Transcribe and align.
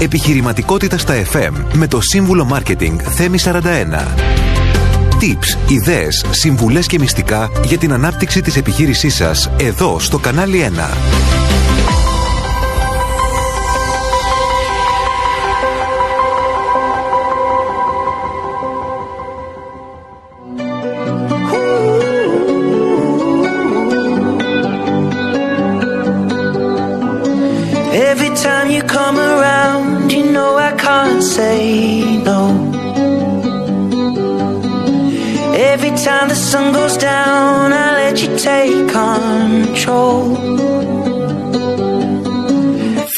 Επιχειρηματικότητα 0.00 0.98
στα 0.98 1.14
FM 1.32 1.52
με 1.72 1.86
το 1.86 2.00
σύμβουλο 2.00 2.48
Marketing 2.52 2.96
Θέμη 3.02 3.38
41. 3.44 3.52
Tips, 5.20 5.70
ιδέες, 5.70 6.24
συμβουλές 6.30 6.86
και 6.86 6.98
μυστικά 6.98 7.50
για 7.64 7.78
την 7.78 7.92
ανάπτυξη 7.92 8.40
της 8.40 8.56
επιχείρησής 8.56 9.14
σας 9.14 9.50
εδώ 9.56 9.98
στο 9.98 10.18
κανάλι 10.18 10.58
1. 10.58 11.37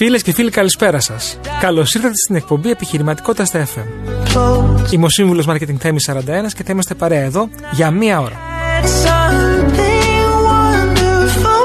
Φίλες 0.02 0.22
και 0.22 0.32
φίλοι, 0.32 0.50
καλησπέρα 0.50 1.00
σας. 1.00 1.38
Καλώς 1.60 1.94
ήρθατε 1.94 2.14
στην 2.16 2.34
εκπομπή 2.34 2.70
Επιχειρηματικότητας 2.70 3.48
στα 3.48 3.66
FM. 3.66 3.84
Close. 4.34 4.92
Είμαι 4.92 5.04
ο 5.04 5.08
σύμβουλος 5.08 5.46
Marketing 5.48 5.76
Θέμη 5.78 5.98
41 6.06 6.20
και 6.56 6.62
θα 6.62 6.72
είμαστε 6.72 6.94
παρέα 6.94 7.22
εδώ 7.22 7.48
για 7.72 7.90
μία 7.90 8.20
ώρα. 8.20 8.36
Something 9.04 10.30
wonderful. 10.50 11.60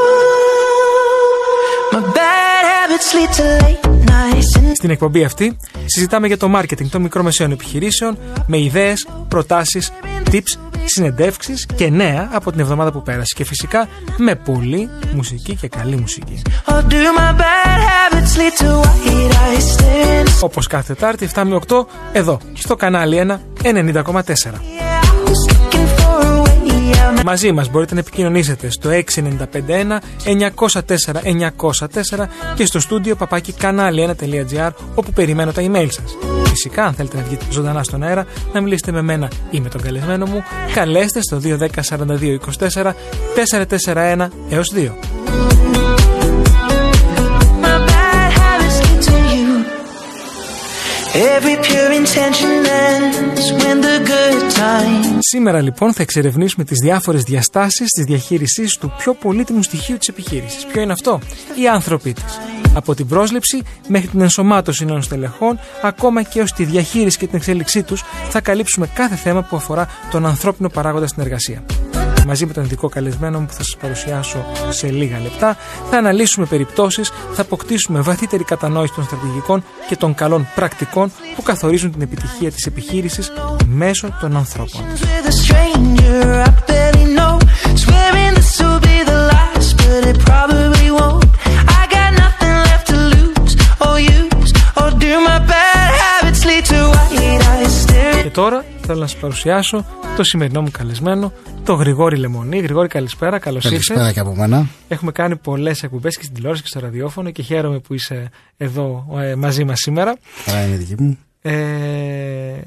My 1.94 2.02
bad 2.18 2.64
habits 2.74 3.10
lead 3.16 3.32
to 3.38 3.44
late 3.64 3.86
nights 4.10 4.58
and 4.58 4.72
Στην 4.76 4.90
εκπομπή 4.90 5.24
αυτή 5.24 5.58
συζητάμε 5.86 6.28
για 6.28 6.38
το 6.38 6.52
marketing 6.56 6.88
των 6.90 7.02
μικρομεσαίων 7.02 7.52
επιχειρήσεων 7.52 8.18
με 8.48 8.60
ιδέες, 8.60 9.08
προτάσεις, 9.28 9.92
tips, 10.36 10.60
συνεντεύξεις 10.86 11.66
και 11.76 11.90
νέα 11.90 12.30
από 12.34 12.52
την 12.52 12.60
εβδομάδα 12.60 12.92
που 12.92 13.02
πέρασε 13.02 13.34
και 13.38 13.46
φυσικά 13.46 13.88
με 14.18 14.36
πολλή 14.36 14.90
μουσική 15.14 15.56
και 15.56 15.68
καλή 15.68 15.96
μουσική. 15.96 16.42
Or 16.66 16.82
do 16.92 17.04
my 17.18 17.32
bad 17.42 17.80
habits 17.90 18.38
lead 18.38 18.54
to 18.62 18.70
white 18.82 19.32
eyes 19.32 19.80
staring? 19.80 20.44
Όπως 20.44 20.68
κάθε 20.68 20.94
Τετάρτη 20.94 21.30
7 21.36 21.44
με 21.46 21.60
8 21.68 21.86
εδώ 22.14 22.40
στο 22.54 22.76
κανάλι 22.76 23.26
1 23.28 23.38
90,4. 23.64 23.74
Yeah, 23.74 24.14
I 24.14 25.24
was 25.26 25.42
looking 25.50 25.88
for 25.98 26.22
a 26.22 26.44
way 26.44 27.20
out. 27.20 27.24
Μαζί 27.26 27.52
μας 27.52 27.70
μπορείτε 27.70 27.94
να 27.94 28.00
επικοινωνήσετε 28.00 28.70
στο 28.70 28.90
6951 28.90 30.00
904 30.60 30.82
904 31.70 32.28
και 32.56 32.66
στο 32.66 32.80
στούντιο 32.80 33.16
παπάκι 33.16 33.54
κανάλι1.gr 33.62 34.72
όπου 34.96 35.12
περιμένω 35.12 35.52
τα 35.52 35.62
email 35.62 35.88
σας. 35.90 36.35
Φυσικά, 36.56 36.86
αν 36.86 36.94
θέλετε 36.94 37.18
να 37.18 37.24
βγείτε 37.24 37.46
ζωντανά 37.52 37.84
στον 37.84 38.04
αέρα, 38.04 38.26
να 38.54 38.62
μιλήσετε 38.62 38.92
με 38.92 39.02
μένα 39.02 39.28
ή 39.50 39.60
με 39.60 39.70
τον 39.70 39.82
καλεσμένο 39.82 40.26
μου, 40.26 40.44
καλέστε 40.74 41.22
στο 41.22 41.40
210 41.44 41.68
42 41.90 42.38
24 42.74 42.94
441 43.86 44.28
έως 44.50 44.74
2. 44.76 44.78
My 47.64 47.78
bad 47.90 48.30
habits 48.40 48.78
lead 48.84 49.00
to 49.10 49.16
you. 49.34 49.48
Every 51.36 51.56
pure 51.68 51.92
intention 52.02 52.52
ends 52.88 53.44
when 53.60 53.78
the 53.88 53.98
good 54.12 54.42
times. 54.56 55.18
Σήμερα 55.20 55.62
λοιπόν 55.62 55.94
θα 55.94 56.02
εξερευνήσουμε 56.02 56.64
τις 56.64 56.78
διάφορες 56.84 57.24
διαστάσεις 57.24 57.90
της 57.90 58.06
διαχείρισης 58.06 58.78
του 58.78 58.94
πιο 58.98 59.14
πολύτιμου 59.14 59.64
στοιχείου 59.64 59.98
της 59.98 60.08
επιχείρησης. 60.08 60.66
Ποιο 60.66 60.82
είναι 60.82 60.92
αυτό; 60.92 61.20
Οι 61.62 61.68
άνθρωποι 61.68 62.14
της. 62.14 62.40
Από 62.76 62.96
την 62.96 63.08
πρόσληψη 63.08 63.62
μέχρι 63.88 64.08
την 64.08 64.22
ενσωμάτωση 64.22 64.86
νέων 64.86 65.02
στελεχών, 65.02 65.60
ακόμα 65.82 66.22
και 66.22 66.42
ως 66.42 66.52
τη 66.52 66.64
διαχείριση 66.64 67.18
και 67.18 67.26
την 67.26 67.36
εξέλιξή 67.36 67.84
τους, 67.84 68.04
θα 68.30 68.42
καλύψουμε 68.42 68.88
κάθε 68.94 69.16
θέμα 69.16 69.42
που 69.42 69.56
αφορά 69.56 69.88
τον 70.12 70.26
ανθρώπινο 70.26 70.70
παράγοντα 70.70 71.08
στην 71.08 71.24
εργασία. 71.24 71.64
Μαζί 72.28 72.46
με 72.46 72.54
τον 72.54 72.64
ειδικό 72.64 72.90
καλεσμένο 72.90 73.40
μου 73.40 73.46
που 73.46 73.54
θα 73.54 73.64
σας 73.64 73.78
παρουσιάσω 73.82 74.46
σε 74.70 74.88
λίγα 74.88 75.20
λεπτά, 75.20 75.58
θα 75.90 75.98
αναλύσουμε 75.98 76.46
περιπτώσεις, 76.46 77.12
θα 77.34 77.42
αποκτήσουμε 77.42 78.02
βαθύτερη 78.02 78.44
κατανόηση 78.44 78.94
των 78.94 79.04
στρατηγικών 79.04 79.64
και 79.88 79.96
των 79.96 80.16
καλών 80.16 80.48
πρακτικών 80.56 81.12
που 81.36 81.42
καθορίζουν 81.42 81.92
την 81.92 82.02
επιτυχία 82.02 82.52
της 82.52 82.66
επιχείρησης 82.66 83.32
μέσω 83.66 84.18
των 84.22 84.38
ανθρώπων. 84.38 84.82
With 84.82 85.28
a 85.28 85.36
stranger 85.44 86.22
I 86.46 86.50
barely 86.68 87.06
know. 87.18 87.34
Swearing 87.84 88.34
this 88.40 88.52
will 88.62 88.80
be 88.90 88.98
the 89.12 89.20
last, 89.32 89.70
but 89.78 90.02
it 90.12 90.18
probably 90.30 90.75
τώρα 98.36 98.66
θέλω 98.82 99.00
να 99.00 99.08
σας 99.08 99.20
παρουσιάσω 99.20 99.86
το 100.18 100.24
σημερινό 100.24 100.62
μου 100.62 100.72
καλεσμένο, 100.72 101.32
το 101.64 101.74
Γρηγόρη 101.74 102.18
Λεμονή. 102.18 102.60
Γρηγόρη, 102.60 102.88
καλησπέρα, 102.88 103.40
καλώς 103.40 103.64
Καλησπέρα 103.64 104.00
ήρθες. 104.00 104.14
και 104.14 104.20
από 104.20 104.36
μένα. 104.36 104.68
Έχουμε 104.88 105.12
κάνει 105.12 105.36
πολλές 105.36 105.84
εκπομπές 105.84 106.18
και 106.18 106.24
στην 106.24 106.36
τηλεόραση 106.36 106.62
και 106.62 106.68
στο 106.68 106.80
ραδιόφωνο 106.80 107.32
και 107.32 107.42
χαίρομαι 107.42 107.80
που 107.80 107.94
είσαι 107.94 108.30
εδώ 108.58 109.08
ε, 109.20 109.36
μαζί 109.36 109.64
μας 109.64 109.80
σήμερα. 109.80 110.18
Άρα 110.46 110.66
είναι 110.66 110.74
η 110.74 110.78
δική 110.78 111.02
μου. 111.02 111.18
Ε, 111.42 112.62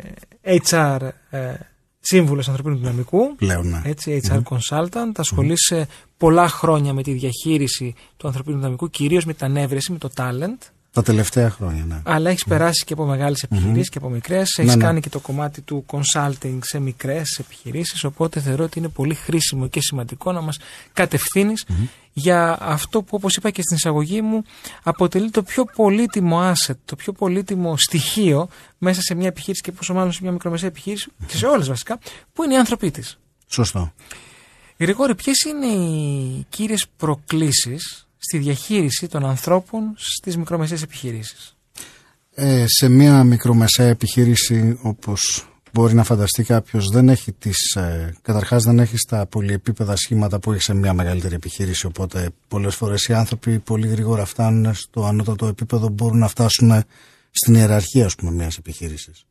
HR 0.71 0.99
ε, 1.31 1.55
Σύμβουλος 2.01 2.49
Ανθρωπίνου 2.49 2.77
Δυναμικού. 2.77 3.35
Πλέον, 3.37 3.69
ναι. 3.69 3.81
Έτσι, 3.85 4.21
HR 4.29 4.41
Consultant. 4.43 5.13
Ασχολείσαι 5.17 5.87
πολλά 6.17 6.49
χρόνια 6.49 6.93
με 6.93 7.03
τη 7.03 7.13
διαχείριση 7.13 7.95
του 8.17 8.27
ανθρωπίνου 8.27 8.57
δυναμικού, 8.57 8.91
κυρίως 8.91 9.25
με 9.25 9.33
την 9.35 9.47
ανέβρεση, 9.47 9.93
με 9.93 9.99
το 9.99 10.11
talent. 10.17 10.71
Τα 10.99 11.05
τελευταία 11.05 11.51
χρόνια, 11.51 11.85
ναι. 11.85 12.01
Αλλά 12.03 12.31
έχεις 12.31 12.45
περάσει 12.45 12.85
και 12.85 12.93
από 12.93 13.05
μεγάλες 13.05 13.43
επιχειρήσεις 13.43 13.89
και 13.89 13.99
από 13.99 14.09
μικρές. 14.09 14.59
Έχεις 14.59 14.71
Ναι, 14.71 14.77
ναι. 14.77 14.85
κάνει 14.85 15.01
και 15.01 15.09
το 15.09 15.21
κομμάτι 15.21 15.61
του 15.61 15.85
consulting 15.91 16.59
σε 16.61 16.79
μικρές 16.79 17.39
επιχειρήσεις. 17.41 18.05
Οπότε 18.05 18.41
θεωρώ 18.41 18.65
ότι 18.65 18.79
είναι 18.79 18.89
πολύ 18.89 19.15
χρήσιμο 19.15 19.69
και 19.69 19.81
σημαντικό 19.81 20.33
να 20.33 20.41
μας 20.41 20.59
κατευθυνει 20.93 21.53
για 22.13 22.59
αυτό 22.61 23.03
που, 23.03 23.17
όπως 23.17 23.37
είπα 23.37 23.51
και 23.51 23.63
στην 23.63 23.77
εισαγωγή 23.77 24.23
μου, 24.23 24.43
αποτελεί 24.83 25.31
το 25.31 25.43
πιο 25.43 25.65
πολύτιμο 25.65 26.53
asset, 26.53 26.77
το 26.85 26.97
πιο 26.97 27.13
πολύτιμο 27.13 27.77
στοιχείο 27.77 28.49
μέσα 28.79 29.01
σε 29.01 29.15
μια 29.15 29.27
επιχείρηση 29.27 29.63
και 29.63 29.73
πόσο 29.73 29.95
μάλλον 29.95 30.13
σε 30.13 30.19
μια 30.23 30.33
μικρομεσαία 30.33 30.69
επιχείρηση, 30.69 31.11
και 31.27 31.37
σε 31.37 31.47
όλες 31.47 31.69
βασικά, 31.69 31.99
που 32.33 32.45
είναι 32.45 32.55
οι 32.55 32.57
άνθρωποι 32.57 32.91
της. 32.91 33.19
Σωστό. 33.47 33.93
Γρηγόρη, 34.79 35.15
ποιες 35.15 35.41
είναι 35.41 35.67
οι 35.67 36.47
κύριες 36.49 36.87
προκλήσεις 36.97 38.08
στη 38.19 38.39
διαχείριση 38.39 39.09
των 39.09 39.27
ανθρώπων 39.27 39.95
στις 39.97 40.37
μικρομεσαίες 40.37 40.83
επιχειρήσεις. 40.83 41.57
Ε, 42.35 42.65
σε 42.67 42.89
μια 42.89 43.25
μικρομεσαία 43.25 43.87
επιχείρηση 43.89 44.79
όπως 44.83 45.49
μπορεί 45.73 45.95
να 45.95 46.05
φανταστεί 46.05 46.43
κάποιος 46.43 46.89
δεν 46.89 47.09
έχει 47.09 47.33
τις, 47.33 47.75
ε, 47.75 48.17
καταρχάς 48.23 48.65
δεν 48.65 48.79
έχεις 48.79 49.05
τα 49.05 49.27
πολυεπίπεδα 49.27 49.97
σχήματα 49.97 50.39
που 50.39 50.53
έχει 50.53 50.63
σε 50.63 50.75
μια 50.75 50.93
μεγαλύτερη 50.93 51.35
επιχείρηση 51.35 51.87
οπότε 51.87 52.31
πολλές 52.49 52.75
φορές 52.75 53.05
οι 53.05 53.13
άνθρωποι 53.13 53.59
πολύ 53.59 53.89
γρήγορα 53.89 54.25
φτάνουν 54.25 54.75
στο 54.75 55.05
ανώτατο 55.05 55.47
επίπεδο 55.47 55.89
μπορούν 55.89 56.19
να 56.19 56.29
φτάσουν 56.29 56.85
στην 57.31 57.55
ιεραρχία 57.55 58.05
ας 58.05 58.15
πούμε 58.15 58.31
μιας 58.31 58.57
επιχείρησης. 58.57 59.28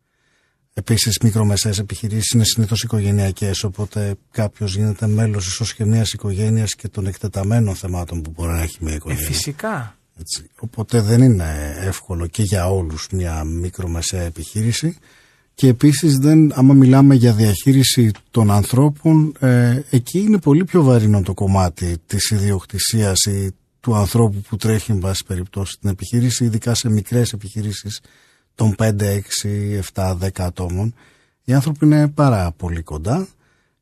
Επίσης 0.79 1.19
μικρομεσαίες 1.23 1.79
επιχειρήσεις 1.79 2.31
είναι 2.31 2.43
συνήθως 2.43 2.83
οικογενειακές 2.83 3.63
οπότε 3.63 4.15
κάποιος 4.31 4.75
γίνεται 4.75 5.07
μέλος 5.07 5.47
ίσως 5.47 5.73
και 5.73 5.85
μιας 5.85 6.11
οικογένειας 6.13 6.75
και 6.75 6.87
των 6.87 7.07
εκτεταμένων 7.07 7.75
θεμάτων 7.75 8.21
που 8.21 8.31
μπορεί 8.35 8.51
να 8.51 8.61
έχει 8.61 8.77
μια 8.81 8.93
Ε, 8.93 8.95
οικογένεια. 8.95 9.25
φυσικά. 9.25 9.97
Έτσι. 10.19 10.49
Οπότε 10.59 11.01
δεν 11.01 11.21
είναι 11.21 11.75
εύκολο 11.79 12.27
και 12.27 12.43
για 12.43 12.69
όλους 12.69 13.07
μια 13.11 13.43
μικρομεσαία 13.43 14.21
επιχείρηση 14.21 14.95
και 15.53 15.67
επίσης 15.67 16.17
δεν, 16.17 16.51
άμα 16.55 16.73
μιλάμε 16.73 17.15
για 17.15 17.33
διαχείριση 17.33 18.11
των 18.31 18.51
ανθρώπων 18.51 19.33
ε, 19.39 19.81
εκεί 19.89 20.19
είναι 20.19 20.39
πολύ 20.39 20.65
πιο 20.65 20.83
βαρύνο 20.83 21.21
το 21.21 21.33
κομμάτι 21.33 21.97
της 22.05 22.29
ιδιοκτησίας 22.31 23.23
ή 23.25 23.51
του 23.79 23.95
ανθρώπου 23.95 24.41
που 24.49 24.55
τρέχει 24.57 24.91
εν 24.91 24.99
πάση 24.99 25.23
περιπτώσει 25.27 25.77
την 25.79 25.89
επιχείρηση 25.89 26.43
ειδικά 26.45 26.75
σε 26.75 26.89
μικρές 26.89 27.33
επιχειρήσεις 27.33 27.99
των 28.57 28.75
5, 28.77 29.21
6, 29.43 29.79
7, 29.93 30.15
10 30.21 30.29
ατόμων 30.37 30.93
οι 31.43 31.53
άνθρωποι 31.53 31.85
είναι 31.85 32.07
πάρα 32.07 32.51
πολύ 32.57 32.81
κοντά 32.81 33.27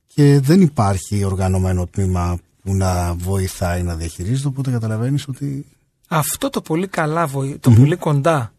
και 0.08 0.40
δεν 0.40 0.62
υπάρχει 0.62 1.24
οργανωμένο 1.24 1.86
τμήμα 1.88 2.38
που 2.64 2.76
να 2.76 3.14
βοηθάει 3.14 3.84
να 3.84 3.96
διαχειρίζεται 3.96 4.48
οπότε 4.48 4.72
καταλαβαίνεις 4.72 5.28
ότι 5.28 5.66
Αυτό 6.08 6.50
το 6.50 6.62
πολύ 6.62 6.88
καλά, 6.88 7.28
βοη- 7.28 7.60
το 7.60 7.72
πολύ 7.72 7.96
κοντά 7.96 8.54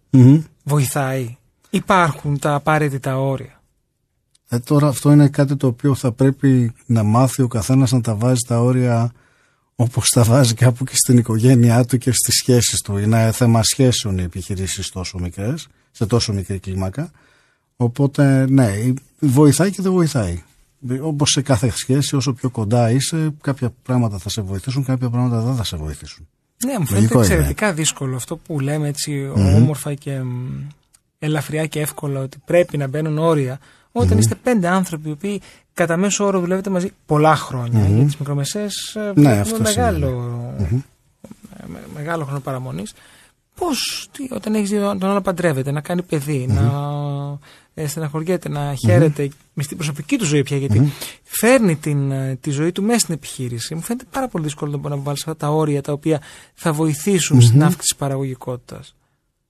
βοηθάει. 0.63 1.37
Υπάρχουν 1.71 2.39
τα 2.39 2.55
απαραίτητα 2.55 3.19
όρια. 3.21 3.63
Ε, 4.49 4.59
τώρα 4.59 4.89
αυτό 4.89 5.13
είναι 5.13 5.29
κάτι 5.29 5.57
το 5.57 5.67
οποίο 5.67 5.95
θα 5.95 6.13
πρέπει 6.13 6.73
να 6.87 7.03
μάθει 7.03 7.43
ο 7.43 7.49
καθένας 7.49 7.93
να 7.93 8.01
τα 8.01 8.15
βάζει 8.15 8.41
τα 8.47 8.61
όρια 8.61 9.13
όπως 9.77 10.09
τα 10.09 10.23
βάζει 10.23 10.55
κάπου 10.55 10.85
και 10.85 10.97
στην 10.97 11.19
οικογένειά 11.19 11.85
του 11.85 11.99
και 11.99 12.11
στις 12.13 12.35
σχέσεις 12.35 12.81
του. 12.81 12.97
Είναι 12.97 13.33
θέμα 13.33 13.63
σχέσεων 13.63 14.19
οι 14.19 14.23
επιχειρήσεις 14.23 14.89
τόσο 14.91 15.19
μικρές, 15.19 15.67
σε 15.97 16.07
τόσο 16.07 16.33
μικρή 16.33 16.59
κλίμακα. 16.59 17.11
Οπότε 17.77 18.47
ναι, 18.51 18.71
βοηθάει 19.19 19.71
και 19.71 19.83
δεν 19.83 19.93
βοηθάει. 19.93 20.43
Όπως 21.01 21.31
σε 21.31 21.41
κάθε 21.43 21.71
σχέση, 21.71 22.17
όσο 22.17 22.33
πιο 22.33 22.51
κοντά 22.51 22.91
είσαι, 22.91 23.35
κάποια 23.41 23.73
πράγματα 23.83 24.19
θα 24.19 24.29
σε 24.29 24.41
βοηθήσουν, 24.43 24.85
κάποια 24.85 25.09
πράγματα 25.11 25.41
δεν 25.41 25.55
θα 25.55 25.65
σε 25.65 25.77
βοηθήσουν. 25.77 26.29
Ναι, 26.65 26.79
μου 26.79 26.87
φαίνεται 26.87 26.95
Λογικό 26.95 27.19
είναι. 27.19 27.27
εξαιρετικά 27.27 27.73
δύσκολο 27.73 28.17
αυτό 28.17 28.37
που 28.37 28.61
λέμε 28.61 28.89
έτσι 28.89 29.31
όμορφα 29.35 29.95
και 29.95 30.21
μ, 30.21 30.67
ελαφριά 31.19 31.67
και 31.67 31.81
εύκολα 31.81 32.21
ότι 32.21 32.39
πρέπει 32.45 32.77
να 32.77 32.87
μπαίνουν 32.87 33.19
όρια. 33.19 33.59
Όταν 33.93 34.19
είστε 34.19 34.35
πέντε 34.35 34.69
άνθρωποι 34.69 35.09
οι 35.09 35.13
οποίοι 35.13 35.41
κατά 35.75 35.97
μέσο 35.97 36.25
όρο 36.25 36.41
δουλεύετε 36.41 36.71
μαζί 36.71 36.91
πολλά 37.07 37.37
χρόνια. 37.37 37.87
Για 37.89 38.05
τις 38.05 38.17
μικρομεσαίες 38.17 38.95
ε, 38.95 39.13
Ναι, 39.15 39.31
είναι 39.31 39.41
αυτό 39.41 39.61
μεγάλο, 39.63 40.09
ε, 40.59 40.65
με- 41.67 41.81
μεγάλο 41.95 42.25
χρόνο 42.25 42.41
παραμονής. 42.41 42.93
Πώς 43.57 44.09
τι, 44.13 44.27
όταν 44.31 44.55
έχεις 44.55 44.71
δει 44.71 44.77
τον 44.79 45.05
άλλο 45.05 45.21
παντρεύεται, 45.21 45.71
να 45.71 45.81
κάνει 45.81 46.03
παιδί, 46.03 46.47
να 46.49 46.73
ε, 47.75 47.87
στεναχωριέται, 47.87 48.49
να 48.49 48.75
χαίρεται 48.75 49.29
με 49.55 49.63
στην 49.63 49.77
προσωπική 49.77 50.17
του 50.17 50.25
ζωή 50.25 50.43
πια, 50.43 50.57
γιατί 50.57 50.93
φέρνει 51.23 51.77
την, 51.77 52.11
ε, 52.11 52.39
τη 52.41 52.51
ζωή 52.51 52.73
του 52.73 52.83
μέσα 52.83 52.99
στην 52.99 53.15
επιχείρηση. 53.15 53.75
Μου 53.75 53.81
φαίνεται 53.81 54.05
πάρα 54.11 54.29
πολύ 54.29 54.45
δύσκολο 54.45 54.71
να 54.71 54.77
μπορεί 54.77 54.95
να 54.95 55.01
βάλεις 55.01 55.21
αυτά 55.21 55.37
τα 55.37 55.49
όρια 55.55 55.83
τα 55.83 55.93
οποία 55.93 56.21
θα 56.55 56.73
βοηθησουν 56.73 57.41
στην 57.43 57.61
αύξηση 57.63 57.81
της 57.83 57.97
παραγωγικότητας. 57.97 58.95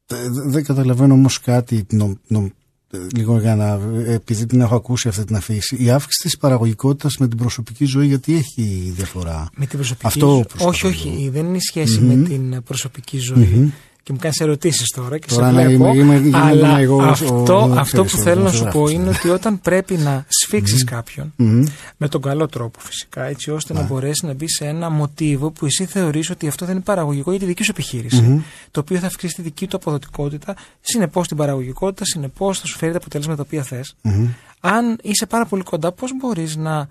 Ε, 0.07 0.17
δε- 0.31 0.51
Δεν 0.51 0.65
καταλαβαίνω 0.65 1.15
όμως 1.15 1.41
κάτι. 1.41 1.87
νο- 1.91 2.19
νο- 2.27 2.51
ε, 2.91 2.99
λίγο 3.17 3.41
για 3.41 3.57
να. 3.57 3.81
Επειδή 4.07 4.47
την 4.47 4.61
έχω 4.61 4.75
ακούσει 4.75 5.09
αυτή 5.09 5.25
την 5.25 5.37
αφήγηση. 5.37 5.77
Η 5.79 5.91
αύξηση 5.91 6.23
της 6.23 6.37
παραγωγικότητας 6.37 7.17
με 7.17 7.29
την 7.29 7.39
προσωπική 7.39 7.85
ζωή, 7.85 8.07
γιατί 8.07 8.35
έχει 8.35 8.93
διαφορά; 8.97 9.49
Με 9.57 9.67
την 9.67 9.79
προσωπική 9.79 10.07
Αυτό 10.07 10.29
ζωή. 10.29 10.43
προσπαθώ 10.45 10.69
Όχι, 10.69 10.87
όχι. 10.87 11.09
λίγο. 11.09 11.31
Δεν 11.33 11.47
είναι 11.47 11.59
σχέση 11.61 12.01
με 12.01 12.15
την 12.29 12.63
προσωπική 12.63 13.19
ζωή. 13.19 13.73
Και 14.07 14.13
μου 14.13 14.19
κάνεις 14.19 14.41
ερωτήσεις 14.41 14.89
τώρα 14.91 15.19
και 15.19 15.27
Τώρα, 15.29 15.47
σε 15.47 15.53
ναι, 15.55 15.67
βλέπω. 15.67 15.87
είμαι- 15.87 15.97
είμαι- 16.17 16.27
είμαι 16.27 16.39
αλλά 16.39 16.79
εγώ 16.79 16.97
ο- 16.97 17.03
αυτό, 17.03 17.59
ο- 17.59 17.73
αυτό 17.79 18.05
ξέρεις, 18.05 18.13
που 18.13 18.19
ο 18.19 18.23
θέλω 18.23 18.43
να 18.43 18.51
σου 18.51 18.65
πω 18.65 18.71
δημοσιογράφος, 18.71 18.93
είναι 18.93 19.05
ναι. 19.05 19.17
ότι 19.19 19.29
όταν 19.29 19.61
πρέπει 19.61 19.95
να 19.97 20.25
σφίξεις 20.29 20.85
κάποιον, 20.85 21.33
Μμμ. 21.37 21.65
με 21.97 22.09
τον 22.09 22.23
καλό 22.23 22.47
τρόπο 22.47 22.79
φυσικά, 22.81 23.25
έτσι 23.25 23.51
ώστε 23.51 23.73
Ναι. 23.73 23.81
να 23.81 23.87
μπορέσει 23.87 24.27
να 24.27 24.35
μπει 24.35 24.49
σε 24.49 24.65
ένα 24.67 24.91
μοτίβο 24.91 25.51
που 25.51 25.67
εσύ 25.67 25.85
θεωρείς 25.85 26.31
ότι 26.31 26.49
αυτό 26.49 26.65
δεν 26.67 26.75
είναι 26.75 26.85
παραγωγικό 26.85 27.31
για 27.31 27.41
τη 27.41 27.47
δική 27.47 27.63
σου 27.63 27.71
επιχείρηση. 27.71 28.45
Το 28.71 28.81
οποίο 28.81 28.99
θα 28.99 29.07
αυξήσει 29.07 29.35
τη 29.35 29.43
δική 29.43 29.67
του 29.67 29.77
αποδοτικότητα, 29.77 30.57
συνεπώς 30.81 31.29
την 31.29 31.37
παραγωγικότητα, 31.37 32.05
συνεπώς 32.05 32.59
θα 32.61 32.67
σου 32.67 32.77
φέρει 32.77 32.93
τα 32.93 32.99
αποτέλεσματα 32.99 33.43
τα 33.43 33.49
οποία 33.49 33.63
θες. 33.63 33.95
Μμμ. 34.03 34.29
Αν 34.61 34.99
είσαι 35.03 35.27
πάρα 35.27 35.47
πολύ 35.47 35.63
κοντά, 35.63 35.93
πώς 35.93 36.11
μπορείς 36.21 36.57
να. 36.57 36.89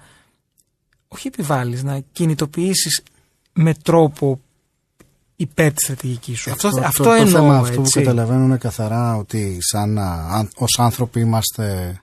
Όχι 1.08 1.28
επιβάλλεις, 1.28 1.84
να 1.84 2.00
κινητοποιήσεις 2.12 3.02
με 3.54 3.74
τρόπο 3.84 4.40
υπέρ 5.36 5.74
της 5.74 5.84
στρατηγικής 5.84 6.40
σου. 6.40 6.52
Αυτό, 6.52 6.70
το, 6.70 6.82
αυτό 6.86 7.04
το, 7.04 7.10
το 7.10 7.16
εννοώ. 7.16 7.32
θέμα 7.32 7.58
αυτό 7.58 7.76
που 7.76 7.82
έτσι. 7.82 8.00
καταλαβαίνω 8.00 8.44
είναι 8.44 8.58
καθαρά 8.58 9.16
ότι 9.16 9.58
σαν 9.60 9.98
α, 9.98 10.28
αν- 10.32 10.50
ως 10.56 10.80
άνθρωποι 10.80 11.20
είμαστε 11.20 12.00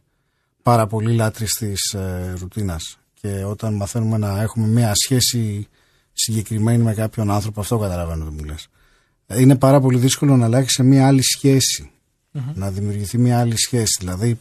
πάρα 0.62 0.86
πολύ 0.86 1.14
λάτρεις 1.14 1.52
της 1.52 1.92
ε, 1.92 2.34
ρουτίνας 2.40 2.98
και 3.20 3.44
όταν 3.44 3.74
μαθαίνουμε 3.74 4.18
να 4.18 4.40
έχουμε 4.40 4.66
μια 4.66 4.92
σχέση 4.94 5.68
συγκεκριμένη 6.12 6.82
με 6.82 6.94
κάποιον 6.94 7.30
άνθρωπο 7.30 7.60
αυτό 7.60 7.78
καταλαβαίνω 7.78 8.24
τι 8.24 8.30
μου 8.30 8.44
λες. 8.44 8.68
Ε, 9.26 9.40
Είναι 9.40 9.56
πάρα 9.56 9.80
πολύ 9.80 9.98
δύσκολο 9.98 10.36
να 10.36 10.44
αλλάξει 10.44 10.74
σε 10.74 10.82
μια 10.82 11.06
άλλη 11.06 11.22
σχέση, 11.22 11.90
να 12.54 12.70
δημιουργηθεί 12.70 13.18
μια 13.18 13.38
άλλη 13.40 13.58
σχέση 13.58 13.96
δηλαδή 13.98 14.38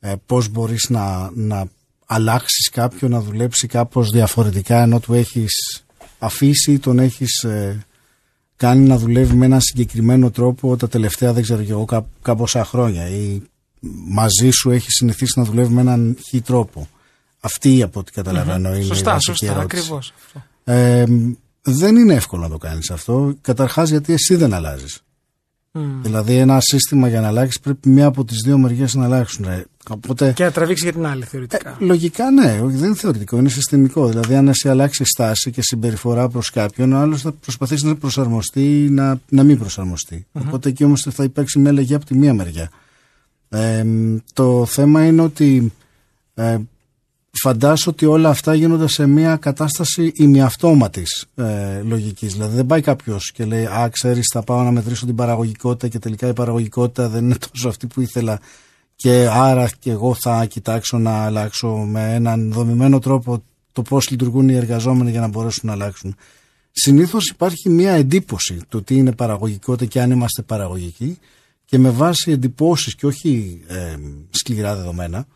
ε, 0.00 0.12
πώς 0.26 0.48
μπορείς 0.48 0.86
να, 0.90 1.30
να 1.34 1.64
αλλάξεις 2.06 2.70
κάποιον 2.70 3.10
να 3.10 3.20
δουλέψει 3.20 3.66
κάπως 3.66 4.10
διαφορετικά 4.10 4.82
ενώ 4.82 5.00
του 5.00 5.14
έχεις 5.14 5.84
αφήσει 6.18 6.72
ή 6.72 6.78
τον 6.78 6.98
έχεις 6.98 7.42
ε, 7.42 7.86
κάνει 8.62 8.86
να 8.86 8.98
δουλεύει 8.98 9.34
με 9.34 9.44
ένα 9.44 9.60
συγκεκριμένο 9.60 10.30
τρόπο 10.30 10.76
τα 10.76 10.88
τελευταία 10.88 11.32
δεν 11.32 11.42
ξέρω 11.42 11.62
και 11.62 11.70
εγώ 11.70 11.84
κά, 11.84 12.06
κάμποσα 12.22 12.64
χρόνια 12.64 13.08
ή 13.08 13.42
μαζί 14.08 14.50
σου 14.50 14.70
έχει 14.70 14.90
συνηθίσει 14.90 15.38
να 15.38 15.44
δουλεύει 15.44 15.72
με 15.72 15.80
έναν 15.80 16.16
χι 16.28 16.40
τρόπο. 16.40 16.88
Αυτή 17.40 17.82
από 17.82 18.00
ό,τι 18.00 18.12
καταλαβαίνω 18.12 18.68
είναι 18.68 18.78
η 18.78 18.82
Σωστά, 18.82 19.12
βασική 19.12 19.30
σωστά, 19.38 19.56
ερώτηση. 19.56 19.80
ακριβώς. 19.80 20.12
Ε, 20.64 21.04
δεν 21.62 21.96
είναι 21.96 22.14
εύκολο 22.14 22.42
να 22.42 22.48
το 22.48 22.58
κάνεις 22.58 22.90
αυτό. 22.90 23.34
Καταρχάς 23.40 23.90
γιατί 23.90 24.12
εσύ 24.12 24.34
δεν 24.34 24.54
αλλάζεις. 24.54 25.00
Δηλαδή 26.02 26.36
ένα 26.36 26.60
σύστημα 26.60 27.08
για 27.08 27.20
να 27.20 27.26
αλλάξεις 27.26 27.60
πρέπει 27.60 27.88
μία 27.88 28.06
από 28.06 28.24
τις 28.24 28.42
δύο 28.44 28.58
μεριές 28.58 28.94
να 28.94 29.04
αλλάξουν. 29.04 29.46
Ε, 29.90 29.92
Οπότε 29.92 30.32
Και 30.32 30.44
να 30.44 30.50
τραβήξει 30.50 30.84
για 30.84 30.92
την 30.92 31.06
άλλη 31.06 31.24
θεωρητικά. 31.24 31.76
Λογικά 31.78 32.30
ναι, 32.30 32.60
όχι, 32.64 32.76
δεν 32.76 32.86
είναι 32.86 32.94
θεωρητικό, 32.94 33.36
είναι 33.36 33.48
συστημικό. 33.48 34.08
Δηλαδή, 34.08 34.34
αν 34.34 34.48
εσύ 34.48 34.68
αλλάξεις 34.68 35.08
στάση 35.08 35.50
και 35.50 35.62
συμπεριφορά 35.62 36.28
προς 36.28 36.50
κάποιον, 36.50 36.92
ο 36.92 36.98
άλλος 36.98 37.20
θα 37.20 37.32
προσπαθήσει 37.32 37.86
να 37.86 37.96
προσαρμοστεί 37.96 38.84
ή 38.84 38.90
να, 38.90 39.20
να 39.28 39.42
μην 39.42 39.58
προσαρμοστεί. 39.58 40.26
Οπότε 40.32 40.68
εκεί 40.68 40.84
όμως 40.84 41.06
θα 41.10 41.24
υπάρξει 41.24 41.58
μια 41.58 41.70
αλλαγή 41.70 41.94
από 41.94 42.04
τη 42.04 42.14
μία 42.14 42.34
μεριά. 42.34 42.70
Ε, 43.48 43.84
το 44.32 44.66
θέμα 44.66 45.04
είναι 45.06 45.22
ότι 45.22 45.72
ε, 46.34 46.58
φαντάσου 47.30 47.90
ότι 47.90 48.06
όλα 48.06 48.28
αυτά 48.28 48.54
γίνονται 48.54 48.88
σε 48.88 49.06
μια 49.06 49.36
κατάσταση 49.36 50.12
ημιαυτόματης 50.16 51.26
ε, 51.34 51.80
λογικής. 51.82 52.32
Δηλαδή 52.32 52.56
δεν 52.56 52.66
πάει 52.66 52.80
κάποιος 52.80 53.32
και 53.34 53.44
λέει 53.44 53.64
«Α, 53.64 53.88
ξέρεις, 53.92 54.30
θα 54.32 54.42
πάω 54.42 54.62
να 54.62 54.70
μετρήσω 54.70 55.06
την 55.06 55.14
παραγωγικότητα 55.14 55.88
και 55.88 55.98
τελικά 55.98 56.28
η 56.28 56.32
παραγωγικότητα 56.32 57.08
δεν 57.08 57.24
είναι 57.24 57.36
τόσο 57.52 57.68
αυτή 57.68 57.86
που 57.86 58.00
ήθελα 58.00 58.40
και 58.96 59.28
άρα 59.30 59.70
και 59.78 59.90
εγώ 59.90 60.14
θα 60.14 60.46
κοιτάξω 60.46 60.98
να 60.98 61.24
αλλάξω 61.24 61.68
με 61.68 62.14
έναν 62.14 62.52
δομημένο 62.52 62.98
τρόπο 62.98 63.42
το 63.72 63.82
πώς 63.82 64.10
λειτουργούν 64.10 64.48
οι 64.48 64.54
εργαζόμενοι 64.54 65.10
για 65.10 65.20
να 65.20 65.28
μπορέσουν 65.28 65.68
να 65.68 65.72
αλλάξουν». 65.72 66.16
Συνήθως 66.74 67.28
υπάρχει 67.28 67.68
μια 67.68 67.92
εντύπωση 67.92 68.60
του 68.68 68.82
τι 68.82 68.96
είναι 68.96 69.12
παραγωγικότητα 69.12 69.84
και 69.90 70.00
αν 70.00 70.10
είμαστε 70.10 70.42
παραγωγικοί 70.42 71.18
και 71.64 71.78
με 71.78 71.90
βάση 71.90 72.30
εντυπώσεις 72.30 72.94
και 72.94 73.06
όχι 73.06 73.62
ε, 73.66 73.96
σκληρά 74.30 74.76
δεδομένα 74.76 75.26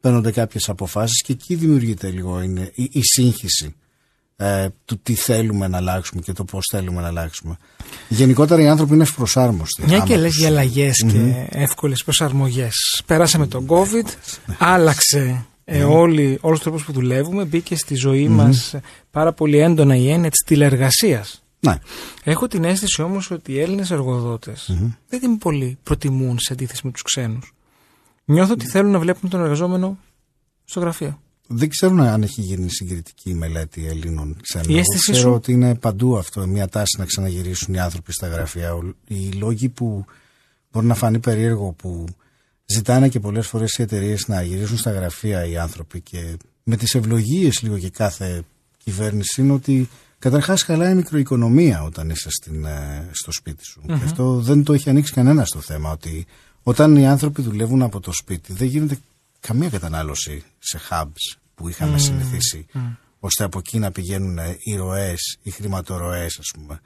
παίρνονται 0.00 0.30
κάποιες 0.30 0.68
αποφάσεις 0.68 1.22
και 1.22 1.32
εκεί 1.32 1.54
δημιουργείται 1.54 2.10
λίγο 2.10 2.40
είναι 2.40 2.70
η, 2.74 2.88
η 2.92 3.00
σύγχυση 3.02 3.74
ε, 4.44 4.68
του 4.84 4.98
τι 5.02 5.14
θέλουμε 5.14 5.68
να 5.68 5.76
αλλάξουμε 5.76 6.20
και 6.20 6.32
το 6.32 6.44
πώς 6.44 6.64
θέλουμε 6.70 7.00
να 7.00 7.06
αλλάξουμε. 7.06 7.56
Γενικότερα 8.08 8.62
οι 8.62 8.68
άνθρωποι 8.68 8.94
είναι 8.94 9.02
ευπροσάρμοστοι. 9.02 9.82
Μια 9.86 9.96
άμα 9.96 10.06
και 10.06 10.16
λες 10.16 10.30
τους- 10.30 10.38
για 10.38 10.48
αλλαγές 10.48 11.04
και 11.12 11.46
εύκολες 11.50 12.04
προσαρμογές. 12.04 13.02
Πέρασαμε 13.06 13.46
τον 13.46 13.66
COVID, 13.68 14.08
άλλαξε 14.58 15.44
ε, 15.64 15.84
όλοι, 15.84 16.38
όλους 16.40 16.58
τους 16.58 16.66
τρόπους 16.66 16.84
που 16.84 16.92
δουλεύουμε, 16.92 17.44
μπήκε 17.44 17.76
στη 17.76 17.94
ζωή 17.94 18.28
μας 18.28 18.74
πάρα 19.10 19.32
πολύ 19.32 19.58
έντονα 19.58 19.96
η 19.96 20.10
έννοια 20.10 20.30
της 20.30 20.44
τηλεργασίας. 20.46 21.42
Ναι. 21.60 21.78
Έχω 22.24 22.46
την 22.46 22.64
αίσθηση 22.64 23.02
όμως 23.02 23.30
ότι 23.30 23.52
οι 23.52 23.60
Έλληνες 23.60 23.90
εργοδότες 23.90 24.76
δεν 25.08 25.20
την 25.20 25.38
πολύ 25.38 25.78
προτιμούν 25.82 26.38
σε 26.38 26.52
αντίθεση 26.52 26.80
με 26.84 26.90
τους 26.90 27.02
ξένους. 27.02 27.54
Νιώθω 28.24 28.52
ότι 28.52 28.66
θέλουν 28.66 28.90
να 28.90 28.98
βλέπουν 28.98 29.30
τον 29.30 29.40
εργαζόμενο 29.40 29.98
στο 30.64 30.80
γραφείο. 30.80 31.21
Δεν 31.52 31.68
ξέρω 31.68 32.02
αν 32.02 32.22
έχει 32.22 32.40
γίνει 32.40 32.70
συγκριτική 32.70 33.34
μελέτη 33.34 33.86
Ελλήνων 33.86 34.36
ξένων. 34.42 34.68
Η 34.68 34.72
Εγώ 34.72 34.78
αίσθηση 34.80 35.12
ξέρω 35.12 35.28
σου; 35.28 35.34
ότι 35.34 35.52
είναι 35.52 35.74
παντού 35.74 36.16
αυτό, 36.18 36.46
μια 36.46 36.68
τάση 36.68 36.98
να 36.98 37.04
ξαναγυρίσουν 37.04 37.74
οι 37.74 37.80
άνθρωποι 37.80 38.12
στα 38.12 38.26
γραφεία. 38.28 38.74
Ο- 38.74 38.94
Οι 39.08 39.28
λόγοι 39.30 39.68
που 39.68 40.04
μπορεί 40.72 40.86
να 40.86 40.94
φανεί 40.94 41.18
περίεργο 41.18 41.72
που 41.72 42.04
ζητάνε 42.66 43.08
και 43.08 43.20
πολλές 43.20 43.46
φορές 43.46 43.78
οι 43.78 43.82
εταιρείες 43.82 44.28
να 44.28 44.42
γυρίσουν 44.42 44.76
στα 44.78 44.90
γραφεία 44.90 45.46
οι 45.46 45.56
άνθρωποι 45.56 46.00
και 46.00 46.36
με 46.62 46.76
τις 46.76 46.94
ευλογίες 46.94 47.62
λίγο 47.62 47.78
και 47.78 47.90
κάθε 47.90 48.42
κυβέρνηση 48.84 49.40
είναι 49.40 49.52
ότι 49.52 49.88
καταρχάς 50.18 50.62
χαλάει 50.62 50.92
η 50.92 50.94
μικροοικονομία 50.94 51.82
όταν 51.82 52.10
είσαι 52.10 52.28
στην, 52.30 52.64
ε, 52.64 53.08
στο 53.12 53.32
σπίτι 53.32 53.64
σου. 53.64 53.80
Και 53.86 53.92
αυτό 53.92 54.40
δεν 54.40 54.62
το 54.64 54.72
έχει 54.72 54.90
ανοίξει 54.90 55.12
κανένα 55.12 55.44
στο 55.44 55.60
θέμα 55.60 55.90
ότι 55.90 56.26
όταν 56.62 56.96
οι 56.96 57.06
άνθρωποι 57.06 57.42
δουλεύουν 57.42 57.82
από 57.82 58.00
το 58.00 58.12
σπίτι 58.12 58.52
δεν 58.52 58.66
γίνεται 58.68 58.98
καμία 59.40 59.68
κατανάλωση 59.68 60.42
σε 60.58 60.80
hubs 60.90 61.36
που 61.54 61.68
είχαμε 61.68 61.98
συνηθίσει 61.98 62.66
ώστε 63.20 63.44
από 63.44 63.58
εκεί 63.58 63.78
να 63.78 63.90
πηγαίνουν 63.90 64.38
οι 64.62 64.76
ροές, 64.76 65.38
οι 65.42 65.50
χρηματορροές 65.50 66.38
ας 66.38 66.50
πούμε. 66.54 66.80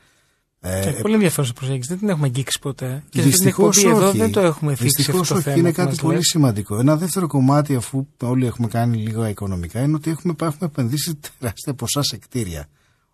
Και 0.61 0.69
Ε, 0.69 0.99
πολύ 1.03 1.15
ενδιαφέρουσα 1.15 1.53
προσέγγιση. 1.53 1.89
Δεν 1.89 1.99
την 1.99 2.09
έχουμε 2.09 2.27
αγγίξει 2.27 2.59
ποτέ. 2.59 3.03
Και 3.11 3.19
στην 3.19 3.31
Δυστυχώς 3.31 3.77
εκπομπή 3.77 3.97
εδώ 3.97 4.09
όχι. 4.09 4.19
δεν 4.19 4.33
το 4.33 4.41
έχουμε 4.41 4.71
θίξει 4.75 4.85
Δυστυχώς 4.97 5.21
αυτό 5.21 5.33
το 5.33 5.39
όχι. 5.39 5.49
θέμα. 5.49 5.57
Είναι 5.59 5.69
που 5.71 5.75
κάτι 5.77 5.89
μας 5.89 5.99
πολύ 6.01 6.17
λες. 6.17 6.27
σημαντικό. 6.27 6.79
Ένα 6.79 6.97
δεύτερο 6.97 7.27
κομμάτι, 7.27 7.75
αφού 7.75 8.07
όλοι 8.23 8.47
έχουμε 8.47 8.69
κάνει 8.69 8.97
λίγα 8.97 9.29
οικονομικά, 9.29 9.81
είναι 9.83 9.95
ότι 9.95 10.11
έχουμε, 10.11 10.35
έχουμε 10.41 10.57
επενδύσει 10.73 11.15
τεράστια 11.39 11.75
ποσά 11.75 12.03
σε 12.03 12.17
κτίρια 12.17 12.69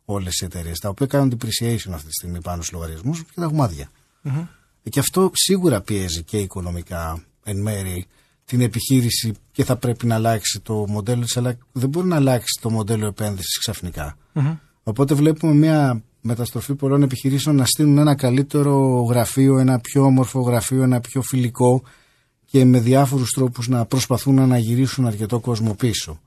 όλες 0.04 0.40
οι 0.40 0.44
εταιρείες, 0.44 0.78
τα 0.78 0.88
οποία 0.88 1.06
κάνουν 1.06 1.32
depreciation 1.38 1.90
αυτή 1.92 2.06
τη 2.06 2.12
στιγμή 2.12 2.40
πάνω 2.40 2.62
στους 2.62 2.72
λογαριασμούς 2.72 3.18
και 3.24 3.40
τα 3.40 3.46
γμαδια 3.46 3.90
Και 4.90 5.00
αυτό 5.00 5.30
σίγουρα 5.34 5.80
πιέζει 5.80 6.22
και 6.22 6.38
οικονομικά 6.38 7.24
εν 7.44 7.60
μέρη 7.60 8.06
την 8.52 8.60
επιχείρηση 8.60 9.32
και 9.52 9.64
θα 9.64 9.76
πρέπει 9.76 10.06
να 10.06 10.14
αλλάξει 10.14 10.60
το 10.60 10.84
μοντέλο 10.88 11.22
της, 11.22 11.36
αλλά 11.36 11.56
δεν 11.72 11.88
μπορεί 11.88 12.06
να 12.06 12.16
αλλάξει 12.16 12.58
το 12.60 12.70
μοντέλο 12.70 13.06
επένδυσης 13.06 13.58
ξαφνικά. 13.58 14.16
Οπότε 14.82 15.14
βλέπουμε 15.14 15.54
μια 15.54 16.02
μεταστροφή 16.20 16.74
πολλών 16.74 17.02
επιχειρήσεων 17.02 17.56
να 17.56 17.64
στείλουν 17.64 17.98
ένα 17.98 18.14
καλύτερο 18.14 19.02
γραφείο, 19.08 19.58
ένα 19.58 19.80
πιο 19.80 20.02
όμορφο 20.04 20.40
γραφείο, 20.40 20.82
ένα 20.82 21.00
πιο 21.00 21.22
φιλικό 21.22 21.82
και 22.44 22.64
με 22.64 22.80
διάφορους 22.80 23.30
τρόπους 23.30 23.68
να 23.68 23.84
προσπαθούν 23.84 24.34
να 24.34 24.42
αναγυρίσουν 24.42 25.06
αρκετό 25.06 25.40
κόσμο 25.40 25.74
πίσω. 25.74 26.20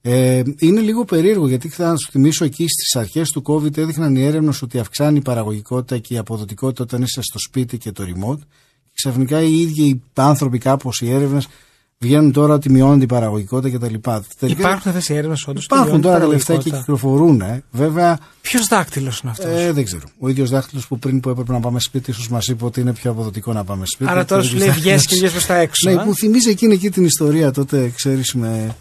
Ε, 0.00 0.42
είναι 0.58 0.80
λίγο 0.80 1.04
περίεργο 1.04 1.48
γιατί 1.48 1.68
θα 1.68 1.96
σου 1.96 2.10
θυμίσω 2.10 2.44
εκεί 2.44 2.66
στις 2.68 2.96
αρχές 2.96 3.30
του 3.30 3.42
COVID 3.46 3.76
έδειχναν 3.76 4.16
οι 4.16 4.22
έρευνες 4.22 4.62
ότι 4.62 4.78
αυξάνει 4.78 5.18
η 5.18 5.22
παραγωγικότητα 5.22 5.98
και 5.98 6.14
η 6.14 6.18
αποδοτικότητα 6.18 6.82
όταν 6.82 7.02
είσαι 7.02 7.20
στο 7.22 7.38
σπίτι 7.38 7.78
και 7.78 7.92
το 7.92 8.04
remote 8.06 8.38
και 8.38 8.71
ξαφνικά 9.04 9.40
οι 9.42 9.60
ίδιοι 9.60 9.82
οι 9.82 10.02
άνθρωποι 10.14 10.58
κάπως 10.58 11.00
οι 11.00 11.12
έρευνες 11.12 11.48
βγαίνουν 11.98 12.32
τώρα 12.32 12.54
ότι 12.54 12.70
μειώνεται 12.70 13.04
η 13.04 13.06
παραγωγικότητα 13.06 13.76
κτλ. 13.78 13.94
Τελικά 14.38 14.60
Υπάρχουν 14.60 14.90
αυτές 14.90 15.08
οι 15.08 15.14
έρευνες 15.14 15.46
όντως. 15.46 15.64
υπάρχουν 15.64 16.00
τώρα 16.00 16.18
τα 16.18 16.26
λεφτά 16.26 16.56
και 16.56 16.70
κυκλοφορούν. 16.70 17.40
Ε. 17.40 17.62
Βέβαια, 17.70 18.18
Ποιος 18.40 18.66
δάκτυλος 18.66 19.20
είναι 19.20 19.30
αυτός; 19.32 19.60
ε, 19.60 19.72
δεν 19.72 19.84
ξέρω. 19.84 20.02
Ο 20.18 20.28
ίδιος 20.28 20.50
δάχτυλο 20.50 20.80
που 20.88 20.98
πριν 20.98 21.20
που 21.20 21.28
έπρεπε 21.30 21.52
να 21.52 21.60
πάμε 21.60 21.80
σπίτι, 21.80 22.10
ίσως 22.10 22.28
μας 22.28 22.46
είπε 22.48 22.64
ότι 22.64 22.80
είναι 22.80 22.92
πιο 22.92 23.10
αποδοτικό 23.10 23.52
να 23.52 23.64
πάμε 23.64 23.84
σπίτι. 23.86 24.10
Άρα 24.10 24.24
τώρα 24.24 24.40
Ο 24.40 24.44
σου 24.44 24.56
ίδιος 24.56 24.66
λέει 24.66 24.74
δάχτυλος- 24.74 24.96
βγες 24.96 25.06
και 25.06 25.16
βγες 25.16 25.30
προς 25.30 25.46
τα 25.46 25.54
έξω. 25.56 25.90
Ναι, 25.90 26.00
ε; 26.00 26.04
που 26.04 26.14
θυμίζει 26.14 26.50
εκείνη 26.50 26.74
εκεί 26.74 26.90
την 26.90 27.04
ιστορία 27.04 27.50
τότε, 27.52 27.92
ξέρεις, 27.96 28.34
με 28.34 28.76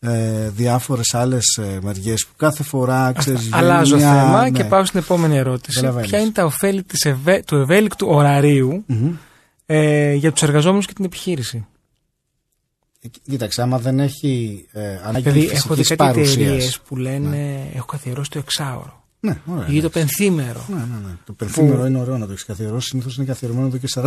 ε, 0.00 0.48
διάφορες 0.56 1.14
άλλες 1.14 1.58
ε, 1.60 1.78
μεριές 1.82 2.24
που 2.26 2.32
κάθε 2.36 2.62
φορά 2.62 3.12
ξέρεις. 3.18 3.48
Αλλάζω 3.52 3.98
θέμα 3.98 4.50
και 4.52 4.64
πάω 4.64 4.84
στην 4.84 5.00
επόμενη 5.00 5.36
ερώτηση. 5.36 5.74
Καταλαβαίνεις. 5.76 6.10
Ποια 6.10 6.20
είναι 6.20 6.30
τα 6.30 6.44
ωφέλη 6.44 6.82
της 6.82 7.04
ευε... 7.04 7.42
του 7.46 7.56
ευέλικτου 7.56 8.06
ωραρίου 8.10 8.84
ε, 9.74 10.14
για 10.14 10.32
τους 10.32 10.42
εργαζόμενους 10.42 10.86
και 10.86 10.92
την 10.92 11.04
επιχείρηση. 11.04 11.66
Κοίταξε, 13.28 13.62
άμα 13.62 13.78
δεν 13.78 14.00
έχει 14.00 14.64
ε, 14.72 14.80
ανάγκη 15.04 15.20
Δηλαδή, 15.30 15.40
φυσικής 15.40 15.64
έχω 15.64 15.74
δει 15.74 15.82
κάτι 15.82 15.96
παρουσίας. 15.96 16.36
εταιρείες 16.36 16.80
που 16.88 16.96
λένε 16.96 17.70
Έχω 17.74 17.86
καθιερώσει 17.86 18.30
το 18.30 18.38
εξάωρο 18.38 19.04
Ναι, 19.20 19.36
ωραία. 19.46 19.66
ή 19.68 19.80
το 19.80 19.88
πενθήμερο. 19.88 20.64
Ναι, 20.68 20.74
ναι, 20.76 20.82
ναι. 21.06 21.16
Το 21.26 21.32
πενθήμερο 21.32 21.86
είναι 21.86 21.98
ωραίο 21.98 22.18
να 22.18 22.26
το 22.26 22.32
έχεις 22.32 22.44
καθιερώσει. 22.44 22.88
Συνήθως 22.88 23.16
είναι 23.16 23.26
καθιερωμένο 23.26 23.66
εδώ 23.66 23.76
και 23.76 23.88
40 23.94 24.06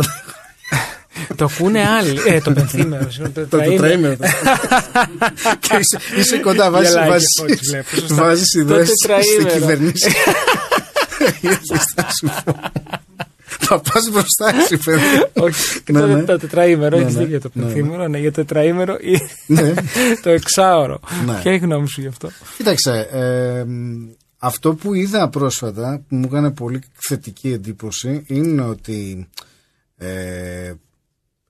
το 1.36 1.44
ακούνε 1.44 1.88
άλλοι. 1.88 2.20
Ε, 2.26 2.40
το 2.40 2.52
πενθήμερο. 2.52 3.10
συγγνώμη, 3.10 3.32
το 3.34 3.40
Το 3.48 3.58
τετραήμερο. 3.58 4.16
τετραήμερο. 4.16 4.16
και 5.60 5.76
είσαι, 5.76 5.98
είσαι 6.18 6.38
κοντά, 6.38 6.70
βάζεις, 6.70 6.88
Γελάει 6.90 7.04
και 7.06 7.10
βάζεις, 7.12 7.38
από 7.40 7.52
ό,τι 7.52 7.66
βλέπω, 7.66 7.88
σωστά. 7.96 8.14
βάζεις 8.14 8.50
Το 8.52 8.60
ιδέες 8.60 8.88
στην 8.88 9.08
τετραήμερο. 9.08 9.50
κυβερνήση. 9.58 10.10
Έχεις, 13.74 13.80
θα 13.80 13.80
σου 13.80 13.82
πω. 13.82 13.90
Θα 13.90 13.92
πας 13.92 14.10
μπροστά 14.10 14.66
σου, 14.66 14.78
παιδί. 14.84 15.00
Όχι, 15.32 15.82
Ναι, 15.92 16.00
το, 16.00 16.06
ναι. 16.06 16.22
το 16.22 16.38
τετραήμερο, 16.38 16.96
Ναι, 16.96 17.02
έχεις 17.02 17.14
ναι. 17.14 17.22
δίκιο 17.24 17.40
το 17.40 17.50
Ναι, 17.52 17.64
ναι. 17.64 17.72
πενθήμερο, 17.72 18.08
ναι, 18.08 18.18
για 18.18 18.32
το 18.32 18.36
τετραήμερο 18.44 18.96
ή 19.00 19.18
Ναι. 19.46 19.74
το 20.22 20.30
εξάωρο. 20.30 21.00
Ναι. 21.26 21.32
Ποια 21.32 21.52
είναι 21.52 21.54
η 21.54 21.58
γνώμη 21.58 21.88
σου 21.88 22.00
γι' 22.00 22.06
αυτό; 22.06 22.28
Κοίταξε, 22.56 23.08
ε, 23.10 23.64
μ, 23.64 24.08
αυτό 24.38 24.74
που 24.74 24.94
είδα 24.94 25.28
πρόσφατα 25.28 26.02
που 26.08 26.16
μου 26.16 26.24
έκανε 26.26 26.50
πολύ 26.50 26.80
θετική 27.08 27.48
εντύπωση 27.52 28.24
είναι 28.26 28.62
ότι 28.62 29.28
ε, 29.96 30.72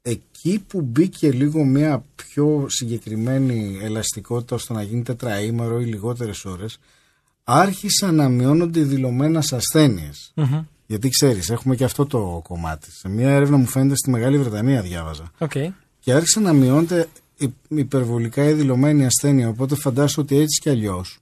εκεί 0.02 0.64
που 0.68 0.80
μπήκε 0.80 1.30
λίγο 1.32 1.64
μια 1.64 2.04
πιο 2.16 2.66
συγκεκριμένη 2.68 3.78
ελαστικότητα 3.82 4.54
ώστε 4.54 4.73
να 4.73 4.82
γίνει 4.82 5.02
τετραήμερο 5.02 5.80
ή 5.80 5.85
λιγότερες 5.85 6.44
ώρες 6.44 6.78
άρχισαν 7.44 8.14
να 8.14 8.28
μειώνονται 8.28 8.80
οι 8.80 8.82
δηλωμένες 8.82 9.52
ασθένειες. 9.52 10.32
Μμμ. 10.35 10.62
Γιατί 10.86 11.08
ξέρεις, 11.08 11.50
έχουμε 11.50 11.76
και 11.76 11.84
αυτό 11.84 12.06
το 12.06 12.40
κομμάτι. 12.48 12.90
Σε 12.92 13.08
μια 13.08 13.30
έρευνα 13.30 13.56
μου 13.56 13.66
φαίνεται 13.66 13.96
στη 13.96 14.10
Μεγάλη 14.10 14.38
Βρετανία 14.38 14.82
διάβαζα. 14.82 15.30
Οκ. 15.38 15.52
Και 16.00 16.12
άρχισε 16.12 16.40
να 16.40 16.52
μειώνεται 16.52 17.08
υ- 17.38 17.50
υπερβολικά 17.68 18.44
η 18.48 18.52
δηλωμένη 18.52 19.06
ασθένεια. 19.06 19.48
Οπότε 19.48 19.74
φαντάσου 19.74 20.22
ότι 20.22 20.36
έτσι 20.36 20.60
κι 20.60 20.68
αλλιώς 20.68 21.18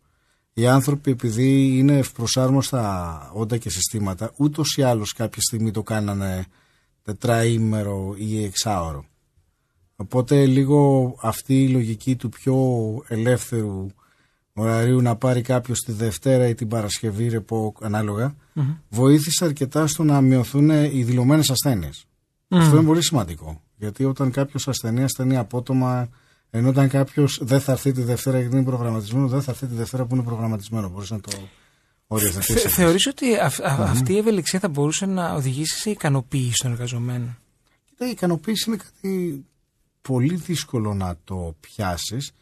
οι 0.54 0.66
άνθρωποι, 0.66 1.10
επειδή 1.10 1.76
είναι 1.78 1.98
ευπροσάρμοστα 1.98 3.30
όντα 3.34 3.56
και 3.56 3.70
συστήματα, 3.70 4.32
ούτως 4.36 4.76
ή 4.76 4.82
άλλως 4.82 5.12
κάποια 5.12 5.42
στιγμή 5.42 5.70
το 5.70 5.82
κάνανε 5.82 6.44
τετραήμερο 7.02 8.14
ή 8.18 8.44
εξάωρο. 8.44 9.04
Οπότε 9.96 10.46
λίγο 10.46 11.14
αυτή 11.20 11.62
η 11.62 11.68
λογική 11.68 12.16
του 12.16 12.28
πιο 12.28 12.56
ελεύθερου 13.08 13.86
ωραρίου 14.58 15.00
να 15.00 15.16
πάρει 15.16 15.40
κάποιος 15.42 15.78
τη 15.80 15.92
Δευτέρα 15.92 16.48
ή 16.48 16.54
την 16.54 16.68
Παρασκευή 16.68 17.28
ρεπό 17.28 17.74
ανάλογα, 17.80 18.34
βοήθησε 18.88 19.44
αρκετά 19.44 19.86
στο 19.86 20.04
να 20.04 20.20
μειωθούν 20.20 20.70
οι 20.70 21.02
δηλωμένες 21.04 21.50
ασθένειες. 21.50 22.04
Αυτό 22.48 22.76
είναι 22.76 22.86
πολύ 22.86 23.02
σημαντικό. 23.02 23.62
Γιατί 23.76 24.04
όταν 24.04 24.30
κάποιος 24.30 24.68
ασθενεί, 24.68 25.02
ασθενεί 25.02 25.36
απότομα, 25.36 26.08
ενώ 26.50 26.68
όταν 26.68 26.88
κάποιος 26.88 27.38
δεν 27.42 27.60
θα 27.60 27.72
έρθει 27.72 27.92
τη 27.92 28.02
Δευτέρα 28.02 28.40
γιατί 28.40 28.56
είναι 28.56 28.64
προγραμματισμένο, 28.64 29.28
δεν 29.28 29.42
θα 29.42 29.50
έρθει 29.50 29.66
τη 29.66 29.74
Δευτέρα 29.74 30.04
που 30.04 30.14
είναι 30.14 30.24
προγραμματισμένο. 30.24 30.88
Μπορείς 30.88 31.10
να 31.10 31.20
το 31.20 31.30
οριοθετήσεις. 32.06 32.62
Θε- 32.62 32.70
Θεωρείς 32.70 33.06
ότι 33.06 33.36
αυ- 33.36 33.60
α- 33.60 33.82
αυτή 33.90 34.12
η 34.12 34.16
ευελιξία 34.18 34.58
θα 34.58 34.68
μπορούσε 34.68 35.06
να 35.06 35.32
οδηγήσει 35.34 35.78
σε 35.78 35.90
ικανοποίηση 35.90 36.62
των 36.62 36.70
εργαζομένων; 36.72 37.36
Κοίτα, 37.88 38.06
η 38.06 38.10
ικανοποίηση 38.10 38.64
είναι 38.70 38.76
κάτι 38.76 39.44
πολύ 40.02 40.34
δύσκολο 40.34 40.94
να 40.94 41.16
το 41.24 41.54
πιάσεις. 41.60 42.32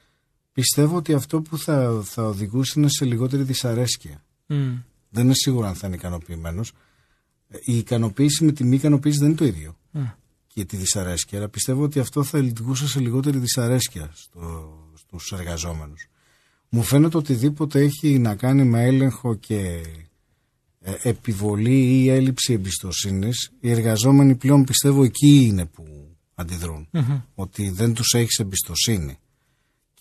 Πιστεύω 0.52 0.96
ότι 0.96 1.12
αυτό 1.12 1.40
που 1.42 1.58
θα, 1.58 2.02
θα 2.04 2.22
οδηγούσε 2.22 2.72
είναι 2.76 2.88
σε 2.88 3.04
λιγότερη 3.04 3.42
δυσαρέσκεια. 3.42 4.24
Μμ. 4.46 4.74
Δεν 5.10 5.24
είναι 5.24 5.34
σίγουρο 5.34 5.66
αν 5.66 5.74
θα 5.74 5.86
είναι 5.86 5.96
ικανοποιημένος. 5.96 6.72
Η 7.64 7.76
ικανοποίηση 7.76 8.44
με 8.44 8.52
τη 8.52 8.64
μη 8.64 8.76
ικανοποίηση 8.76 9.18
δεν 9.18 9.28
είναι 9.28 9.36
το 9.36 9.44
ίδιο. 9.44 9.76
Και 10.46 10.64
τη 10.64 10.76
δυσαρέσκεια. 10.76 11.38
Αλλά 11.38 11.48
πιστεύω 11.48 11.82
ότι 11.82 11.98
αυτό 11.98 12.22
θα 12.22 12.38
λειτουργούσε 12.40 12.88
σε 12.88 13.00
λιγότερη 13.00 13.38
δυσαρέσκεια 13.38 14.10
στο, 14.14 14.72
στους 14.94 15.32
εργαζόμενους. 15.32 16.08
Μου 16.68 16.82
φαίνεται 16.82 17.16
οτιδήποτε 17.16 17.80
έχει 17.80 18.18
να 18.18 18.34
κάνει 18.34 18.64
με 18.64 18.82
έλεγχο 18.82 19.34
και 19.34 19.82
ε, 20.80 20.94
επιβολή 21.02 22.02
ή 22.02 22.08
έλλειψη 22.08 22.52
εμπιστοσύνης, 22.52 23.52
οι 23.60 23.70
εργαζόμενοι 23.70 24.34
πλέον 24.34 24.64
πιστεύω 24.64 25.04
εκεί 25.04 25.44
είναι 25.44 25.66
που 25.66 26.16
αντιδρούν. 26.34 26.88
Ότι 27.34 27.70
δεν 27.70 27.94
τους 27.94 28.12
έχεις 28.14 28.38
εμπιστοσύνη. 28.38 29.18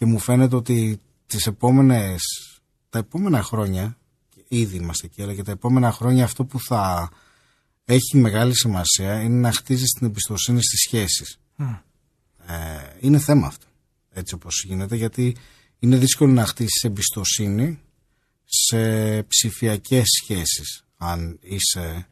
Και 0.02 0.08
μου 0.08 0.20
φαίνεται 0.20 0.56
ότι 0.56 1.02
τις 1.28 1.48
επόμενες, 1.48 2.22
τα 2.90 3.00
επόμενα 3.00 3.44
χρόνια, 3.44 3.98
ήδη 4.48 4.76
είμαστε 4.76 5.06
εκεί, 5.06 5.22
αλλά 5.22 5.34
και 5.34 5.44
τα 5.44 5.52
επόμενα 5.52 5.92
χρόνια 5.92 6.24
αυτό 6.24 6.46
που 6.46 6.60
θα 6.60 7.12
έχει 7.86 8.18
μεγάλη 8.18 8.56
σημασία 8.56 9.22
είναι 9.22 9.40
να 9.40 9.52
χτίζεις 9.52 9.90
την 9.90 10.08
εμπιστοσύνη 10.08 10.64
στις 10.64 10.80
σχέσεις. 10.80 11.40
Ε, 11.58 12.56
είναι 13.00 13.20
θέμα 13.20 13.48
αυτό, 13.48 13.66
έτσι 14.14 14.34
όπως 14.34 14.64
γίνεται, 14.68 14.96
γιατί 14.96 15.36
είναι 15.80 15.98
δύσκολο 15.98 16.34
να 16.34 16.46
χτίσεις 16.46 16.84
εμπιστοσύνη 16.84 17.80
σε 18.46 19.24
ψηφιακές 19.24 20.06
σχέσεις, 20.22 20.84
αν 20.98 21.38
είσαι 21.42 22.08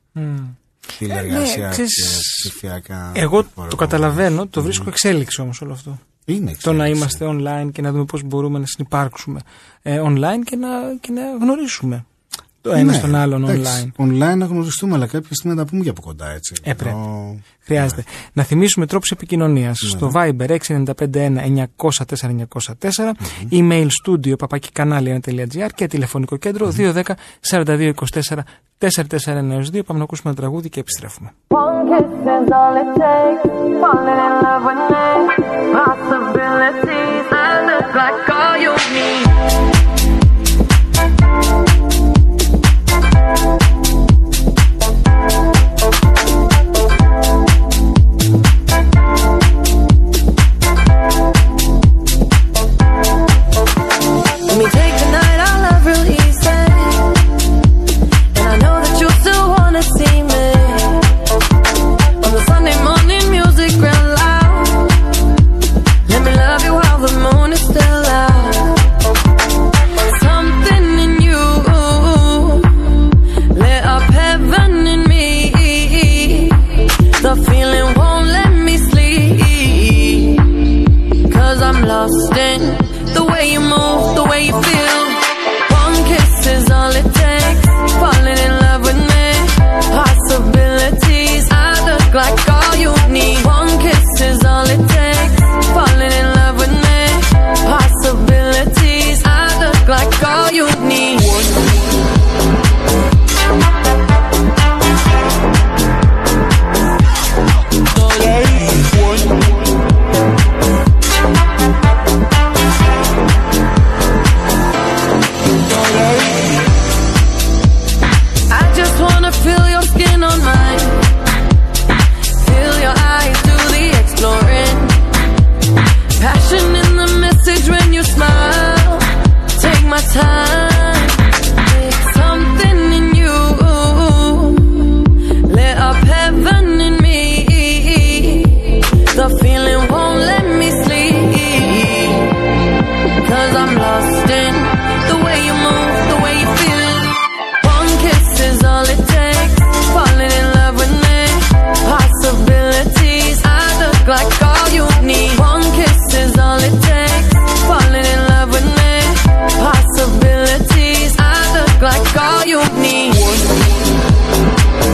τηλεργασία 0.98 1.68
ναι, 1.68 1.76
και 1.76 1.84
ξέρεις, 1.84 2.20
ψηφιακά. 2.42 3.12
Εγώ 3.16 3.44
το 3.44 3.50
φορεύομαι. 3.54 3.86
καταλαβαίνω, 3.86 4.48
το 4.48 4.62
βρίσκω 4.62 4.90
εξέλιξη 4.90 5.42
όμως 5.42 5.62
όλο 5.62 5.74
αυτό. 5.74 6.00
Είναι 6.30 6.56
Το 6.62 6.74
να 6.74 6.86
εξέλιξη. 6.86 7.24
είμαστε 7.24 7.26
online 7.30 7.72
και 7.72 7.82
να 7.82 7.92
δούμε 7.92 8.06
πώς 8.06 8.24
μπορούμε 8.24 8.60
να 8.60 8.66
συνεπάρξουμε 8.66 9.40
ε, 9.82 10.02
online 10.06 10.44
και 10.44 10.56
να, 10.56 10.70
και 11.02 11.12
να 11.12 11.22
γνωρίσουμε 11.42 12.06
το 12.62 12.72
ένα 12.72 12.84
Ναι, 12.92 12.98
στον 12.98 13.16
άλλον 13.16 13.50
εντάξει, 13.50 13.92
online. 13.98 14.02
Online 14.04 14.36
να 14.38 14.46
γνωριστούμε, 14.46 14.96
αλλά 14.96 15.08
κάποια 15.08 15.36
στιγμή 15.36 15.56
να 15.56 15.64
τα 15.64 15.70
πούμε 15.70 15.84
και 15.84 15.90
από 15.90 16.02
κοντά, 16.02 16.30
έτσι. 16.32 16.54
Ε, 16.64 16.74
πρέπει. 16.74 16.96
Ενώ- 16.96 17.40
Χρειάζεται. 17.60 18.04
Να 18.34 18.44
θυμίσουμε 18.44 18.86
τρόπους 18.86 19.12
επικοινωνίας 19.12 19.80
Ναι. 19.84 19.90
στο 19.90 20.12
Viber 20.16 20.50
695-904-904, 20.50 23.14
email 23.52 23.88
studio 24.06 24.38
παπακικανάλια.gr 24.38 25.70
και 25.76 25.88
τηλεφωνικό 25.88 26.38
κέντρο 26.38 26.72
210 26.78 27.16
4224 27.40 28.44
4492. 28.78 29.84
Πάμε 29.84 30.00
να 30.00 30.04
ακούσουμε 30.04 30.32
ένα 30.32 30.36
τραγούδι 30.36 30.70
και 30.70 30.80
επιστρέφουμε. 30.80 31.34
One 31.48 31.90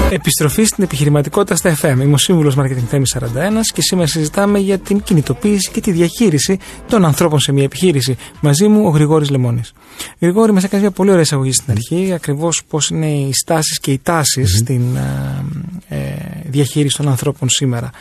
Επιστροφή 0.10 0.64
στην 0.64 0.84
επιχειρηματικότητα 0.84 1.56
στα 1.56 1.78
FM. 1.82 2.00
Είμαι 2.02 2.14
ο 2.14 2.18
Σύμβουλος 2.18 2.56
Μαρκετινγκ 2.56 2.88
Θέμης 2.90 3.18
41 3.20 3.26
και 3.74 3.82
σήμερα 3.82 4.08
συζητάμε 4.08 4.60
για 4.60 4.78
την 4.78 5.04
κινητοποίηση 5.04 5.72
και 5.72 5.82
τη 5.82 5.92
διαχείριση 5.92 6.60
των 6.88 7.06
ανθρώπων 7.06 7.40
σε 7.40 7.52
μια 7.52 7.64
επιχείρηση. 7.64 8.18
Μαζί 8.42 8.68
μου 8.68 8.86
ο 8.86 8.90
Γρηγόρης 8.90 9.30
Λεμόνης. 9.30 9.74
Γρηγόρη, 10.20 10.52
μας 10.52 10.64
έκανες 10.64 10.86
μια 10.86 10.96
πολύ 10.96 11.10
ωραία 11.10 11.22
εισαγωγή 11.22 11.52
στην 11.52 11.72
αρχή, 11.72 12.14
ακριβώς 12.14 12.64
πώς 12.70 12.90
είναι 12.90 13.12
οι 13.12 13.34
στάσεις 13.34 13.80
και 13.80 13.92
οι 13.92 14.00
τάσεις 14.04 14.54
mm-hmm. 14.54 14.58
στην 14.58 14.96
ε, 14.96 15.96
ε, 15.96 16.16
διαχείριση 16.46 16.98
των 16.98 17.08
ανθρώπων 17.08 17.50
σήμερα. 17.50 17.92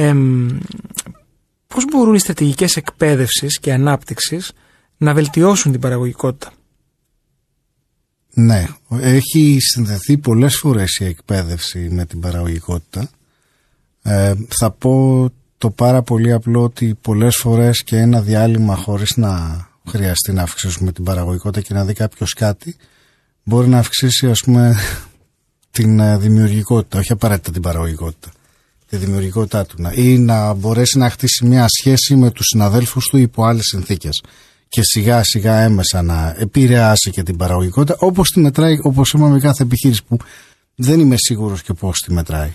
Ε, 0.00 0.14
πώς 1.66 1.84
μπορούν 1.84 2.14
οι 2.14 2.18
στρατηγικές 2.18 2.76
εκπαίδευσης 2.76 3.58
και 3.58 3.72
ανάπτυξης 3.72 4.52
να 4.96 5.14
βελτιώσουν 5.14 5.72
την 5.72 5.80
παραγωγικότητα; 5.80 6.52
Ναι, 8.34 8.66
έχει 8.88 9.56
συνδεθεί 9.60 10.18
πολλές 10.18 10.56
φορές 10.56 10.96
η 10.98 11.04
εκπαίδευση 11.04 11.88
με 11.90 12.06
την 12.06 12.20
παραγωγικότητα. 12.20 13.10
Ε, 14.02 14.32
θα 14.48 14.70
πω 14.70 15.26
το 15.58 15.70
πάρα 15.70 16.02
πολύ 16.02 16.32
απλό 16.32 16.62
ότι 16.62 16.98
πολλές 17.00 17.36
φορές 17.36 17.82
και 17.82 17.96
ένα 17.96 18.20
διάλειμμα 18.20 18.76
χωρίς 18.76 19.16
να 19.16 19.66
χρειαστεί 19.88 20.32
να 20.32 20.42
αυξήσουμε 20.42 20.92
την 20.92 21.04
παραγωγικότητα 21.04 21.66
και 21.66 21.74
να 21.74 21.84
δει 21.84 21.92
κάποιος 21.92 22.32
κάτι 22.32 22.76
μπορεί 23.42 23.68
να 23.68 23.78
αυξήσει 23.78 24.30
ας 24.30 24.40
πούμε 24.44 24.76
την 25.76 26.00
ε, 26.00 26.18
δημιουργικότητα, 26.18 26.98
όχι 26.98 27.12
απαραίτητα 27.12 27.52
την 27.52 27.62
παραγωγικότητα 27.62 28.30
τη 28.88 28.96
δημιουργικότητά 28.96 29.66
του 29.66 29.74
να, 29.78 29.92
ή 29.94 30.18
να 30.18 30.52
μπορέσει 30.52 30.98
να 30.98 31.10
χτίσει 31.10 31.46
μια 31.46 31.66
σχέση 31.68 32.16
με 32.16 32.30
τους 32.30 32.46
συναδέλφους 32.46 33.06
του 33.06 33.16
υπό 33.16 33.44
άλλες 33.44 33.64
συνθήκες 33.64 34.20
και 34.68 34.82
σιγά 34.82 35.24
σιγά 35.24 35.60
έμεσα 35.60 36.02
να 36.02 36.34
επηρεάσει 36.38 37.10
και 37.10 37.22
την 37.22 37.36
παραγωγικότητα 37.36 37.96
όπως 37.98 38.30
τη 38.30 38.40
μετράει 38.40 38.78
όπως 38.82 39.12
είπαμε 39.12 39.38
κάθε 39.38 39.62
επιχείρηση 39.62 40.04
που 40.04 40.16
δεν 40.74 41.00
είμαι 41.00 41.16
σίγουρος 41.18 41.62
και 41.62 41.72
πώς 41.72 41.98
τη 41.98 42.12
μετράει. 42.12 42.52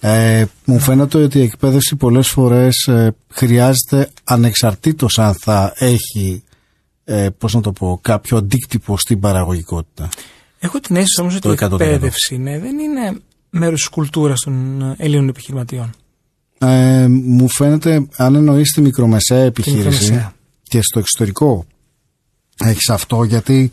Ε, 0.00 0.44
μου 0.64 0.78
φαίνεται 0.78 1.22
ότι 1.22 1.38
η 1.38 1.42
εκπαίδευση 1.42 1.96
πολλές 1.96 2.28
φορές 2.28 2.86
ε, 2.86 3.14
χρειάζεται 3.28 4.10
ανεξαρτήτως 4.24 5.18
αν 5.18 5.34
θα 5.34 5.72
έχει 5.76 6.42
ε, 7.04 7.28
πώς 7.38 7.54
να 7.54 7.60
το 7.60 7.72
πω, 7.72 7.98
κάποιο 8.02 8.36
αντίκτυπο 8.36 8.98
στην 8.98 9.20
παραγωγικότητα. 9.20 10.08
Έχω 10.58 10.80
την 10.80 10.96
αίσθηση 10.96 11.20
όμως 11.20 11.36
ότι 11.36 11.48
η 11.48 11.54
Το 11.54 11.66
100%. 11.66 11.80
εκπαίδευση 11.80 12.36
ναι, 12.36 12.58
δεν 12.58 12.78
είναι 12.78 13.20
μέρος 13.50 13.80
της 13.80 13.88
κουλτούρας 13.88 14.40
των 14.40 14.82
ε, 14.82 14.94
Ελλήνων 14.98 15.28
επιχειρηματιών. 15.28 15.90
Ε, 16.58 17.06
μου 17.08 17.48
φαίνεται 17.48 18.06
αν 18.16 18.34
εννοείς 18.34 18.72
τη 18.72 18.80
μικρομεσαία 18.80 19.44
επιχείρηση 19.44 19.84
μικρομεσαία. 19.84 20.34
και 20.62 20.82
στο 20.82 20.98
εξωτερικό 20.98 21.66
έχεις 22.64 22.90
αυτό 22.90 23.22
γιατί 23.22 23.70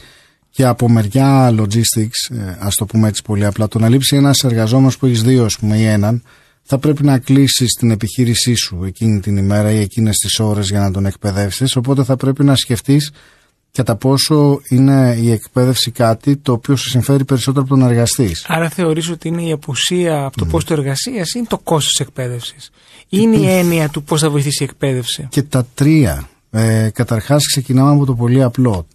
και 0.50 0.66
από 0.66 0.90
μεριά 0.90 1.56
logistics, 1.60 2.36
ε, 2.36 2.58
ας 2.60 2.76
το 2.76 2.86
πούμε 2.86 3.08
έτσι 3.08 3.22
πολύ 3.22 3.46
απλά, 3.46 3.68
το 3.68 3.80
να 3.80 3.90
λείψει 3.90 4.16
ένας 4.16 4.44
εργαζόμενος 4.44 4.98
που 4.98 5.06
έχεις 5.06 5.24
δύο 5.24 5.46
ας 5.46 5.58
πούμε 5.58 5.78
ή 5.78 5.86
έναν, 5.86 6.24
θα 6.64 6.78
πρέπει 6.78 7.04
να 7.04 7.20
κλείσεις 7.20 7.74
την 7.74 7.92
επιχείρησή 7.92 8.54
σου 8.54 8.84
εκείνη 8.86 9.20
την 9.20 9.38
ημέρα 9.38 9.72
ή 9.72 9.80
εκείνες 9.80 10.18
τις 10.18 10.40
ώρες 10.40 10.70
για 10.70 10.80
να 10.80 10.92
τον 10.92 11.06
εκπαιδεύσεις, 11.06 11.76
οπότε 11.76 12.04
θα 12.04 12.16
πρέπει 12.16 12.44
να 12.44 12.56
σκεφτείς 12.56 13.12
κατά 13.76 13.96
πόσο 13.96 14.62
είναι 14.70 15.18
η 15.22 15.32
εκπαίδευση 15.32 15.92
κάτι 15.92 16.38
το 16.38 16.52
οποίο 16.52 16.76
σε 16.76 16.90
συμφέρει 16.90 17.26
περισσότερο 17.26 17.66
από 17.66 17.76
το 17.76 17.82
να 17.82 17.90
εργαστείς. 17.90 18.46
Άρα 18.48 18.70
θεωρείς 18.70 19.10
ότι 19.10 19.28
είναι 19.28 19.42
η 19.42 19.52
απουσία 19.52 20.26
από 20.26 20.38
το 20.38 20.46
πόστο 20.46 20.74
εργασίας 20.74 21.28
ή 21.30 21.34
είναι 21.38 21.48
το 21.50 21.58
κόστος 21.58 21.92
της 21.92 22.00
εκπαίδευσης; 22.00 22.70
Ή 23.02 23.18
είναι 23.22 23.36
η 23.36 23.50
έννοια 23.50 23.90
του 23.90 24.04
πώς 24.04 24.22
θα 24.22 24.30
βοηθήσει 24.30 24.64
η 24.64 24.68
εκπαίδευση; 24.70 25.28
Και 25.30 25.42
τα 25.44 25.66
τρία. 25.74 26.30
Ε, 26.52 26.90
καταρχάς 26.94 27.46
ξεκινάμε 27.48 27.92
από 27.92 28.06
το 28.06 28.16
πολύ 28.16 28.44
απλό. 28.44 28.88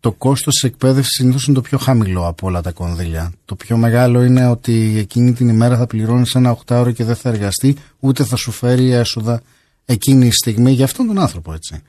Το 0.00 0.12
κόστος 0.12 0.54
της 0.54 0.62
εκπαίδευσης 0.62 1.12
συνήθως 1.12 1.46
είναι 1.46 1.56
το 1.56 1.60
πιο 1.62 1.78
χαμηλό 1.78 2.26
από 2.26 2.46
όλα 2.46 2.60
τα 2.60 2.70
κονδύλια. 2.70 3.32
Το 3.44 3.54
πιο 3.54 3.76
μεγάλο 3.76 4.22
είναι 4.22 4.46
ότι 4.46 4.94
εκείνη 4.98 5.32
την 5.32 5.48
ημέρα 5.48 5.76
θα 5.76 5.86
πληρώνεις 5.86 6.34
ένα 6.34 6.50
οχτάωρο 6.50 6.90
και 6.90 7.04
δεν 7.04 7.16
θα 7.16 7.28
εργαστεί, 7.28 7.76
ούτε 8.00 8.24
θα 8.24 8.36
σου 8.36 8.50
φέρει 8.50 8.92
έσοδα 8.92 9.42
εκείνη 9.84 10.26
η 10.26 10.30
στιγμή 10.30 10.72
για 10.72 10.84
αυτόν 10.84 11.06
τον 11.06 11.18
άνθρωπο 11.18 11.52
έτσι. 11.52 11.82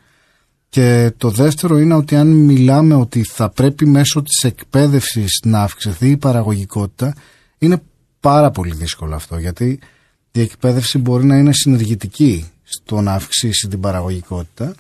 Και 0.74 1.14
το 1.18 1.30
δεύτερο 1.30 1.78
είναι 1.78 1.94
ότι 1.94 2.16
αν 2.16 2.28
μιλάμε 2.28 2.96
ότι 2.96 3.24
θα 3.24 3.50
πρέπει 3.50 3.86
μέσω 3.86 4.22
της 4.22 4.44
εκπαίδευσης 4.44 5.40
να 5.44 5.62
αυξηθεί 5.62 6.10
η 6.10 6.18
παραγωγικότητα, 6.18 7.16
είναι 7.58 7.82
πάρα 8.20 8.52
πολύ 8.52 8.76
δύσκολο 8.76 9.16
αυτό 9.16 9.38
γιατί 9.38 9.80
η 10.32 10.42
εκπαίδευση 10.42 10.98
μπορεί 10.98 11.26
να 11.26 11.38
είναι 11.38 11.54
συνεργητική 11.54 12.46
στο 12.64 13.02
να 13.02 13.14
αυξήσει 13.14 13.68
την 13.68 13.80
παραγωγικότητα 13.80 14.76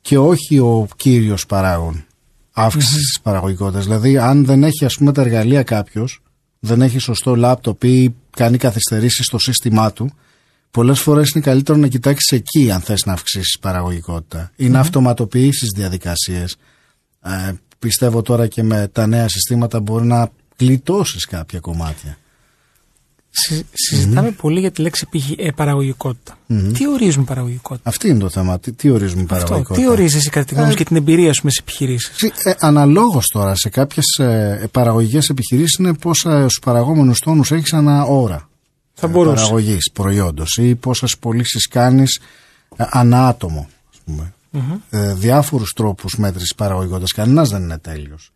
και 0.00 0.18
όχι 0.18 0.58
ο 0.58 0.88
κύριος 0.96 1.46
παράγων 1.46 2.04
αύξησης 2.52 2.96
της 2.96 3.20
παραγωγικότητας. 3.20 3.84
Δηλαδή 3.84 4.18
αν 4.18 4.44
δεν 4.44 4.62
έχει 4.62 4.84
ας 4.84 4.96
πούμε 4.96 5.12
τα 5.12 5.20
εργαλεία 5.20 5.62
κάποιος, 5.62 6.22
δεν 6.58 6.82
έχει 6.82 6.98
σωστό 6.98 7.36
λάπτοπ 7.36 7.84
ή 7.84 8.14
κάνει 8.30 8.56
καθυστερήσεις 8.56 9.26
στο 9.26 9.38
σύστημά 9.38 9.92
του, 9.92 10.10
πολλές 10.72 11.00
φορές 11.00 11.30
είναι 11.30 11.44
καλύτερο 11.44 11.78
να 11.78 11.86
κοιτάξεις 11.88 12.30
εκεί 12.30 12.70
αν 12.70 12.80
θες 12.80 13.04
να 13.06 13.12
αυξήσεις 13.12 13.58
παραγωγικότητα 13.60 14.50
ή 14.56 14.68
να 14.68 14.80
αυτοματοποιήσεις 14.80 15.68
διαδικασίες. 15.76 16.56
Ε, 17.22 17.52
πιστεύω 17.78 18.22
τώρα 18.22 18.46
και 18.46 18.62
με 18.62 18.88
τα 18.92 19.06
νέα 19.06 19.28
συστήματα 19.28 19.80
μπορεί 19.80 20.04
να 20.06 20.30
γλιτώσεις 20.58 21.24
κάποια 21.26 21.60
κομμάτια. 21.60 22.16
Συ- 23.34 23.64
συζητάμε 23.72 24.30
πολύ 24.30 24.60
για 24.60 24.70
τη 24.70 24.82
λέξη 24.82 25.06
πηγη- 25.10 25.40
ε, 25.40 25.50
παραγωγικότητα. 25.50 26.38
Τι 26.72 26.88
ορίζουμε 26.88 27.24
παραγωγικότητα; 27.24 27.88
Αυτή 27.88 28.08
είναι 28.08 28.18
το 28.18 28.28
θέμα. 28.28 28.58
Τι, 28.60 28.72
τι 28.72 28.90
ορίζουμε 28.90 29.22
Αυτό. 29.22 29.34
παραγωγικότητα; 29.34 29.86
Τι 29.86 29.90
ορίζει 29.92 30.16
εσύ 30.16 30.30
κατά 30.30 30.44
τη 30.46 30.54
γνώμη 30.54 30.70
σου 30.70 30.76
και 30.76 30.84
την 30.84 30.96
εμπειρία 30.96 31.32
σου 31.32 31.40
με 31.44 31.50
τις 31.50 31.58
επιχειρήσεις; 31.58 32.22
Ε, 32.22 32.50
ε, 32.50 32.54
αναλόγως 32.58 33.26
τώρα 33.26 33.54
σε 33.54 33.68
κάποιες 33.68 34.04
ε, 34.18 34.68
παραγωγικές 34.70 35.28
επιχειρήσεις 35.28 35.78
είναι 35.78 35.94
πόσα 35.94 36.40
στους 36.40 36.58
παραγόμενους 36.64 37.18
τόνους 37.18 37.50
έχεις 37.50 37.72
ανά 37.72 38.02
ώρα 38.04 38.48
Θα 38.94 39.06
ε, 39.06 39.10
μπορούσε. 39.10 39.34
παραγωγής 39.34 39.90
προϊόντος 39.92 40.56
ή 40.56 40.74
πόσες 40.74 41.18
πωλήσεις 41.18 41.68
κάνεις 41.68 42.20
ε, 42.76 42.84
ανά 42.90 43.26
άτομο 43.28 43.68
ας 43.92 43.98
πούμε. 44.04 44.32
ε, 44.90 45.14
διάφορους 45.14 45.72
τρόπους 45.72 46.16
μέτρησης 46.16 46.54
παραγωγικότητας 46.54 47.12
κανένας 47.12 47.50
δεν 47.50 47.62
είναι 47.62 47.78
τέλειος 47.78 48.32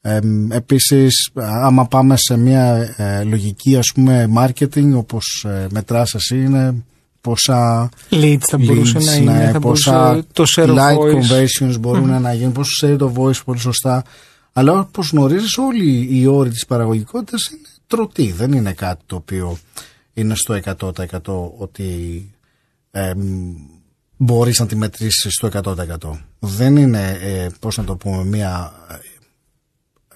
ε, 0.00 0.18
επίσης 0.50 1.30
άμα 1.34 1.86
πάμε 1.86 2.16
σε 2.16 2.36
μια 2.36 2.94
ε, 2.96 3.22
λογική 3.24 3.76
ας 3.76 3.92
πούμε 3.94 4.30
marketing 4.36 4.92
όπως 4.94 5.44
ε, 5.48 5.66
μετράς 5.70 6.14
εσύ 6.14 6.36
είναι 6.36 6.74
πόσα 7.20 7.88
Leads 8.10 8.38
θα 8.40 8.58
μπορούσε 8.58 8.98
leads, 8.98 9.04
να 9.04 9.14
είναι, 9.14 9.32
ναι, 9.32 9.50
θα 9.50 9.60
πόσα 9.60 10.08
μπορούσε 10.08 10.26
το 10.32 10.44
share 10.56 10.68
of 10.68 10.74
like 10.76 10.96
voice. 10.96 11.14
conversions 11.14 11.80
μπορούν 11.80 12.20
να 12.20 12.32
γίνουν, 12.34 12.52
πόσο 12.52 12.86
share 12.86 12.98
of 12.98 13.12
voice 13.12 13.44
πολύ 13.44 13.58
σωστά. 13.58 14.04
Αλλά 14.52 14.72
όπως 14.72 15.10
γνωρίζεις 15.10 15.56
όλοι 15.58 16.08
οι 16.10 16.26
όροι 16.26 16.50
της 16.50 16.66
παραγωγικότητας 16.66 17.46
είναι 17.48 17.68
τρωτοί. 17.86 18.32
Δεν 18.32 18.52
είναι 18.52 18.72
κάτι 18.72 19.02
το 19.06 19.16
οποίο 19.16 19.58
είναι 20.14 20.34
στο 20.34 20.60
100% 20.64 21.50
ότι 21.58 22.30
ε, 22.90 23.14
μ, 23.14 23.54
μπορείς 24.16 24.58
να 24.58 24.66
τη 24.66 24.76
μετρήσεις 24.76 25.34
στο 25.34 25.48
100%. 25.52 26.10
Δεν 26.38 26.76
είναι, 26.76 27.18
ε, 27.20 27.48
πώς 27.60 27.76
να 27.76 27.84
το 27.84 27.96
πούμε, 27.96 28.24
μια 28.24 28.72
ε, 28.90 28.94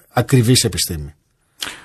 ακριβής 0.09 0.63
επιστήμη. 0.63 1.13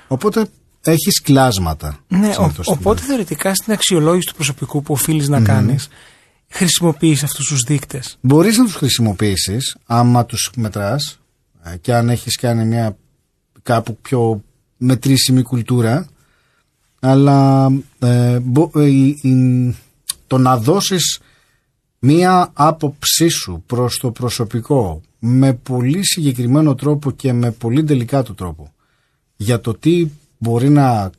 Οπότε 0.07 0.45
έχεις 0.81 1.21
κλάσματα. 1.21 1.99
Ναι, 2.07 2.27
ο- 2.27 2.31
συνήθως 2.33 2.65
στην 2.65 2.77
οπότε 2.79 3.01
θεωρητικά 3.01 3.55
στην 3.55 3.73
αξιολόγηση 3.73 4.27
του 4.27 4.35
προσωπικού 4.35 4.81
που 4.81 4.93
οφείλεις 4.93 5.27
να 5.27 5.41
κάνεις, 5.41 5.87
χρησιμοποιείς 6.49 7.23
αυτούς 7.23 7.47
τους 7.47 7.61
δείκτες. 7.61 8.17
Μπορείς 8.21 8.57
να 8.57 8.63
τους 8.63 8.75
χρησιμοποιήσεις 8.75 9.75
άμα 9.85 10.25
τους 10.25 10.51
μετράς 10.55 11.19
ε, 11.63 11.77
και 11.77 11.93
αν 11.95 12.09
έχεις 12.09 12.35
κάνει 12.35 12.65
μια 12.65 12.97
κάπου 13.63 13.97
πιο 13.97 14.43
μετρήσιμη 14.77 15.41
κουλτούρα 15.41 16.07
αλλά 17.05 17.71
ε, 17.99 18.39
μπο- 18.39 18.71
ε, 18.75 18.85
η- 18.85 19.19
η- 19.21 19.75
το 20.27 20.37
να 20.37 20.57
δώσεις 20.57 21.19
μία 21.99 22.49
άποψή 22.53 23.27
σου 23.27 23.63
προς 23.65 23.97
το 23.97 24.11
προσωπικό 24.11 25.01
με 25.19 25.53
πολύ 25.53 26.05
συγκεκριμένο 26.05 26.75
τρόπο 26.75 27.11
και 27.11 27.33
με 27.33 27.51
πολύ 27.51 27.83
τελικά 27.83 28.23
τρόπο 28.33 28.71
για 29.35 29.61
το 29.61 29.73
τι 29.73 30.07
μπορεί 30.37 30.69
να 30.69 31.09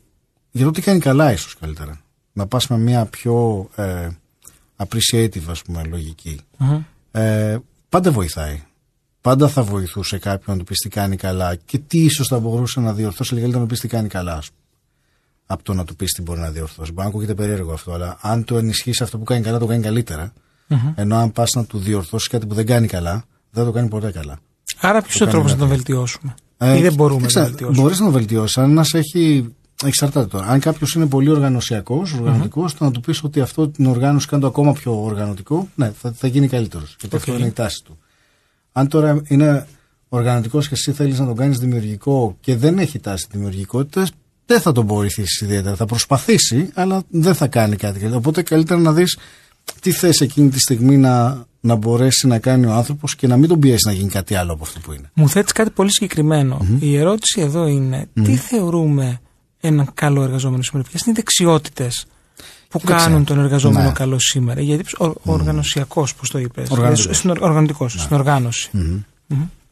για 0.50 0.64
το 0.64 0.70
τι 0.70 0.80
κάνει 0.80 0.98
καλά 0.98 1.32
ίσως 1.32 1.56
καλύτερα. 1.60 2.00
Να 2.32 2.46
πας 2.46 2.66
με 2.68 2.78
μια 2.78 3.04
πιο 3.04 3.68
ε, 3.76 4.08
appreciative 4.76 5.42
ας 5.48 5.62
πούμε 5.62 5.84
λογική. 5.84 6.40
Ε, 7.12 7.58
πάντα 7.88 8.10
βοηθάει. 8.10 8.62
Πάντα 9.20 9.48
θα 9.48 9.62
βοηθούσε 9.62 10.18
κάποιον 10.18 10.56
να 10.56 10.62
του 10.62 10.68
πεις 10.68 10.78
τι 10.78 10.88
κάνει 10.88 11.16
καλά 11.16 11.54
και 11.54 11.78
τι 11.78 11.98
ίσως 12.04 12.26
θα 12.28 12.38
μπορούσε 12.38 12.80
να 12.80 12.92
διορθώσει 12.92 13.34
λίγα 13.34 13.42
καλύτερα 13.42 13.62
να 13.64 13.68
του 13.68 13.74
πεις 13.74 13.88
τι 13.88 13.88
κάνει 13.96 14.08
καλά 14.08 14.36
ας 14.36 14.46
πούμε 14.48 14.60
από 15.46 15.62
το 15.62 15.74
να 15.74 15.84
του 15.84 15.96
πεις 15.96 16.12
τι 16.12 16.22
μπορεί 16.22 16.40
να 16.40 16.50
διορθώσει. 16.50 16.92
Μπορεί 16.92 17.02
να 17.02 17.12
ακούγεται 17.12 17.34
περίεργο 17.34 17.72
αυτό, 17.72 17.92
αλλά 17.92 18.18
αν 18.20 18.44
το 18.44 18.56
ενισχύσεις 18.56 19.00
αυτό 19.00 19.18
που 19.18 19.24
κάνει 19.24 19.42
καλά, 19.42 19.58
το 19.58 19.66
κάνει 19.66 19.82
καλύτερα. 19.82 20.32
Ενώ 20.94 21.16
αν 21.16 21.32
πας 21.32 21.52
να 21.54 21.64
του 21.64 21.78
διορθώσεις 21.78 22.28
κάτι 22.28 22.46
που 22.46 22.54
δεν 22.54 22.66
κάνει 22.66 22.86
καλά, 22.86 23.24
δεν 23.50 23.64
το 23.64 23.72
κάνει 23.72 23.88
ποτέ 23.88 24.10
καλά. 24.10 24.38
Άρα, 24.80 25.02
ποιος 25.02 25.16
είναι 25.20 25.28
ο 25.28 25.32
τρόπος 25.32 25.52
να 25.52 25.58
τον 25.58 25.68
βελτιώσουμε; 25.68 26.34
Ε, 26.58 26.78
ή 26.78 26.82
δεν 26.82 26.94
μπορούμε 26.94 27.20
να 27.20 27.20
τον 27.20 27.28
κοίταξε, 27.28 27.50
βελτιώσουμε; 27.50 27.82
Μπορείς 27.82 27.98
να 27.98 28.04
τον 28.04 28.14
βελτιώσεις. 28.14 28.58
Αν 28.58 28.70
ένας 28.70 28.94
έχει. 28.94 29.54
Εξαρτάται 29.84 30.26
τώρα. 30.26 30.46
Αν 30.46 30.60
κάποιος 30.60 30.94
είναι 30.94 31.06
πολύ 31.06 31.30
οργανωσιακός, 31.30 32.12
οργανωτικός, 32.12 32.74
το 32.74 32.84
να 32.84 32.90
του 32.90 33.00
πεις 33.00 33.22
ότι 33.22 33.40
αυτό 33.40 33.68
την 33.68 33.86
οργάνωση 33.86 34.26
κάνει 34.26 34.42
το 34.42 34.48
ακόμα 34.48 34.72
πιο 34.72 35.02
οργανωτικό, 35.04 35.68
ναι, 35.74 35.92
θα, 36.00 36.12
θα 36.12 36.26
γίνει 36.26 36.48
καλύτερος. 36.48 36.96
Γιατί 37.00 37.16
αυτό 37.16 37.32
Οκ. 37.32 37.38
είναι 37.38 37.46
η 37.46 37.50
τάση 37.50 37.82
του. 37.84 37.98
Αν 38.72 38.88
τώρα 38.88 39.22
είναι 39.24 39.66
οργανωτικός 40.08 40.68
και 40.68 40.74
εσύ 40.74 40.92
θέλεις 40.92 41.18
να 41.18 41.26
τον 41.26 41.36
κάνεις 41.36 41.58
δημιουργικό 41.58 42.36
και 42.40 42.56
δεν 42.56 42.78
έχει 42.78 42.98
τάση 42.98 43.26
δημιουργικότητας, 43.30 44.10
δεν 44.46 44.60
θα 44.60 44.72
τον 44.72 44.86
βοηθήσει 44.86 45.44
ιδιαίτερα. 45.44 45.76
Θα 45.76 45.86
προσπαθήσει, 45.86 46.70
αλλά 46.74 47.02
δεν 47.08 47.34
θα 47.34 47.46
κάνει 47.46 47.76
κάτι. 47.76 48.10
Οπότε 48.14 48.42
καλύτερα 48.42 48.80
να 48.80 48.92
δεις 48.92 49.18
τι 49.80 49.90
θες 49.90 50.20
εκείνη 50.20 50.48
τη 50.48 50.58
στιγμή 50.60 50.96
να, 50.96 51.44
να 51.60 51.74
μπορέσει 51.74 52.26
να 52.26 52.38
κάνει 52.38 52.66
ο 52.66 52.72
άνθρωπος 52.72 53.16
και 53.16 53.26
να 53.26 53.36
μην 53.36 53.48
τον 53.48 53.58
πιέσει 53.60 53.86
να 53.86 53.92
γίνει 53.92 54.08
κάτι 54.08 54.34
άλλο 54.34 54.52
από 54.52 54.64
αυτό 54.64 54.80
που 54.80 54.92
είναι. 54.92 55.10
Μου 55.14 55.28
θέτεις 55.28 55.52
κάτι 55.52 55.70
πολύ 55.70 55.92
συγκεκριμένο. 55.92 56.66
Η 56.80 56.96
ερώτηση 56.96 57.40
εδώ 57.40 57.66
είναι 57.66 58.08
τι 58.22 58.36
θεωρούμε 58.36 59.20
έναν 59.60 59.90
καλό 59.94 60.22
εργαζόμενο 60.22 60.62
σήμερα, 60.62 60.88
ποιες 60.88 61.02
είναι 61.02 61.10
οι 61.10 61.14
δεξιότητες 61.14 62.06
που 62.68 62.78
Κοίταξε. 62.78 63.06
κάνουν 63.06 63.24
τον 63.24 63.38
εργαζόμενο 63.38 63.86
Ναι. 63.86 63.92
καλό 63.92 64.18
σήμερα; 64.18 64.60
Γιατί 64.60 64.84
ο, 64.98 65.04
ο 65.04 65.14
οργανωσιακός, 65.24 66.14
πώς 66.14 66.30
το 66.30 66.38
είπες; 66.38 66.70
Οργανωτικός. 66.70 67.16
Στην, 67.16 67.30
οργανωτικός, 67.30 67.92
στην 67.92 68.16
οργάνωση. 68.16 68.70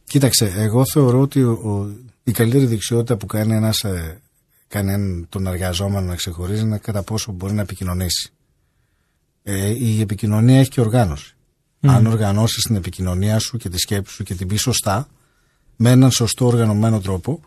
Κοίταξε, 0.05 0.53
εγώ 0.57 0.83
θεωρώ 0.93 1.21
ότι 1.21 1.43
ο, 1.43 1.51
ο- 1.51 1.87
η 2.25 2.33
καλύτερη 2.33 2.67
δεξιότητα 2.67 3.17
που 3.17 3.27
κάνει 3.27 3.55
ένας, 3.55 3.85
ε, 4.79 4.83
κάνει 4.83 4.93
έναν- 4.93 5.27
τον 5.29 5.47
εργαζόμενο 5.47 6.07
να 6.07 6.15
ξεχωρίζει 6.15 6.63
είναι 6.63 6.79
κατά 6.79 7.03
πόσο 7.03 7.33
μπορεί 7.33 7.53
να 7.53 7.61
επικοινωνήσει. 7.63 8.29
Ε, 9.43 9.69
η 9.69 10.01
επικοινωνία 10.01 10.59
έχει 10.61 10.71
και 10.71 10.81
οργάνωση. 10.81 11.35
Αν 11.87 12.07
οργανώσεις 12.07 12.63
την 12.63 12.77
επικοινωνία 12.77 13.39
σου 13.39 13.57
και 13.57 13.69
τη 13.69 13.79
σκέψη 13.79 14.15
σου 14.15 14.23
και 14.23 14.35
την 14.35 14.47
πεις 14.49 14.61
σωστά, 14.61 15.09
με 15.77 15.91
έναν 15.91 16.11
σωστό 16.11 16.47
οργανωμένο 16.47 17.01
τρόπο, 17.01 17.41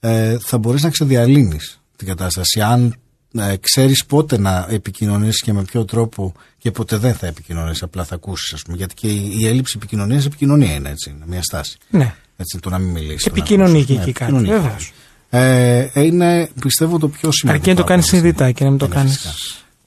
ε, 0.00 0.36
θα 0.38 0.58
μπορείς 0.58 0.82
να 0.82 0.90
ξεδιαλύνεις 0.90 1.80
την 1.96 2.06
κατάσταση. 2.06 2.60
Αν 2.60 2.94
ε, 3.34 3.56
ξέρεις 3.56 4.06
πότε 4.06 4.38
να 4.38 4.66
επικοινωνήσεις 4.70 5.42
και 5.42 5.52
με 5.52 5.62
ποιο 5.62 5.84
τρόπο 5.84 6.32
και 6.58 6.70
ποτέ 6.70 6.96
δεν 6.96 7.14
θα 7.14 7.26
επικοινωνήσεις, 7.26 7.82
απλά 7.82 8.04
θα 8.04 8.14
ακούσεις 8.14 8.52
ας 8.52 8.62
πούμε. 8.62 8.76
Γιατί 8.76 8.94
και 8.94 9.08
η, 9.08 9.36
η 9.38 9.46
έλλειψη 9.46 9.74
επικοινωνίας 9.76 10.24
επικοινωνία 10.26 10.74
είναι 10.74 10.88
έτσι, 10.88 11.10
είναι 11.10 11.24
μια 11.26 11.42
στάση. 11.42 11.76
Ναι. 11.90 12.14
Έτσι, 12.36 12.58
το 12.58 12.70
να 12.70 12.78
μην 12.78 12.90
μιλήσεις. 12.90 13.26
Επικοινωνεί 13.26 13.84
και 13.84 13.92
εκεί 13.92 14.12
κάτι, 14.12 14.32
βεβαίως. 14.32 14.92
Ε, 15.32 15.88
είναι 15.94 16.50
πιστεύω 16.60 16.98
το 16.98 17.08
πιο 17.08 17.30
σημαντικό. 17.30 17.62
Αρκεί 17.62 17.70
να 17.70 17.76
το 17.76 17.84
κάνεις 17.84 18.08
από 18.08 18.16
όλα 18.16 18.28
αυτά. 18.30 18.44
συνειδητά 18.44 18.52
και 18.52 18.64
να 18.64 18.70
μην 18.70 18.78
το 18.78 18.84
Είναι 18.86 18.94
κάνεις. 18.94 19.12
φυσικά. 19.16 19.34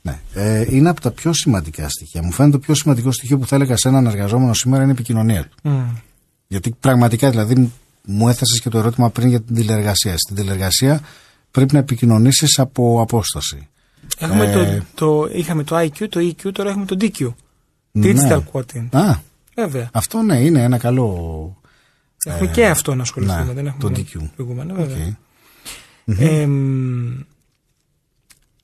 Ναι. 0.01 0.19
Ε, 0.33 0.65
είναι 0.69 0.89
από 0.89 1.01
τα 1.01 1.11
πιο 1.11 1.33
σημαντικά 1.33 1.89
στοιχεία. 1.89 2.23
Μου 2.23 2.31
φαίνεται 2.31 2.57
το 2.57 2.63
πιο 2.63 2.73
σημαντικό 2.73 3.11
στοιχείο 3.11 3.37
που 3.37 3.47
θα 3.47 3.55
έλεγα 3.55 3.77
σε 3.77 3.87
έναν 3.87 4.05
εργαζόμενο 4.05 4.53
σήμερα 4.53 4.81
είναι 4.83 4.91
η 4.91 4.95
επικοινωνία 4.95 5.47
του. 5.61 5.81
Γιατί 6.47 6.75
πραγματικά, 6.79 7.29
δηλαδή, 7.29 7.71
μου 8.05 8.29
έθεσες 8.29 8.59
και 8.61 8.69
το 8.69 8.77
ερώτημα 8.77 9.09
πριν 9.09 9.27
για 9.29 9.41
την 9.41 9.55
τηλεργασία. 9.55 10.17
Στην 10.17 10.35
τηλεργασία 10.35 11.01
πρέπει 11.51 11.73
να 11.73 11.79
επικοινωνήσεις 11.79 12.59
από 12.59 13.01
απόσταση. 13.01 13.67
Έχουμε 14.17 14.45
Ε, 14.45 14.53
το, 14.53 14.83
το, 14.95 15.29
είχαμε 15.33 15.63
το 15.63 15.77
IQ, 15.79 16.07
το 16.09 16.19
EQ, 16.19 16.51
τώρα 16.53 16.69
έχουμε 16.69 16.85
το 16.85 16.97
DQ. 17.01 17.33
Ναι. 17.91 18.11
Digital 18.11 18.41
quotient. 18.51 18.87
Α, 18.91 19.15
Βέβαια. 19.55 19.89
αυτό 19.93 20.21
ναι, 20.21 20.39
είναι 20.39 20.61
ένα 20.63 20.77
καλό. 20.77 21.57
Έχουμε 22.25 22.47
και 22.47 22.65
αυτό 22.67 22.95
να 22.95 23.01
ασχοληθούμε. 23.01 23.43
ναι, 23.43 23.53
δεν 23.53 23.65
έχουμε 23.67 23.79
το 23.81 23.89
μόνο 23.89 24.03
DQ. 24.13 24.29
προηγούμενο, 24.35 24.73
βέβαια. 24.73 25.17
Οκ. 26.05 26.19
Εμ, 26.19 27.19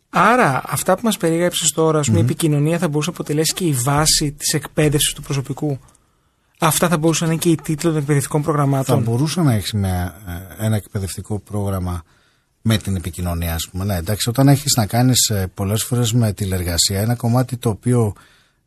άρα, 0.10 0.62
αυτά 0.65 0.95
που 0.95 1.02
μας 1.04 1.17
περιέγραψες 1.17 1.69
τώρα, 1.69 1.99
ας 1.99 2.08
πούμε, 2.08 2.19
η 2.19 2.21
επικοινωνία 2.21 2.78
θα 2.78 2.88
μπορούσε 2.88 3.10
να 3.10 3.15
αποτελέσει 3.15 3.54
και 3.54 3.65
η 3.65 3.73
βάση 3.73 4.32
της 4.32 4.54
εκπαίδευσης 4.54 5.13
του 5.13 5.21
προσωπικού. 5.21 5.80
Αυτά 6.60 6.88
θα 6.88 6.97
μπορούσαν 6.97 7.28
να 7.28 7.34
είναι 7.34 7.41
και 7.41 7.49
οι 7.49 7.56
τίτλοι 7.56 7.89
των 7.91 7.97
εκπαιδευτικών 7.97 8.43
Θα 8.43 8.52
προγραμμάτων. 8.52 9.04
μπορούσε 9.04 9.41
να 9.41 9.54
έχεις 9.54 9.73
ένα 10.60 10.75
εκπαιδευτικό 10.75 11.39
πρόγραμμα 11.39 12.04
με 12.62 12.78
την 12.78 12.95
επικοινωνία, 12.95 13.54
ας 13.54 13.67
πούμε. 13.71 13.86
Ναι, 13.86 13.95
εντάξει, 13.95 14.30
όταν 14.30 14.47
έχεις 14.47 14.75
να 14.75 14.86
κάνεις 14.86 15.32
πολλές 15.54 15.84
φορές 15.84 16.13
με 16.13 16.34
τηλεργασία, 16.34 16.99
ένα 17.02 17.15
κομμάτι 17.15 17.58
το 17.58 17.69
οποίο 17.69 18.13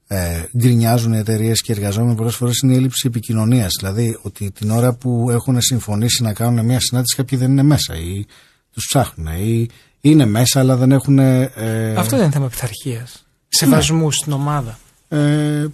ε, 0.07 0.43
γκρινιάζουν 0.57 1.13
οι 1.13 1.19
εταιρείες 1.19 1.63
και 1.63 1.73
οι 1.73 1.75
εργαζόμενοι 1.79 2.15
πολλές 2.15 2.35
φορές 2.35 2.59
είναι 2.59 2.73
η 2.73 2.77
έλλειψη 2.77 3.07
επικοινωνίας. 3.07 3.71
Δηλαδή, 3.79 4.19
ότι 4.23 4.51
την 4.51 4.71
ώρα 4.71 4.93
που 4.95 5.31
έχουν 5.31 5.61
συμφωνήσει 5.61 6.23
να 6.23 6.33
κάνουν 6.33 6.65
μια 6.65 6.81
συνάντηση, 6.81 7.17
κάποιοι 7.17 7.39
δεν 7.39 7.51
είναι 7.51 7.63
μέσα 7.63 7.97
ή 7.97 8.25
τους 8.73 8.87
ψάχνουν 8.89 9.27
ή 9.27 9.69
είναι 10.01 10.27
μέσα 10.27 10.61
αλλά 10.61 10.77
δεν 10.77 10.93
έχουν. 10.93 11.19
Ε, 11.19 11.45
Αυτό 11.97 12.17
δεν 12.17 12.25
είναι 12.25 12.33
θέμα 12.33 12.49
πειθαρχίας. 12.49 13.27
Σεβασμού 13.49 14.11
στην 14.11 14.33
ομάδα. 14.33 14.79
ε, 15.09 15.67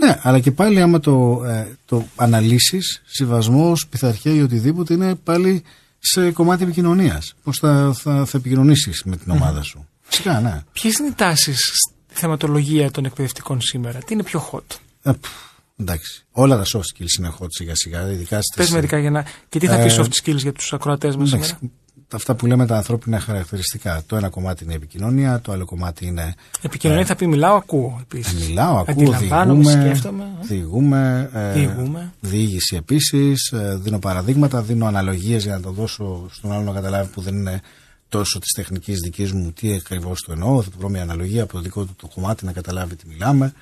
ναι, 0.00 0.18
αλλά 0.22 0.40
και 0.40 0.50
πάλι 0.50 0.80
άμα 0.80 1.00
το, 1.00 1.44
ε, 1.46 1.76
το 1.84 2.04
αναλύσεις, 2.16 3.02
συμβασμός, 3.06 3.86
πειθαρχία 3.86 4.32
ή 4.34 4.42
οτιδήποτε 4.42 4.94
είναι 4.94 5.14
πάλι 5.14 5.62
σε 5.98 6.30
κομμάτι 6.30 6.62
επικοινωνίας. 6.62 7.34
Πώς 7.42 7.58
θα, 7.58 7.92
θα, 8.02 8.24
θα 8.24 8.38
επικοινωνήσεις 8.38 9.02
με 9.04 9.16
την 9.16 9.30
ομάδα 9.32 9.62
σου. 9.62 9.88
Φυσικά, 10.02 10.40
ναι. 10.40 10.62
Ποιες 10.72 10.98
είναι 10.98 11.08
οι 11.08 11.12
τάσεις 11.12 11.58
στη 11.58 12.14
θεματολογία 12.20 12.90
των 12.90 13.04
εκπαιδευτικών 13.04 13.60
σήμερα, 13.60 13.98
τι 13.98 14.14
είναι 14.14 14.22
πιο 14.22 14.48
hot; 14.52 14.76
Ε, 15.02 15.10
πφ, 15.20 15.28
εντάξει. 15.76 16.24
Όλα 16.30 16.56
τα 16.56 16.64
soft 16.72 16.78
skills 17.02 17.18
είναι 17.18 17.32
hot 17.38 17.46
σιγά 17.48 17.74
σιγά, 17.74 18.10
ειδικά 18.10 18.42
στις... 18.42 18.56
Πες 18.56 18.70
μερικά 18.70 18.98
για 18.98 19.10
να. 19.10 19.24
Και 19.48 19.58
τι 19.58 19.66
θα 19.66 19.74
Ε, 19.74 19.86
πει 19.86 19.94
soft 19.98 20.24
skills 20.24 20.36
για 20.36 20.52
τους 20.52 20.72
ακροατές 20.72 21.16
μας 21.16 21.32
Εντάξει, 21.32 21.54
σήμερα; 21.58 21.72
Αυτά 22.16 22.34
που 22.34 22.46
λέμε 22.46 22.66
τα 22.66 22.76
ανθρώπινα 22.76 23.20
χαρακτηριστικά. 23.20 24.02
Το 24.06 24.16
ένα 24.16 24.28
κομμάτι 24.28 24.64
είναι 24.64 24.72
η 24.72 24.76
επικοινωνία, 24.76 25.40
το 25.40 25.52
άλλο 25.52 25.64
κομμάτι 25.64 26.06
είναι 26.06 26.34
Επικοινωνία 26.62 27.04
θα 27.04 27.16
πει 27.16 27.26
μιλάω, 27.26 27.56
ακούω 27.56 27.98
επίσης. 28.02 28.42
Ε, 28.42 28.46
Μιλάω, 28.48 28.76
ακούω, 28.76 28.92
Αντιλαμβάνομαι, 29.14 29.62
διηγούμε, 29.62 29.84
σκέφτομαι. 29.84 30.22
ε. 30.42 30.46
διηγούμε, 30.46 31.30
ε, 31.34 31.52
Διηγούμε. 31.52 32.12
διήγηση 32.20 32.76
επίσης, 32.76 33.50
ε, 33.52 33.78
δίνω 33.82 33.98
παραδείγματα, 33.98 34.62
δίνω 34.62 34.86
αναλογίες 34.86 35.44
για 35.44 35.52
να 35.54 35.60
το 35.60 35.70
δώσω 35.70 36.28
στον 36.32 36.52
άλλο 36.52 36.62
να 36.62 36.72
καταλάβει 36.72 37.10
που 37.10 37.20
δεν 37.20 37.34
είναι 37.34 37.60
τόσο 38.08 38.38
της 38.38 38.52
τεχνικής 38.52 38.98
δικής 38.98 39.32
μου 39.32 39.52
τι 39.52 39.72
ακριβώς 39.74 40.20
το 40.22 40.32
εννοώ, 40.32 40.62
θα 40.62 40.70
του 40.70 40.76
βρω 40.78 40.88
μια 40.88 41.02
αναλογία 41.02 41.42
από 41.42 41.52
το 41.52 41.60
δικό 41.60 41.84
του 41.84 41.94
το 41.96 42.08
κομμάτι 42.14 42.44
να 42.44 42.52
καταλάβει 42.52 42.96
τι 42.96 43.06
μιλάμε 43.08 43.52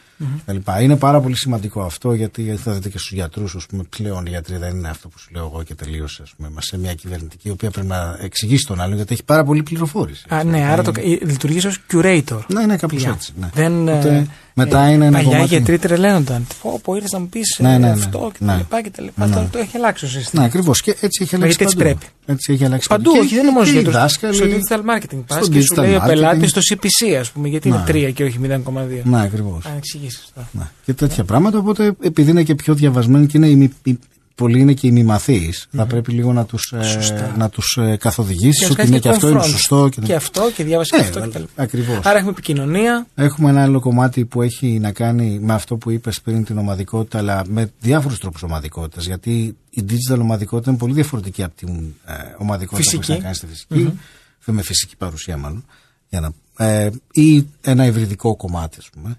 κλπ. 0.46 0.68
Είναι 0.80 0.96
πάρα 0.96 1.20
πολύ 1.20 1.36
σημαντικό 1.36 1.82
αυτό 1.82 2.12
γιατί 2.12 2.58
θα 2.64 2.72
δείτε 2.72 2.88
και 2.88 2.98
στους 2.98 3.12
γιατρούς, 3.12 3.54
ας 3.54 3.66
πούμε, 3.66 3.82
πλέον 3.96 4.26
οι 4.26 4.28
γιατροί 4.28 4.56
δεν 4.56 4.76
είναι 4.76 4.88
αυτό 4.88 5.08
που 5.08 5.18
σου 5.18 5.28
λέω 5.32 5.50
εγώ 5.52 5.62
και 5.62 5.74
τελείωσε, 5.74 6.22
ας 6.22 6.32
πούμε, 6.36 6.48
είμαστε 6.52 6.76
σε 6.76 6.82
μια 6.82 6.94
κυβερνητική 6.94 7.48
η 7.48 7.50
οποία 7.50 7.70
πρέπει 7.70 7.86
να 7.86 8.18
εξηγήσει 8.20 8.66
τον 8.66 8.80
άλλον 8.80 8.96
γιατί 8.96 9.12
έχει 9.12 9.24
πάρα 9.24 9.44
πολύ 9.44 9.62
πληροφόρηση. 9.62 10.24
Α, 10.28 10.44
ναι, 10.44 10.64
άρα 10.64 10.82
το, 10.82 10.92
λειτουργείς 11.22 11.64
ως 11.64 11.78
curator. 11.92 12.38
Ναι, 12.48 12.66
ναι, 12.66 12.76
κάπως 12.76 13.02
Πια. 13.02 13.10
έτσι. 13.14 13.32
Ναι. 13.40 13.48
Δεν, 13.54 13.88
Οπότε, 13.88 14.08
ε, 14.16 14.26
μετά 14.54 14.82
ε, 14.84 14.92
είναι 14.92 15.04
ένα 15.06 15.16
παλιά 15.16 15.30
κομμάτι... 15.30 15.54
οι 15.54 15.56
γιατροί 15.56 15.78
τρελαίνονταν. 15.78 16.46
Πω, 16.62 16.80
πω 16.84 16.94
ήρθε 16.94 17.08
να 17.12 17.18
μου 17.18 17.28
πεις 17.28 17.58
Ναι, 17.60 17.68
ναι, 17.70 17.78
ναι. 17.78 17.90
αυτό 17.90 18.30
και 18.38 18.44
τα 18.44 18.52
Ναι. 18.52 18.56
λοιπά 18.56 18.82
και 18.82 18.90
τα 18.90 19.02
λοιπά. 19.02 19.26
Ναι. 19.26 19.34
Τώρα 19.34 19.48
το 19.52 19.58
έχει 19.58 19.76
αλλάξει 19.76 20.04
το 20.04 20.10
σύστημα. 20.10 20.42
Ναι, 20.42 20.48
ακριβώς. 20.48 20.80
Και 20.82 20.90
έτσι 21.00 21.22
έχει 21.22 21.34
αλλάξει 21.34 21.56
γιατί 21.58 21.64
έτσι 21.64 21.76
παντού. 21.76 21.98
πρέπει. 21.98 22.12
Έτσι 22.26 22.52
έχει 22.52 22.64
αλλάξει 22.64 22.88
Παντού, 22.88 23.12
Και- 23.12 23.18
όχι, 23.18 23.34
δεν 23.34 23.42
είναι 23.42 23.50
μόνο 23.52 23.64
και 23.64 23.70
στους 23.70 23.80
οι 23.80 23.82
γιατρούς. 23.82 24.02
δάσκαλοι. 24.02 24.34
Στο 24.34 24.44
digital 24.46 24.78
marketing 24.80 25.22
πας 25.26 25.44
στο 25.44 25.52
και 25.54 25.60
σου 25.60 25.74
digital 25.74 25.82
λέει 25.82 25.94
ο 25.94 25.98
marketing. 26.02 26.06
πελάτη 26.06 26.46
στο 26.46 26.60
CPC, 26.70 27.12
ας 27.20 27.30
πούμε, 27.30 27.48
γιατί 27.48 27.68
είναι 27.68 27.76
Ναι. 27.76 27.84
3 27.86 28.10
και 28.14 28.24
όχι 28.24 28.38
0,2. 28.42 29.00
Ναι, 29.04 29.22
ακριβώς. 29.22 29.64
Αν 29.66 29.78
εξηγήσει 30.06 30.32
αυτό. 30.36 30.58
Ναι. 30.58 30.68
Και 30.84 30.94
τέτοια 30.94 31.24
πράγματα. 31.24 31.58
Οπότε, 31.58 31.94
επειδή 32.00 32.30
είναι 32.30 32.42
και 32.42 32.54
πιο 32.54 32.74
διαβασμένοι 32.74 33.26
και 33.26 33.36
είναι 33.36 33.48
ημι, 33.48 33.72
οι- 33.82 33.98
πολλοί 34.34 34.60
είναι 34.60 34.72
και 34.72 34.86
ημιμαθείς, 34.86 35.66
θα 35.76 35.86
πρέπει 35.86 36.12
λίγο 36.12 36.32
να 36.32 36.44
τους 36.44 36.72
Σωστά. 36.92 37.34
να 37.38 37.48
τους, 37.48 37.76
ε, 37.80 37.96
καθοδηγήσεις 37.96 38.60
να 38.60 38.66
ότι 38.66 38.74
κάνεις 38.76 38.90
είναι 38.90 39.00
και 39.00 39.08
αυτό 39.08 39.28
είναι 39.28 39.40
confront. 39.40 39.48
σωστό. 39.48 39.88
Και, 39.88 40.00
Και 40.00 40.14
αυτό 40.14 40.50
και 40.54 40.64
διάβασες 40.64 40.98
Ναι, 40.98 41.02
και 41.04 41.08
αυτό 41.08 41.20
και 41.20 41.28
τα 41.32 41.38
λοιπά. 41.38 41.62
ακριβώς. 41.62 41.98
Άρα 42.02 42.16
έχουμε 42.16 42.30
επικοινωνία. 42.30 43.06
Έχουμε 43.14 43.50
ένα 43.50 43.62
άλλο 43.62 43.80
κομμάτι 43.80 44.24
που 44.24 44.42
έχει 44.42 44.78
να 44.78 44.92
κάνει 44.92 45.38
με 45.42 45.52
αυτό 45.54 45.76
που 45.76 45.90
είπες 45.90 46.20
πριν 46.20 46.44
την 46.44 46.58
ομαδικότητα, 46.58 47.18
αλλά 47.18 47.42
με 47.48 47.70
διάφορους 47.80 48.18
τρόπους 48.18 48.42
ομαδικότητας. 48.42 49.06
Γιατί 49.06 49.56
η 49.70 49.84
digital 49.88 50.18
ομαδικότητα 50.20 50.70
είναι 50.70 50.78
πολύ 50.78 50.92
διαφορετική 50.92 51.42
από 51.42 51.56
την 51.56 51.68
ε, 52.04 52.12
ομαδικότητα 52.38 52.90
που 52.90 52.96
Φυσική. 52.96 52.96
έχεις 52.96 53.08
να 53.08 53.16
κάνεις 53.22 53.36
στη 53.36 53.46
φυσικη 53.46 53.98
Με 54.44 54.62
φυσική 54.62 54.96
παρουσία, 54.96 55.36
μάλλον. 55.36 55.64
Για 56.08 56.20
να, 56.20 56.32
ε, 56.66 56.90
ή 57.12 57.46
ένα 57.60 57.84
υβριδικό 57.86 58.36
κομμάτι, 58.36 58.76
ας 58.80 58.88
πούμε. 58.90 59.16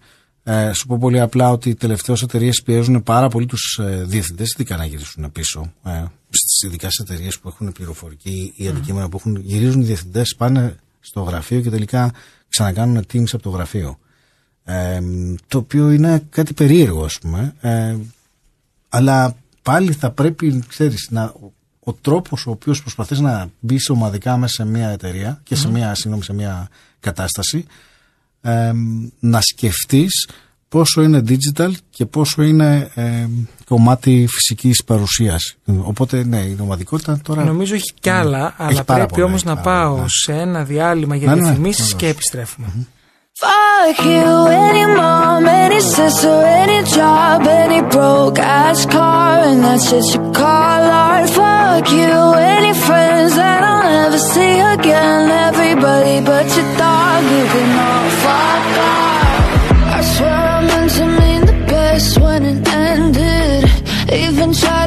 Ε, 0.49 0.73
σου 0.73 0.87
πω 0.87 0.97
πολύ 0.97 1.19
απλά 1.19 1.49
ότι 1.49 1.69
οι 1.69 1.75
τελευταίε 1.75 2.15
εταιρείες 2.23 2.61
πιέζουν 2.65 3.03
πάρα 3.03 3.27
πολύ 3.27 3.45
τους 3.45 3.79
ε, 3.81 4.03
διευθυντές, 4.03 4.53
ειδικά 4.53 4.77
να 4.77 4.85
γυρίσουν 4.85 5.31
πίσω. 5.31 5.73
Ε, 5.83 6.03
στις, 6.29 6.61
ειδικά 6.65 6.89
σε 6.89 7.01
εταιρείες 7.01 7.39
που 7.39 7.47
έχουν 7.47 7.71
πληροφορική 7.71 8.53
ή 8.55 8.67
αντικείμενα 8.67 9.09
που 9.09 9.17
έχουν, 9.17 9.35
γυρίζουν 9.35 9.81
οι 9.81 9.83
διευθυντές, 9.83 10.35
πάνε 10.37 10.75
στο 10.99 11.21
γραφείο 11.21 11.61
και 11.61 11.69
τελικά 11.69 12.11
ξανακάνουν 12.49 13.05
teams 13.13 13.33
από 13.33 13.43
το 13.43 13.49
γραφείο. 13.49 13.99
Ε, 14.63 14.99
το 15.47 15.57
οποίο 15.57 15.91
είναι 15.91 16.23
κάτι 16.29 16.53
περίεργο, 16.53 17.03
ας 17.03 17.19
πούμε. 17.19 17.55
Ε, 17.61 17.95
αλλά 18.89 19.35
πάλι 19.61 19.91
θα 19.91 20.11
πρέπει, 20.11 20.63
ξέρεις, 20.67 21.07
να, 21.11 21.33
ο 21.79 21.93
τρόπος 21.93 22.45
ο 22.47 22.51
οποίος 22.51 22.81
προσπαθείς 22.81 23.19
να 23.19 23.49
μπει 23.59 23.77
ομαδικά 23.89 24.37
μέσα 24.37 24.53
σε 24.53 24.65
μια 24.65 24.89
εταιρεία 24.89 25.41
και 25.43 25.55
σε 25.55 25.69
μια, 25.69 25.95
συγγνώμη, 25.95 26.23
σε 26.23 26.33
μια 26.33 26.69
κατάσταση 26.99 27.65
ε, 28.47 28.71
να 29.19 29.41
σκεφτείς 29.41 30.29
πόσο 30.69 31.01
είναι 31.01 31.23
digital 31.27 31.71
και 31.89 32.05
πόσο 32.05 32.41
είναι 32.41 32.89
ε, 32.95 33.25
κομμάτι 33.65 34.27
φυσικής 34.29 34.83
παρουσίας. 34.83 35.55
Οπότε, 35.83 36.23
ναι, 36.23 36.37
η 36.39 36.57
ομαδικότητα 36.61 37.19
τώρα... 37.23 37.43
Νομίζω 37.43 37.75
έχει 37.75 37.93
κι 37.99 38.09
άλλα, 38.09 38.53
αλλά 38.57 38.69
Έχει 38.69 38.83
πάρα 38.83 38.99
πρέπει 38.99 39.13
πολλά, 39.13 39.25
όμως 39.25 39.43
έχει 39.43 39.49
να 39.55 39.61
πάρα 39.61 39.79
πάω 39.79 39.93
πολλά. 39.95 40.05
σε 40.07 40.31
ένα 40.33 40.63
διάλειμμα 40.63 41.15
για 41.15 41.27
Ναι, 41.27 41.35
ναι, 41.35 41.41
διαφημίσεις 41.41 41.81
βεβαίως. 41.81 41.99
και 42.01 42.07
επιστρέφουμε. 42.07 42.67
Fuck 43.39 43.99
you, 44.03 44.47
any 44.47 44.87
mom, 44.95 45.45
any 45.45 45.79
sister, 45.79 46.27
any 46.27 46.83
job, 46.89 47.45
any 47.45 47.81
broke 47.87 48.39
ass 48.39 48.87
car, 48.87 49.37
and 49.43 49.63
that's 49.63 49.91
just 49.91 50.15
you 50.15 50.31
call 50.31 50.81
art. 51.05 51.29
Fuck 51.29 51.91
you, 51.91 52.33
any 52.33 52.73
friends 52.73 53.35
that 53.35 53.61
I'll 53.61 53.83
never 53.83 54.17
see 54.17 54.59
again. 54.59 55.29
Everybody 55.29 56.19
but 56.25 56.47
your 56.55 56.65
dog, 56.81 57.23
you 57.35 57.45
can 57.53 57.69
all 57.85 58.09
fuck 58.25 58.65
off. 58.89 59.97
I 59.97 60.01
swear 60.01 60.33
I 60.57 60.65
meant 60.65 60.91
to 60.93 61.05
mean 61.05 61.41
the 61.45 61.65
best 61.67 62.19
when 62.19 62.43
it 62.43 62.67
ended. 62.67 63.69
Even 64.11 64.51
tried 64.51 64.86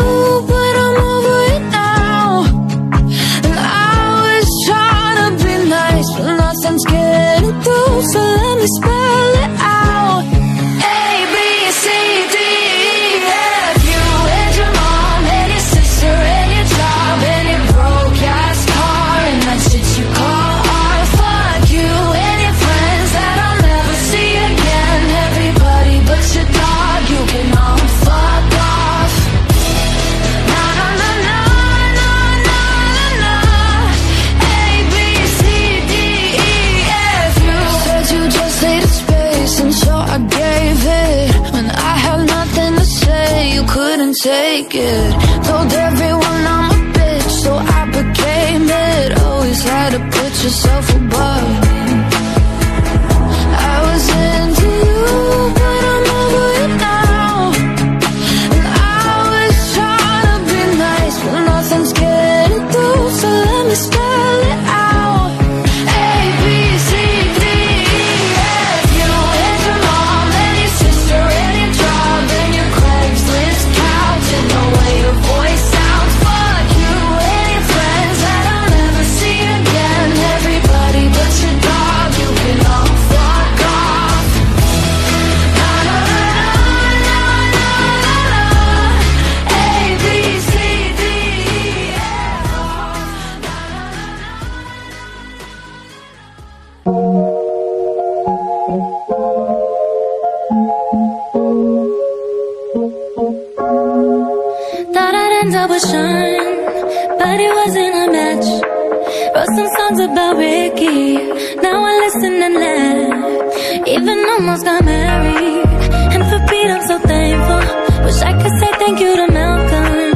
thank 118.81 118.97
you 119.03 119.11
to 119.21 119.25
Malcolm, 119.37 120.11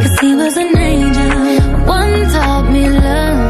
cause 0.00 0.16
he 0.22 0.30
was 0.40 0.54
an 0.62 0.70
angel. 0.90 1.32
One 1.98 2.14
taught 2.34 2.66
me 2.74 2.84
love, 3.04 3.40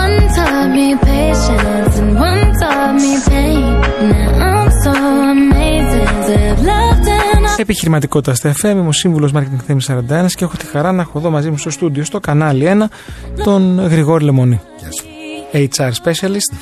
one 0.00 0.18
taught 0.36 0.68
me 0.76 0.88
patience, 1.10 1.94
and 2.00 2.10
one 2.28 2.44
taught 2.60 2.94
me 3.02 3.12
pain. 3.30 3.72
Now 4.10 4.46
I'm 4.48 4.68
so 4.84 4.92
amazing 5.34 6.12
to 6.26 6.32
have 6.46 6.60
loved 6.70 7.08
and 7.08 7.60
Επιχειρηματικότητα 7.60 8.34
στα 8.34 8.54
FM, 8.60 8.68
είμαι 8.68 8.88
ο 8.88 8.92
σύμβουλο 8.92 9.30
Marketing 9.34 9.62
Θέμη 9.66 9.80
41 9.86 10.26
και 10.34 10.44
έχω 10.44 10.56
τη 10.56 10.66
χαρά 10.66 10.92
να 10.92 11.02
έχω 11.02 11.18
εδώ 11.18 11.30
μαζί 11.30 11.50
μου 11.50 11.58
στο 11.58 11.70
στούντιο, 11.70 12.04
στο 12.04 12.20
κανάλι 12.20 12.68
1, 12.68 12.84
τον 13.44 13.86
Γρηγόρη 13.86 14.24
Λεμονή. 14.24 14.60
HR 15.52 15.90
Specialist, 16.04 16.54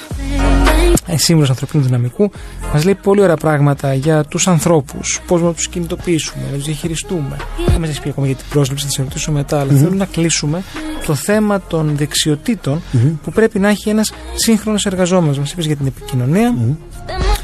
ε, 1.06 1.16
σύμβουλο 1.16 1.46
ανθρωπίνου 1.48 1.82
δυναμικού. 1.82 2.30
Μας 2.72 2.84
λέει 2.84 2.94
πολύ 2.94 3.20
ωραία 3.20 3.36
πράγματα 3.36 3.94
για 3.94 4.24
τους 4.24 4.48
ανθρώπους, 4.48 5.20
πώς 5.26 5.42
να 5.42 5.52
τους 5.54 5.68
κινητοποιήσουμε, 5.68 6.44
να 6.50 6.56
τους 6.56 6.64
διαχειριστούμε. 6.64 7.36
Δεν 7.68 7.80
μας 7.80 7.88
έχει 7.88 8.00
πει 8.02 8.08
ακόμα 8.08 8.26
για 8.26 8.36
την 8.36 8.44
πρόσληψη, 8.50 8.84
θα 8.84 8.90
σε 8.90 9.02
ρωτήσω 9.02 9.32
μετά, 9.32 9.60
αλλά 9.60 9.72
θέλω 9.72 9.94
να 9.94 10.04
κλείσουμε 10.06 10.62
το 11.06 11.14
θέμα 11.14 11.60
των 11.60 11.96
δεξιοτήτων 11.96 12.82
που 13.22 13.30
πρέπει 13.32 13.58
να 13.58 13.68
έχει 13.68 13.88
ένας 13.88 14.12
σύγχρονος 14.34 14.86
εργαζόμενος. 14.86 15.38
Μας 15.38 15.52
είπες 15.52 15.66
για 15.66 15.76
την 15.76 15.86
επικοινωνία, 15.86 16.54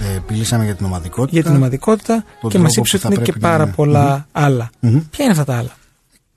Ε, 0.01 0.19
μιλήσαμε 0.31 0.65
για 0.65 0.75
την 0.75 0.87
ομαδικότητα. 0.87 1.33
για 1.33 1.43
την 1.45 1.55
ομαδικότητα 1.57 2.25
τον 2.41 2.51
και 2.51 2.59
μας 2.59 2.73
τρόπο 2.73 2.89
είπες 2.89 3.01
που 3.01 3.07
ότι 3.07 3.07
θα 3.07 3.09
είναι 3.13 3.17
και 3.25 3.31
πρέπει 3.33 3.45
να 3.45 3.51
πάρα 3.51 3.63
είναι. 3.65 3.73
πολλά 3.73 4.27
άλλα. 4.33 4.71
Ποια 4.81 5.25
είναι 5.25 5.31
αυτά 5.31 5.45
τα 5.45 5.57
άλλα; 5.57 5.71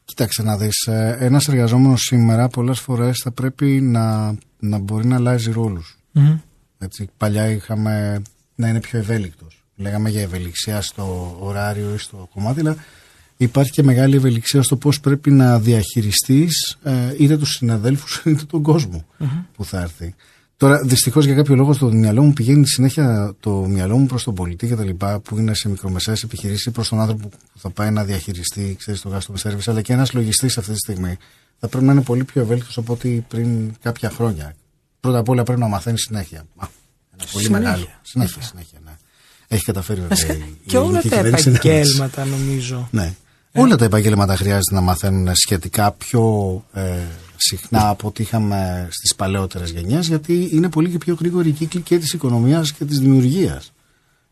Κοίταξε 0.05 0.43
να 0.43 0.57
δεις, 0.57 0.87
ε, 0.87 1.17
ένας 1.19 1.47
εργαζόμενος 1.47 2.01
σήμερα 2.01 2.47
πολλές 2.47 2.79
φορές 2.79 3.19
θα 3.23 3.31
πρέπει 3.31 3.65
να, 3.81 4.33
να 4.59 4.77
μπορεί 4.77 5.05
να 5.07 5.15
αλλάζει 5.15 5.51
ρόλους. 5.51 5.97
Μμμ. 6.11 6.37
Έτσι, 6.77 7.09
παλιά 7.17 7.47
είχαμε 7.47 8.21
να 8.59 8.67
είναι 8.67 8.79
πιο 8.79 8.99
ευέλικτος. 8.99 9.63
Λέγαμε 9.75 10.09
για 10.09 10.21
ευελιξία 10.21 10.81
στο 10.81 11.37
ωράριο 11.39 11.93
ή 11.93 11.97
στο 11.97 12.29
κομμάτι, 12.33 12.59
αλλά 12.59 12.75
υπάρχει 13.37 13.71
και 13.71 13.83
μεγάλη 13.83 14.15
ευελιξία 14.15 14.61
στο 14.61 14.75
πώς 14.75 14.99
πρέπει 14.99 15.31
να 15.31 15.59
διαχειριστείς 15.59 16.77
ε, 16.83 17.13
είτε 17.17 17.37
τους 17.37 17.49
συναδέλφους 17.49 18.21
είτε 18.25 18.43
τον 18.43 18.61
κοσμο 18.61 19.05
που 19.55 19.65
θα 19.65 19.81
έρθει. 19.81 20.15
Τώρα, 20.57 20.81
δυστυχώς 20.83 21.25
για 21.25 21.35
κάποιο 21.35 21.55
λόγο, 21.55 21.73
στο 21.73 21.91
μυαλό 21.91 22.21
μου 22.23 22.33
πηγαίνει 22.33 22.67
συνέχεια 22.67 23.35
το 23.39 23.51
μυαλό 23.51 23.97
μου 23.97 24.05
προς 24.05 24.23
τον 24.23 24.35
πολιτή 24.35 24.67
και 24.67 24.75
τα 24.75 24.83
λοιπά, 24.83 25.19
που 25.19 25.37
είναι 25.37 25.53
σε 25.53 25.69
μικρομεσαίες 25.69 26.23
επιχειρήσεις, 26.23 26.71
προς 26.71 26.89
τον 26.89 26.99
άνθρωπο 26.99 27.27
που 27.27 27.59
θα 27.59 27.69
πάει 27.69 27.91
να 27.91 28.03
διαχειριστεί, 28.03 28.75
ξέρεις, 28.79 29.01
το 29.01 29.17
customer 29.17 29.49
service, 29.49 29.65
αλλά 29.65 29.81
και 29.81 29.93
ένας 29.93 30.13
λογιστής 30.13 30.57
αυτή 30.57 30.71
τη 30.71 30.77
στιγμή 30.77 31.17
θα 31.59 31.67
πρέπει 31.67 31.85
να 31.85 31.91
είναι 31.91 32.01
πολύ 32.01 32.23
πιο 32.23 32.41
ευέλικτος 32.41 32.77
από 32.77 32.93
ό,τι 32.93 33.09
πριν 33.27 33.73
κάποια 33.81 34.09
χρόνια. 34.09 34.55
Πρώτα 34.99 35.17
απ' 35.17 35.29
όλα 35.29 35.43
πρέπει 35.43 35.59
να 35.59 35.67
μαθαίνει 35.67 35.99
συνέχεια. 35.99 36.45
Α, 37.19 37.23
ένα 37.23 37.31
πολύ 37.31 37.45
Συνέχεια. 37.45 37.67
μεγάλο. 37.69 37.87
Συνέχεια, 38.01 38.41
συνέχεια, 38.41 38.79
ναι. 38.85 38.91
Έχει 39.47 39.63
καταφέρει 39.63 39.99
βέβαια. 40.01 40.15
Βασικά, 40.15 40.33
η- 40.33 40.37
η 40.63 40.69
και 40.69 40.77
όλα 40.77 40.85
ελληνική 40.87 41.09
τα 41.09 41.15
κυβέρνηση 41.15 41.49
να- 41.49 41.55
επαγγέλματα 41.57 42.25
νομίζω. 42.25 42.87
ναι. 42.91 43.13
Όλα 43.53 43.75
τα 43.75 43.85
επαγγέλματα 43.85 44.35
χρειάζεται 44.35 44.75
να 44.75 44.81
μαθαίνουν 44.81 45.35
σχετικά 45.35 45.91
πιο 45.91 46.23
ε, 46.73 46.97
συχνά 47.37 47.89
από 47.89 48.07
ό,τι 48.07 48.23
είχαμε 48.23 48.87
στις 48.91 49.15
παλαιότερες 49.15 49.69
γενιές 49.71 50.07
γιατί 50.07 50.49
είναι 50.51 50.69
πολύ 50.69 50.89
και 50.89 50.97
πιο 50.97 51.15
γρήγορη 51.19 51.49
η 51.49 51.51
κύκλη 51.51 51.81
και 51.81 51.97
της 51.99 52.13
οικονομίας 52.13 52.71
και 52.71 52.85
της 52.85 52.99
δημιουργίας. 52.99 53.71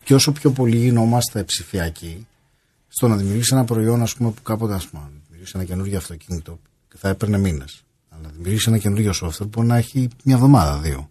Και 0.03 0.13
όσο 0.13 0.31
πιο 0.31 0.51
πολύ 0.51 0.77
γινόμαστε 0.77 1.43
ψηφιακοί, 1.43 2.27
στο 2.87 3.07
να 3.07 3.15
δημιουργήσει 3.15 3.49
ένα 3.53 3.65
προϊόν 3.65 4.01
ας 4.01 4.13
πούμε, 4.15 4.31
που 4.31 4.41
κάποτε 4.41 4.73
ας 4.73 4.87
πούμε, 4.87 5.01
να 5.03 5.09
δημιουργήσει 5.23 5.51
ένα 5.55 5.63
καινούργιο 5.63 5.97
αυτοκίνητο 5.97 6.59
θα 6.97 7.09
έπαιρνε 7.09 7.37
μήνες. 7.37 7.83
Αλλά 8.09 8.21
να 8.23 8.29
δημιουργήσει 8.29 8.65
ένα 8.69 8.77
καινούργιο 8.77 9.13
software 9.21 9.47
μπορεί 9.49 9.67
να 9.67 9.77
έχει 9.77 10.07
μια 10.23 10.35
εβδομάδα, 10.35 10.77
δύο. 10.77 11.09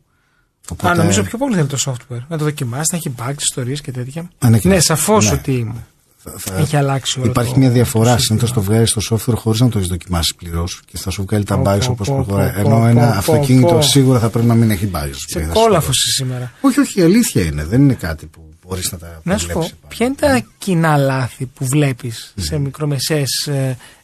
Α, 0.82 0.94
νομίζω 0.94 1.22
πιο 1.22 1.38
πολύ 1.38 1.54
θέλει 1.54 1.66
το 1.66 1.78
software. 1.86 2.20
Να 2.28 2.38
το 2.38 2.44
δοκιμάσει, 2.44 2.88
να 2.92 2.98
έχει 2.98 3.14
bugs, 3.18 3.38
ιστορίες 3.38 3.80
και 3.80 3.92
τέτοια. 3.92 4.30
Α, 4.38 4.48
ναι, 4.50 4.58
και- 4.58 4.68
ναι, 4.68 4.80
σαφώς 4.80 5.24
ναι. 5.30 5.32
ότι 5.32 5.72
θα- 6.16 6.34
θα- 6.38 6.56
έχει 6.56 6.76
αλλάξει 6.76 7.20
όλο 7.20 7.28
Υπάρχει 7.30 7.52
το- 7.52 7.58
μια 7.58 7.70
διαφορά. 7.70 8.14
το 8.16 8.22
Συνήθως 8.22 8.48
σύστημα. 8.48 8.66
το 8.66 8.72
βγάζει 8.72 8.92
στο 9.00 9.16
software 9.16 9.36
χωρίς 9.36 9.60
να 9.60 9.68
το 9.68 9.78
έχεις 9.78 9.90
δοκιμάσει 9.90 10.34
πλήρω 10.36 10.64
και 10.86 10.98
θα 10.98 11.10
σου 11.10 11.22
βγάλει 11.28 11.44
τα 11.44 11.58
Πω, 11.58 11.62
bugs 11.70 11.80
πω, 11.84 11.90
όπως 11.90 12.08
πω, 12.08 12.14
προχωράει. 12.14 12.52
πω, 12.52 12.58
Ενώ 12.58 12.68
πω, 12.78 12.86
ένα 12.86 13.10
πω, 13.10 13.18
αυτοκίνητο 13.18 13.66
πω. 13.74 13.82
σίγουρα 13.82 14.18
θα 14.18 14.28
πρέπει 14.28 14.46
να 14.46 14.54
μην 14.54 14.70
έχει 14.70 14.90
bugs. 14.94 15.10
Σε 15.26 15.40
θα 15.40 15.46
σου 15.46 15.52
κόλαφο 15.60 15.86
πω. 15.86 15.92
σήμερα. 15.92 16.52
Όχι, 16.60 16.80
όχι, 16.80 17.00
η 17.00 17.02
αλήθεια 17.02 17.42
είναι. 17.44 17.64
Δεν 17.64 17.80
είναι 17.82 17.94
κάτι 17.94 18.26
που 18.26 18.40
μπορείς 18.66 18.92
να 18.92 18.98
τα 18.98 19.20
Να 19.22 19.38
σου 19.38 19.46
πω, 19.46 19.52
προβλέψεις 19.52 19.78
ποια 19.88 20.06
είναι 20.06 20.14
τα 20.14 20.44
κοινά 20.58 20.96
λάθη 20.96 21.46
που 21.46 21.66
βλέπεις 21.66 22.32
σε 22.36 22.58
μικρομεσαίες 22.58 23.48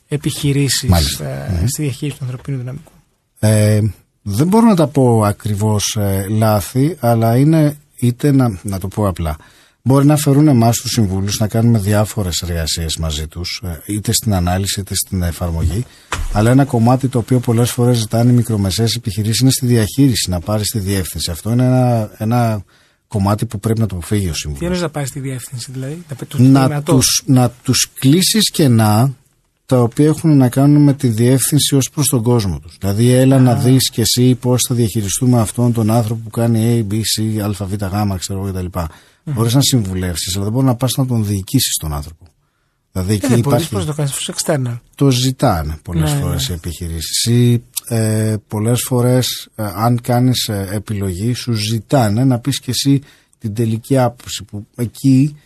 επιχειρήσεις 0.08 0.88
Μάλιστα. 0.90 1.24
ε, 1.28 1.64
στη 1.66 1.82
διαχείριση 1.82 2.18
του 2.18 2.24
ανθρωπίνου 2.24 2.58
δυναμικού; 2.58 2.90
Ε, 4.24 4.30
δεν 4.34 4.46
μπορώ 4.46 4.66
να 4.66 4.76
τα 4.76 4.86
πω 4.86 5.22
ακριβώς 5.24 5.96
ε, 6.00 6.26
λάθη, 6.28 6.96
αλλά 7.00 7.36
είναι 7.36 7.76
είτε 7.96 8.32
να, 8.32 8.60
να 8.62 8.78
το 8.78 8.88
πω 8.88 9.06
απλά, 9.08 9.36
Μπορεί 9.84 10.06
να 10.06 10.16
φέρουν 10.16 10.48
εμάς 10.48 10.76
τους 10.76 10.90
συμβούλους 10.90 11.38
να 11.38 11.48
κάνουμε 11.48 11.78
διάφορες 11.78 12.40
εργασίες 12.42 12.96
μαζί 12.96 13.26
τους, 13.26 13.62
είτε 13.86 14.12
στην 14.12 14.34
ανάλυση 14.34 14.80
είτε 14.80 14.94
στην 14.94 15.22
εφαρμογή. 15.22 15.84
Αλλά 16.32 16.50
ένα 16.50 16.64
κομμάτι 16.64 17.08
το 17.08 17.18
οποίο 17.18 17.40
πολλές 17.40 17.70
φορές 17.70 17.96
ζητάνε 17.98 18.30
οι 18.30 18.34
μικρομεσαίες 18.34 18.94
επιχειρήσεις 18.94 19.40
είναι 19.40 19.50
στη 19.50 19.66
διαχείριση, 19.66 20.30
να 20.30 20.40
πάρει 20.40 20.64
στη 20.64 20.78
διεύθυνση. 20.78 21.30
Αυτό 21.30 21.50
είναι 21.50 21.64
ένα, 21.64 22.10
ένα 22.18 22.64
κομμάτι 23.08 23.46
που 23.46 23.58
πρέπει 23.60 23.80
να 23.80 23.86
το 23.86 23.96
αποφύγει 23.96 24.28
ο 24.28 24.32
Τι 24.32 24.36
συμβούλο. 24.38 24.66
εννοεί 24.66 24.80
να 24.82 24.88
πάει 24.88 25.04
στη 25.04 25.20
διεύθυνση, 25.20 25.72
δηλαδή. 25.72 26.04
Να, 26.08 26.16
τους 26.26 26.40
Να 26.40 26.66
δυνατό. 26.66 26.92
τους, 26.94 27.22
να 27.26 27.50
τους 27.62 27.88
κλείσεις 27.98 28.50
κενά 28.50 29.14
τα 29.72 29.80
οποία 29.82 30.06
έχουν 30.06 30.36
να 30.36 30.48
κάνουν 30.48 30.82
με 30.82 30.94
τη 30.94 31.08
διεύθυνση 31.08 31.76
ως 31.76 31.90
προς 31.90 32.06
τον 32.06 32.22
κόσμο 32.22 32.58
τους. 32.58 32.76
Δηλαδή 32.80 33.10
έλα 33.10 33.38
να 33.38 33.54
δεις 33.54 33.90
και 33.90 34.00
εσύ 34.00 34.34
πώς 34.34 34.64
θα 34.68 34.74
διαχειριστούμε 34.74 35.40
αυτόν 35.40 35.72
τον 35.72 35.90
άνθρωπο 35.90 36.20
που 36.24 36.30
κάνει 36.30 36.86
A, 36.90 36.92
B, 36.92 36.94
C, 36.96 37.38
Α, 37.38 37.66
Β, 37.66 37.72
Γ, 37.72 38.18
ξέρω 38.18 38.46
εγώ 38.46 38.52
κτλ. 38.52 38.78
Μπορείς 39.24 39.54
να 39.54 39.60
συμβουλεύσεις, 39.60 40.34
αλλά 40.34 40.44
δεν 40.44 40.52
μπορείς 40.52 40.68
να 40.68 40.74
πας 40.76 40.96
να 40.96 41.06
τον 41.06 41.24
διοικήσεις 41.24 41.76
τον 41.80 41.92
άνθρωπο. 41.92 42.24
Δηλαδή 42.92 43.12
Ε, 43.12 43.14
εκεί 43.14 43.26
δεν 43.26 43.40
μπορεί 43.40 43.46
υπάρχει... 43.56 43.68
πώ 43.70 43.78
να 43.78 43.84
το 43.84 43.92
κάνεις 43.94 44.12
αυτό 44.12 44.32
external. 44.36 44.78
Το 44.94 45.10
ζητάνε 45.10 45.78
πολλές 45.82 46.12
Ναι, 46.12 46.20
φορές 46.20 46.48
ναι. 46.48 46.54
οι 46.54 46.56
επιχειρήσεις 46.56 47.24
ή 47.24 47.62
ε, 47.88 48.36
πολλές 48.48 48.84
φορές 48.86 49.48
ε, 49.54 49.64
αν 49.74 50.00
κάνεις 50.00 50.48
ε, 50.48 50.68
επιλογή 50.72 51.32
σου 51.32 51.52
ζητάνε 51.52 52.24
να 52.24 52.38
πεις 52.38 52.60
και 52.60 52.70
εσύ 52.70 53.02
την 53.38 53.54
τελική 53.54 53.98
άποψη 53.98 54.44
που 54.44 54.66
εκεί 54.76 55.36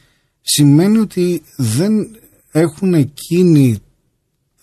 σημαίνει 0.41 0.99
ότι 0.99 1.43
δεν 1.57 1.93
έχουν 2.51 2.95
εκείνοι 2.95 3.81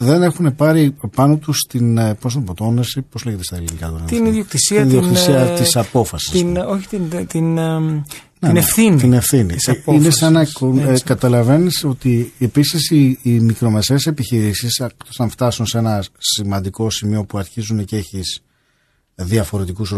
δεν 0.04 0.24
έχουν 0.24 0.56
πάρει 0.56 0.96
πάνω 1.16 1.38
τους 1.38 1.60
την, 1.70 1.98
ε, 1.98 2.14
πώς 2.14 2.36
να 2.36 2.44
το 2.44 2.54
πω, 2.54 2.74
το 2.74 2.74
ownership, 2.82 3.04
πώς 3.10 3.26
λέγεται 3.26 3.44
στα 3.44 3.56
ελληνικά 3.56 3.90
τώρα. 3.90 4.04
Την 4.04 4.18
αυτό. 4.18 4.30
ιδιοκτησία, 4.30 4.80
την, 4.80 4.86
ιδιοκτησία 4.88 5.40
ε, 5.40 5.56
της 5.60 5.76
απόφασης. 5.76 6.30
Την, 6.30 6.58
όχι 6.58 6.88
την, 6.88 7.28
την, 7.28 7.58
ε, 7.58 7.80
Ναι, 7.80 8.02
την 8.40 8.52
ναι, 8.52 8.60
ευθύνη. 8.60 8.98
Την 8.98 9.14
ευθύνη. 9.14 9.54
της 9.54 9.68
Ε, 9.68 9.72
Είναι 9.72 9.82
απόφασης. 9.82 10.16
σαν 10.16 10.34
να 10.34 10.46
κο- 10.46 10.76
ε, 10.80 10.90
Έτσι. 10.90 11.04
καταλαβαίνεις 11.04 11.84
ότι 11.84 12.34
επίσης 12.40 12.90
οι, 12.92 13.20
οι 13.22 13.40
μικρομεσαίες 13.40 14.06
επιχειρήσεις 14.08 14.80
εκτός 14.80 15.20
αν 15.20 15.30
φτάσουν 15.30 15.66
σε 15.66 15.78
ένα 15.78 16.04
σημαντικό 16.18 16.90
σημείο 16.90 17.24
που 17.26 17.38
αρχίζουν 17.38 17.86
και 17.86 17.96
έχεις 17.98 18.42
διαφορετικούς 19.16 19.92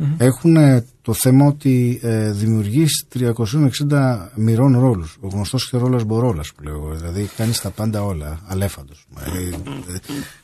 ρόλους, 0.00 0.14
έχουν 0.18 0.56
ε, 0.56 0.84
το 1.02 1.12
θέμα 1.12 1.46
ότι 1.46 2.00
ε, 2.02 2.30
δημιουργείς 2.30 3.04
360 3.88 4.28
μοιρών 4.34 4.78
ρόλους. 4.78 5.16
Ο 5.20 5.28
γνωστός 5.28 5.64
χερόλας 5.64 6.04
μπορόλας 6.04 6.52
που 6.52 6.62
λέω 6.62 6.74
εγώ. 6.74 6.94
Δηλαδή 6.94 7.30
κάνεις 7.36 7.60
τα 7.60 7.70
πάντα 7.70 8.04
όλα, 8.04 8.40
αλέφαντος. 8.46 9.06
Ε, 9.24 9.48
ε, 9.48 9.98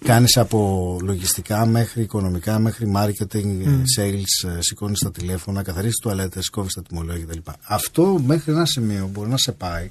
κάνεις 0.05 0.37
από 0.37 0.99
λογιστικά 1.03 1.67
μέχρι 1.67 2.03
οικονομικά, 2.03 2.59
μέχρι 2.59 2.93
marketing, 2.97 3.61
ε, 3.65 3.83
sales, 3.99 4.49
ε, 4.57 4.61
σηκώνεις 4.61 4.99
τα 4.99 5.11
τηλέφωνα, 5.11 5.63
καθαρίζεις 5.63 5.97
τουαλέτες, 5.97 6.51
κόβεις 6.51 6.75
τα 6.75 6.83
τιμολόγια 6.83 7.25
κτλ. 7.25 7.51
Αυτό 7.63 8.21
μέχρι 8.27 8.53
ένα 8.53 8.65
σημείο 8.65 9.11
μπορεί 9.13 9.29
να 9.29 9.37
σε 9.37 9.53
πάει 9.53 9.91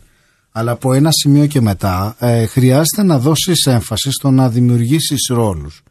αλλά 0.58 0.72
από 0.72 0.94
ένα 0.94 1.10
σημείο 1.12 1.46
και 1.46 1.62
μετά 1.62 2.16
ε, 2.20 2.46
χρειάζεται 2.46 3.04
να 3.04 3.20
δώσεις 3.20 3.66
έμφαση 3.66 4.12
στο 4.12 4.32
να 4.32 4.50
δημιουργήσεις 4.50 5.28
ρόλους. 5.30 5.84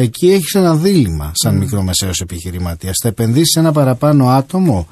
Εκεί 0.00 0.30
έχεις 0.30 0.54
ένα 0.54 0.76
δίλημα 0.76 1.32
σαν 1.34 1.56
μικρομεσαίος 1.56 2.20
επιχειρηματίας. 2.20 2.96
Θα 3.02 3.08
επενδύσεις 3.08 3.50
σε 3.52 3.58
ένα 3.58 3.72
παραπάνω 3.72 4.28
άτομο, 4.28 4.88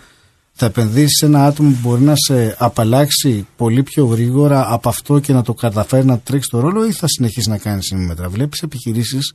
θα 0.52 0.66
επενδύσεις 0.66 1.16
σε 1.18 1.26
ένα 1.26 1.46
άτομο 1.46 1.70
που 1.70 1.78
μπορεί 1.82 2.02
να 2.02 2.14
σε 2.16 2.56
απαλλάξει 2.58 3.46
πολύ 3.56 3.82
πιο 3.82 4.04
γρήγορα 4.04 4.72
από 4.72 4.88
αυτό 4.88 5.18
και 5.18 5.32
να 5.32 5.42
το 5.42 5.54
καταφέρει 5.54 6.06
να 6.06 6.18
τρέξει 6.18 6.50
το 6.50 6.60
ρόλο 6.60 6.86
ή 6.86 6.92
θα 6.92 7.06
συνεχίσεις 7.08 7.46
να 7.46 7.58
κάνεις 7.58 7.92
μέτρα. 7.92 8.28
Βλέπεις 8.28 8.62
επιχειρήσεις 8.62 9.34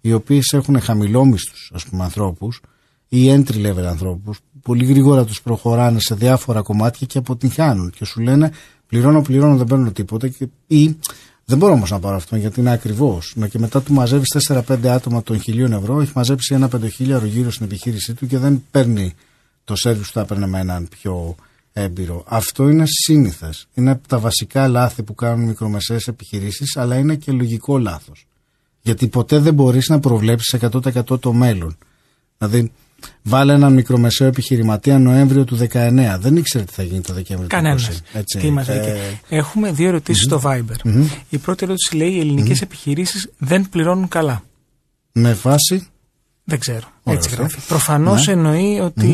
οι 0.00 0.12
οποίες 0.12 0.52
έχουν 0.52 0.80
χαμηλόμισθους 0.80 1.70
ας 1.74 1.84
πούμε 1.84 2.04
ανθρώπους 2.04 2.60
ή 3.08 3.28
entry 3.28 3.66
level 3.66 3.84
ανθρώπους 3.84 4.38
που 4.38 4.60
πολύ 4.62 4.84
γρήγορα 4.84 5.24
τους 5.24 5.42
προχωράνε 5.42 6.00
σε 6.00 6.14
διάφορα 6.14 6.62
κομμάτια 6.62 7.06
και 7.06 7.18
αποτυγχάνουν 7.18 7.90
και 7.90 8.04
σου 8.04 8.20
λένε 8.20 8.52
πληρώνω, 8.86 9.22
πληρώνω, 9.22 9.56
δεν 9.56 9.66
παίρνω 9.66 9.90
τίποτα 9.90 10.28
και, 10.28 10.48
ή 10.66 10.96
δεν 11.44 11.58
μπορώ 11.58 11.72
όμως 11.72 11.90
να 11.90 12.00
πάρω 12.00 12.16
αυτό 12.16 12.36
γιατί 12.36 12.60
είναι 12.60 12.72
ακριβώς 12.72 13.32
να 13.36 13.48
και 13.48 13.58
μετά 13.58 13.82
του 13.82 13.92
μαζεύεις 13.92 14.48
4-5 14.48 14.86
άτομα 14.86 15.22
των 15.22 15.40
χιλίων 15.40 15.72
ευρώ 15.72 16.00
έχει 16.00 16.12
μαζέψει 16.14 16.54
ένα 16.54 16.68
πεντοχίλιαρο 16.68 17.24
γύρω 17.26 17.50
στην 17.50 17.66
επιχείρησή 17.66 18.14
του 18.14 18.26
και 18.26 18.38
δεν 18.38 18.64
παίρνει 18.70 19.14
το 19.64 19.76
σέρβις 19.76 20.06
που 20.06 20.12
θα 20.12 20.20
έπαιρνε 20.20 20.46
με 20.46 20.60
έναν 20.60 20.88
πιο 20.88 21.34
έμπειρο. 21.72 22.24
Αυτό 22.26 22.68
είναι 22.68 22.84
σύνηθες. 22.86 23.68
Είναι 23.74 23.90
από 23.90 24.08
τα 24.08 24.18
βασικά 24.18 24.68
λάθη 24.68 25.02
που 25.02 25.14
κάνουν 25.14 25.46
μικρομεσαίες 25.46 26.06
επιχειρήσεις 26.08 26.76
αλλά 26.76 26.96
είναι 26.96 27.14
και 27.14 27.32
λογικό 27.32 27.78
λάθος. 27.78 28.26
Γιατί 28.82 29.08
ποτέ 29.08 29.38
δεν 29.38 29.54
μπορείς 29.54 29.88
να 29.88 30.00
προβλέψεις 30.00 30.58
100% 30.60 31.20
το 31.20 31.32
μέλλον. 31.32 31.76
Δηλαδή, 32.38 32.72
βάλε 33.22 33.52
έναν 33.52 33.72
μικρομεσαίο 33.72 34.26
επιχειρηματία 34.28 34.98
Νοέμβριο 34.98 35.44
του 35.44 35.58
19. 35.72 36.16
Δεν 36.20 36.36
ήξερε 36.36 36.64
τι 36.64 36.72
θα 36.72 36.82
γίνει 36.82 37.00
το 37.00 37.12
Δεκέμβριο 37.12 37.48
του 37.48 37.54
20. 37.56 37.58
Κανένα. 37.58 37.80
Έτσι. 38.12 38.38
Τι 38.38 38.50
μας 38.50 38.68
Ε, 38.68 38.74
λέει. 38.74 39.20
Έχουμε 39.38 39.72
δύο 39.72 39.88
ερωτήσεις 39.88 40.22
στο 40.24 40.40
Viber. 40.44 41.02
Η 41.28 41.38
πρώτη 41.38 41.64
ερώτηση 41.64 41.96
λέει: 41.96 42.10
Οι 42.10 42.20
ελληνικές 42.20 42.60
επιχειρήσεις 42.62 43.30
δεν 43.38 43.68
πληρώνουν 43.68 44.08
καλά. 44.08 44.42
με 45.12 45.32
βάση; 45.42 45.86
Δεν 46.44 46.58
ξέρω. 46.58 46.86
Ωραία 47.02 47.18
Έτσι 47.18 47.28
αυτό. 47.32 47.40
γράφει. 47.42 47.66
Προφανώς 47.68 48.26
Ναι. 48.26 48.32
εννοεί 48.32 48.80
ότι 48.80 49.08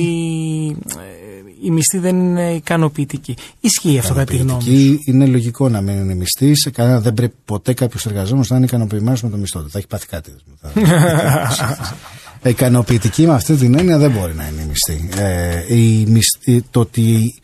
ε, 0.99 1.03
η 1.63 1.71
μισθή 1.71 1.99
δεν 1.99 2.17
είναι 2.19 2.53
ικανοποιητική. 2.55 3.37
Ισχύει 3.61 3.99
αυτό 3.99 4.13
κατά 4.15 4.25
τη 4.25 4.37
γνώμη 4.37 4.63
σου. 4.63 4.71
Εκεί 4.71 4.99
είναι 5.05 5.27
λογικό 5.27 5.69
να 5.69 5.81
μην 5.81 5.95
είναι 5.99 6.15
μισθή. 6.15 6.57
Σε 6.57 6.71
κανένα 6.71 7.01
δεν 7.01 7.15
πρέπει 7.15 7.35
ποτέ 7.45 7.73
κάποιος 7.73 8.07
εργαζόμενος 8.07 8.49
να 8.51 8.57
είναι 8.57 8.65
ικανοποιημένος 8.65 9.23
με 9.23 9.31
το 9.31 9.37
μισθό 9.37 9.61
του. 9.63 9.71
Θα 9.71 9.79
έχει 9.79 9.87
πάθει 9.87 10.07
κάτι. 10.07 10.31
Θα- 12.49 12.65
Ε, 12.65 12.67
ικανοποιητική 12.69 13.27
με 13.27 13.33
αυτή 13.35 13.55
την 13.55 13.79
έννοια 13.79 13.99
δεν 13.99 14.11
μπορεί 14.11 14.35
να 14.35 14.49
είναι 14.49 14.63
η 14.63 14.67
μισθή. 14.69 15.09
Ε, 15.23 15.75
η 15.77 16.05
μισθή- 16.09 16.65
το 16.71 16.81
ότι 16.81 17.35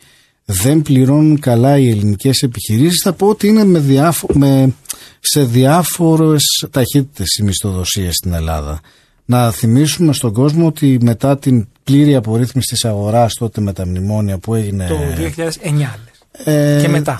δεν 0.45 0.81
πληρώνουν 0.81 1.39
καλά 1.39 1.77
οι 1.77 1.89
ελληνικές 1.89 2.41
επιχειρήσεις 2.41 3.01
θα 3.03 3.13
πω 3.13 3.27
ότι 3.27 3.47
είναι 3.47 3.63
με 3.65 3.79
διάφο- 3.79 4.33
με, 4.33 4.73
σε 5.19 5.43
διάφορες 5.43 6.43
ταχύτητες 6.71 7.35
οι 7.35 7.43
μισθοδοσίες 7.43 8.15
στην 8.15 8.33
Ελλάδα. 8.33 8.79
Να 9.25 9.51
θυμίσουμε 9.51 10.13
στον 10.13 10.33
κόσμο 10.33 10.65
ότι 10.67 10.97
μετά 11.01 11.37
την 11.37 11.67
πλήρη 11.83 12.15
απορρύθμιση 12.15 12.67
της 12.73 12.85
αγοράς 12.85 13.33
τότε 13.33 13.61
με 13.61 13.73
τα 13.73 13.85
μνημόνια 13.87 14.37
που 14.37 14.55
έγινε 14.55 14.87
Το 14.87 14.97
2009. 15.15 15.99
Λες. 16.45 16.55
ε, 16.55 16.79
Και 16.81 16.87
μετά. 16.87 17.17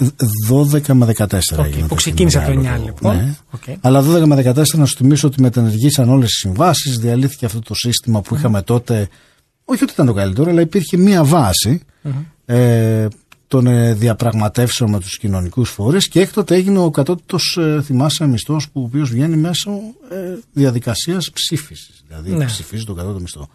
12 0.49 0.93
με 0.93 1.06
14 1.06 1.58
Οκ, 1.60 1.65
έγινε 1.65 1.82
που 1.82 1.88
το 1.88 1.95
ξεκίνησε 1.95 2.38
από 2.38 2.47
το 2.51 2.54
μεγάλο 2.60 2.75
9 2.75 2.80
το- 2.80 2.86
λοιπόν. 2.86 3.15
Ναι. 3.15 3.36
Οκ. 3.51 3.62
Αλλά 3.82 4.01
12 4.01 4.25
με 4.25 4.36
14 4.36 4.78
να 4.78 4.86
σου 4.86 4.95
θυμίσω 4.95 5.28
ότι 5.28 5.41
μετενεργήσαν 5.41 6.10
όλες 6.10 6.30
οι 6.30 6.36
συμβάσεις, 6.38 6.97
διαλύθηκε 6.97 7.45
αυτό 7.45 7.60
το 7.60 7.73
σύστημα 7.73 8.21
που 8.21 8.36
είχαμε 8.36 8.62
τότε. 8.62 9.08
Όχι 9.65 9.84
ότι 9.84 9.93
ήταν 9.93 10.06
το 10.06 10.13
καλύτερο, 10.13 10.51
αλλά 10.51 10.62
υπήρχε 10.62 10.97
μία 10.97 11.23
βάση 11.23 11.82
ε, 12.45 13.08
των 13.47 13.67
ε, 13.67 13.93
διαπραγματεύσεων 13.93 14.89
με 14.89 14.99
τους 14.99 15.17
κοινωνικούς 15.17 15.69
φορείς 15.69 16.08
και 16.08 16.19
έκτοτε 16.21 16.56
έγινε 16.56 16.80
ο 16.80 16.89
κατώτατος 16.91 17.58
ε, 17.62 17.82
θυμάσαι 17.84 18.28
μισθός 18.28 18.69
που 18.69 18.82
ο 18.82 18.84
οποίος 18.84 19.10
βγαίνει 19.10 19.36
μέσω 19.38 19.71
ε, 20.12 20.15
διαδικασίας 20.54 21.30
ψήφισης. 21.32 22.04
Δηλαδή 22.08 22.31
Ναι. 22.31 22.46
ψηφίζει 22.46 22.83
τον 22.83 22.96
κατώτατο 22.96 23.19
μισθό. 23.19 23.50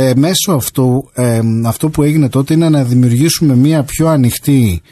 Ε, 0.00 0.12
μέσω 0.16 0.52
αυτού, 0.52 1.10
ε, 1.14 1.40
αυτό 1.64 1.88
που 1.88 2.02
έγινε 2.02 2.28
τότε 2.28 2.54
είναι 2.54 2.68
να 2.68 2.84
δημιουργήσουμε 2.84 3.54
μια 3.54 3.82
πιο 3.82 4.08
ανοιχτή 4.08 4.82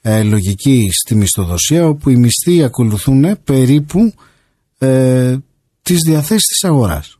ε, 0.00 0.22
λογική 0.22 0.90
στη 0.92 1.14
μισθοδοσία 1.14 1.86
όπου 1.86 2.10
οι 2.10 2.16
μισθοί 2.16 2.62
ακολουθούν 2.62 3.38
περίπου 3.44 4.12
ε, 4.78 5.36
τις 5.82 5.98
διαθέσεις 6.06 6.46
της 6.46 6.64
αγοράς. 6.64 7.18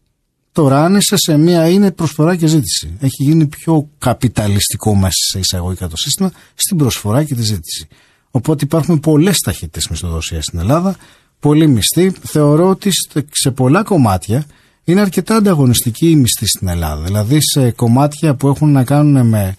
Τώρα 0.53 0.85
άνεσε 0.85 1.17
σε 1.17 1.37
μια 1.37 1.69
είναι 1.69 1.91
προσφορά 1.93 2.37
και 2.37 2.47
ζήτηση. 2.47 2.97
Έχει 3.01 3.23
γίνει 3.23 3.47
πιο 3.47 3.89
καπιταλιστικό 3.99 4.95
μέσα 4.95 5.13
σε 5.31 5.39
εισαγωγικά 5.39 5.89
το 5.89 5.97
σύστημα 5.97 6.33
στην 6.55 6.77
προσφορά 6.77 7.25
και 7.25 7.35
τη 7.35 7.43
ζήτηση. 7.43 7.87
Οπότε 8.31 8.65
υπάρχουν 8.65 9.01
πολλές 9.01 9.39
ταχύτητες 9.39 9.89
μισθοδοσίας 9.89 10.45
στην 10.45 10.59
Ελλάδα, 10.59 10.97
πολλοί 11.41 11.67
μισθοί. 11.67 12.11
Θεωρώ 12.23 12.69
ότι 12.69 12.91
στε- 12.93 13.29
σε 13.31 13.51
πολλά 13.51 13.83
κομμάτια 13.83 14.47
είναι 14.93 15.01
αρκετά 15.01 15.37
ανταγωνιστική 15.37 16.11
η 16.11 16.17
μισθή 16.17 16.47
στην 16.47 16.69
Ελλάδα. 16.69 17.03
Δηλαδή 17.03 17.39
σε 17.41 17.71
κομμάτια 17.71 18.35
που 18.35 18.49
έχουν 18.49 18.73
να 18.73 18.85
κάνουν 18.85 19.27
με 19.27 19.57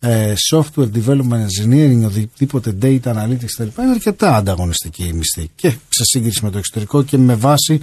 ε, 0.00 0.32
software 0.52 0.88
development 0.94 1.46
engineering, 1.46 2.02
οτιδήποτε 2.04 2.76
data 2.82 3.02
analytics 3.02 3.50
κτλ. 3.56 3.82
Είναι 3.82 3.90
αρκετά 3.90 4.36
ανταγωνιστική 4.36 5.04
η 5.04 5.12
μισθή 5.12 5.50
και 5.54 5.68
σε 5.88 6.04
σύγκριση 6.04 6.44
με 6.44 6.50
το 6.50 6.58
εξωτερικό 6.58 7.02
και 7.02 7.18
με 7.18 7.34
βάση 7.34 7.80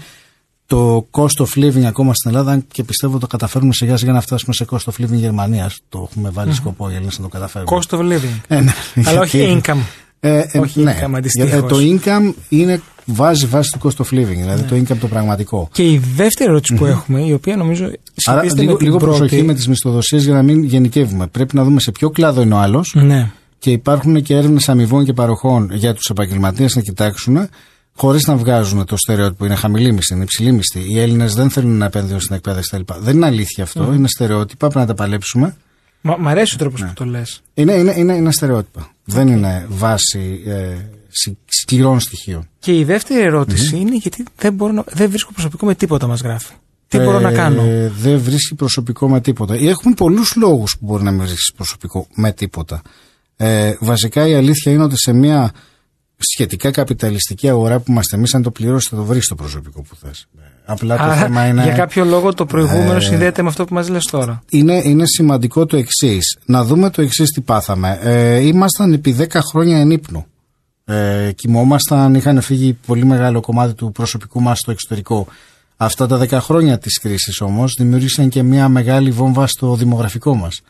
το 0.66 1.08
cost 1.12 1.46
of 1.46 1.48
living 1.56 1.84
ακόμα 1.84 2.14
στην 2.14 2.30
Ελλάδα 2.30 2.52
αν 2.52 2.66
και 2.72 2.84
πιστεύω 2.84 3.18
το 3.20 3.28
καταφέρουμε 3.28 3.74
σιγά 3.74 3.98
σιγά 3.98 4.12
να 4.12 4.22
φτάσουμε 4.22 4.54
σε 4.54 4.66
cost 4.70 4.78
of 4.94 5.04
living 5.04 5.14
Γερμανίας. 5.14 5.80
Το 5.90 6.08
έχουμε 6.12 6.30
βάλει 6.30 6.54
σκοπό 6.54 6.90
οι 6.90 6.94
Έλληνες 6.94 7.18
να 7.18 7.24
το 7.24 7.30
καταφέρουμε. 7.30 7.72
Cost 7.80 7.98
of 7.98 8.00
living. 8.00 8.40
Ε, 8.48 8.60
ναι. 8.62 8.74
Αλλά 9.06 9.20
όχι 9.20 9.38
Γιατί- 9.38 9.62
income. 9.72 9.80
Ε, 10.20 10.44
ε, 10.52 10.60
Όχι 10.60 10.80
ναι. 10.82 10.98
income, 11.02 11.14
αντιστοίχως. 11.16 11.52
Ε, 11.52 11.62
το 11.62 11.78
income 11.80 12.34
είναι 12.50 12.82
βάζει 13.06 13.46
βάση 13.46 13.78
του 13.80 13.88
cost 13.92 14.04
of 14.04 14.18
living, 14.18 14.36
δηλαδή 14.38 14.62
Ναι. 14.62 14.68
το 14.68 14.76
income 14.94 14.98
το 15.00 15.08
πραγματικό. 15.08 15.70
Και 15.72 15.92
η 15.92 15.98
δεύτερη 16.16 16.50
ερώτηση 16.50 16.74
που 16.76 16.86
έχουμε, 16.86 17.22
η 17.26 17.34
οποία 17.34 17.56
νομίζω 17.56 17.84
Άρα 17.86 17.94
σχετίζεται 18.16 18.62
λίγο, 18.62 18.72
με 18.72 18.78
την 18.78 18.86
λίγο 18.88 18.98
πρώτη. 18.98 19.18
προσοχή 19.18 19.44
με 19.44 19.54
τις 19.54 19.68
μισθοδοσίες 19.68 20.24
για 20.24 20.34
να 20.34 20.42
μην 20.44 20.64
γενικεύουμε. 20.64 21.28
Πρέπει 21.28 21.56
να 21.56 21.64
δούμε 21.64 21.80
σε 21.80 21.92
ποιο 21.92 22.10
κλάδο 22.10 22.42
είναι 22.42 22.54
ο 22.54 22.58
άλλος 22.58 22.92
Ναι. 22.96 23.32
και 23.60 23.72
υπάρχουν 23.72 24.22
και 24.22 24.36
έρευνες 24.36 24.70
αμοιβών 24.70 25.06
και 25.06 25.14
παροχών 25.14 25.70
για 25.74 25.94
τους 25.94 26.10
επαγγελματίες 26.10 26.76
να 26.76 26.82
κοιτάξουν, 26.82 27.48
χωρίς 27.96 28.28
να 28.28 28.36
βγάζουν 28.36 28.86
το 28.86 28.98
στερεότυπο. 28.98 29.46
Είναι 29.46 29.56
χαμηλή 29.56 29.94
μισθή, 29.94 30.14
είναι 30.14 30.24
υψηλή 30.24 30.52
μισθή. 30.52 30.80
Οι 30.94 31.00
Έλληνες 31.00 31.34
δεν 31.34 31.50
θέλουν 31.50 31.78
να 31.78 31.86
επενδύουν 31.86 32.20
στην 32.20 32.36
εκπαίδευση 32.36 32.70
κτλ. 32.84 32.94
Δεν 33.00 33.16
είναι 33.16 33.26
αλήθεια 33.26 33.64
αυτό. 33.64 33.84
Ναι. 33.86 33.96
Είναι 33.96 34.08
στερεότυπα. 34.08 34.68
Πρέπει 34.68 34.80
να 34.88 34.94
τα 34.96 35.04
παλέψουμε. 35.04 35.56
Μα, 36.02 36.18
μ' 36.18 36.28
αρέσει 36.28 36.56
ο 36.56 36.58
τρόπος 36.58 36.82
Ναι. 36.82 36.88
που 36.88 36.94
το 36.94 37.06
λες. 37.06 37.42
Είναι, 37.54 37.74
είναι, 37.74 37.94
είναι, 37.98 38.14
είναι 38.16 38.32
στερεότυπα. 38.32 38.92
Δεν 39.04 39.28
είναι 39.28 39.66
βάση 39.70 40.42
ε, 40.46 40.76
συ- 41.10 41.38
σκληρών 41.46 42.00
στοιχείων. 42.00 42.48
Και 42.60 42.78
η 42.78 42.84
δεύτερη 42.84 43.22
ερώτηση 43.26 43.78
είναι 43.78 43.96
γιατί 43.96 44.24
δεν, 44.38 44.54
μπορώ 44.54 44.72
να, 44.74 44.84
δεν 44.88 45.10
βρίσκω 45.10 45.32
προσωπικό 45.32 45.66
με 45.66 45.76
τίποτα 45.76 46.08
μας 46.08 46.22
γράφει. 46.22 46.54
Τι 46.88 46.98
μπορώ 46.98 47.20
να 47.20 47.30
Ε, 47.30 47.34
κάνω; 47.34 47.62
Δεν 48.00 48.20
βρίσκει 48.20 48.56
προσωπικό 48.56 49.10
με 49.10 49.22
τίποτα. 49.22 49.54
Έχουμε 49.56 49.94
πολλούς 49.96 50.36
λόγους 50.36 50.78
που 50.80 50.86
μπορεί 50.86 51.04
να 51.04 51.12
μην 51.12 51.20
βρίσκεις 51.20 51.52
προσωπικό 51.56 52.08
με 52.16 52.32
τίποτα. 52.32 52.82
Ε, 53.36 53.74
βασικά 53.80 54.28
η 54.28 54.34
αλήθεια 54.36 54.72
είναι 54.72 54.84
ότι 54.84 54.98
σε 54.98 55.14
μια 55.14 55.52
σχετικά 56.18 56.72
καπιταλιστική 56.72 57.50
αγορά 57.50 57.80
που 57.80 57.92
είμαστε 57.92 58.16
εμείς, 58.16 58.34
αν 58.36 58.42
το 58.42 58.52
πληρώσεις, 58.52 58.90
θα 58.90 58.96
το 58.96 59.04
βρεις 59.04 59.28
το 59.28 59.36
προσωπικό 59.36 59.82
που 59.82 59.96
θες. 59.96 60.28
Απλά 60.72 60.98
το 60.98 61.04
Άρα, 61.04 61.14
θέμα 61.16 61.46
είναι. 61.48 61.64
για 61.64 61.74
κάποιο 61.74 62.06
λόγο 62.06 62.34
το 62.34 62.46
προηγούμενο 62.46 62.96
Ε, 62.96 63.00
συνδέεται 63.00 63.42
με 63.42 63.48
αυτό 63.50 63.66
που 63.66 63.74
μας 63.74 63.90
λες 63.90 64.06
τώρα. 64.06 64.42
είναι, 64.50 64.82
είναι 64.86 65.06
σημαντικό 65.06 65.66
το 65.66 65.78
εξής. 65.78 66.38
Να 66.46 66.64
δούμε 66.64 66.90
το 66.90 67.02
εξής 67.02 67.30
τι 67.30 67.42
πάθαμε. 67.42 68.00
Ε, 68.02 68.36
ήμασταν 68.38 68.94
επί 68.94 69.16
10 69.20 69.28
χρόνια 69.52 69.78
εν 69.80 69.90
ύπνο. 69.92 70.26
Ε, 70.86 71.32
κοιμόμασταν, 71.36 72.16
είχαν 72.16 72.42
φύγει 72.42 72.74
πολύ 72.86 73.06
μεγάλο 73.06 73.40
κομμάτι 73.42 73.74
του 73.74 73.92
προσωπικού 73.92 74.42
μας 74.42 74.60
στο 74.60 74.72
εξωτερικό. 74.72 75.28
Αυτά 75.78 76.08
τα 76.08 76.18
10 76.18 76.30
χρόνια 76.42 76.78
της 76.78 77.00
κρίσης 77.00 77.42
όμως 77.42 77.74
δημιούργησαν 77.78 78.30
και 78.30 78.44
μια 78.44 78.70
μεγάλη 78.70 79.12
βόμβα 79.12 79.48
στο 79.48 79.76
δημογραφικό 79.76 80.36
μας. 80.36 80.62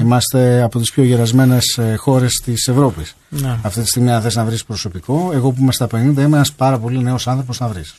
Είμαστε 0.00 0.62
από 0.62 0.78
τις 0.78 0.90
πιο 0.90 1.02
γερασμένες 1.04 1.78
ε, 1.78 1.94
χώρες 1.96 2.32
της 2.44 2.68
Ευρώπης. 2.68 3.14
Ναι. 3.28 3.56
Αυτή 3.62 3.80
τη 3.80 3.86
στιγμή, 3.86 4.10
αν 4.10 4.22
θες 4.22 4.34
να 4.36 4.44
βρεις 4.44 4.64
προσωπικό, 4.64 5.30
εγώ 5.34 5.50
που 5.50 5.60
είμαι 5.60 5.72
στα 5.72 5.86
50, 5.86 5.90
είμαι 5.96 6.22
ένας 6.22 6.52
πάρα 6.52 6.78
πολύ 6.78 7.02
νέος 7.02 7.26
άνθρωπος 7.28 7.60
να 7.60 7.68
βρεις. 7.68 7.94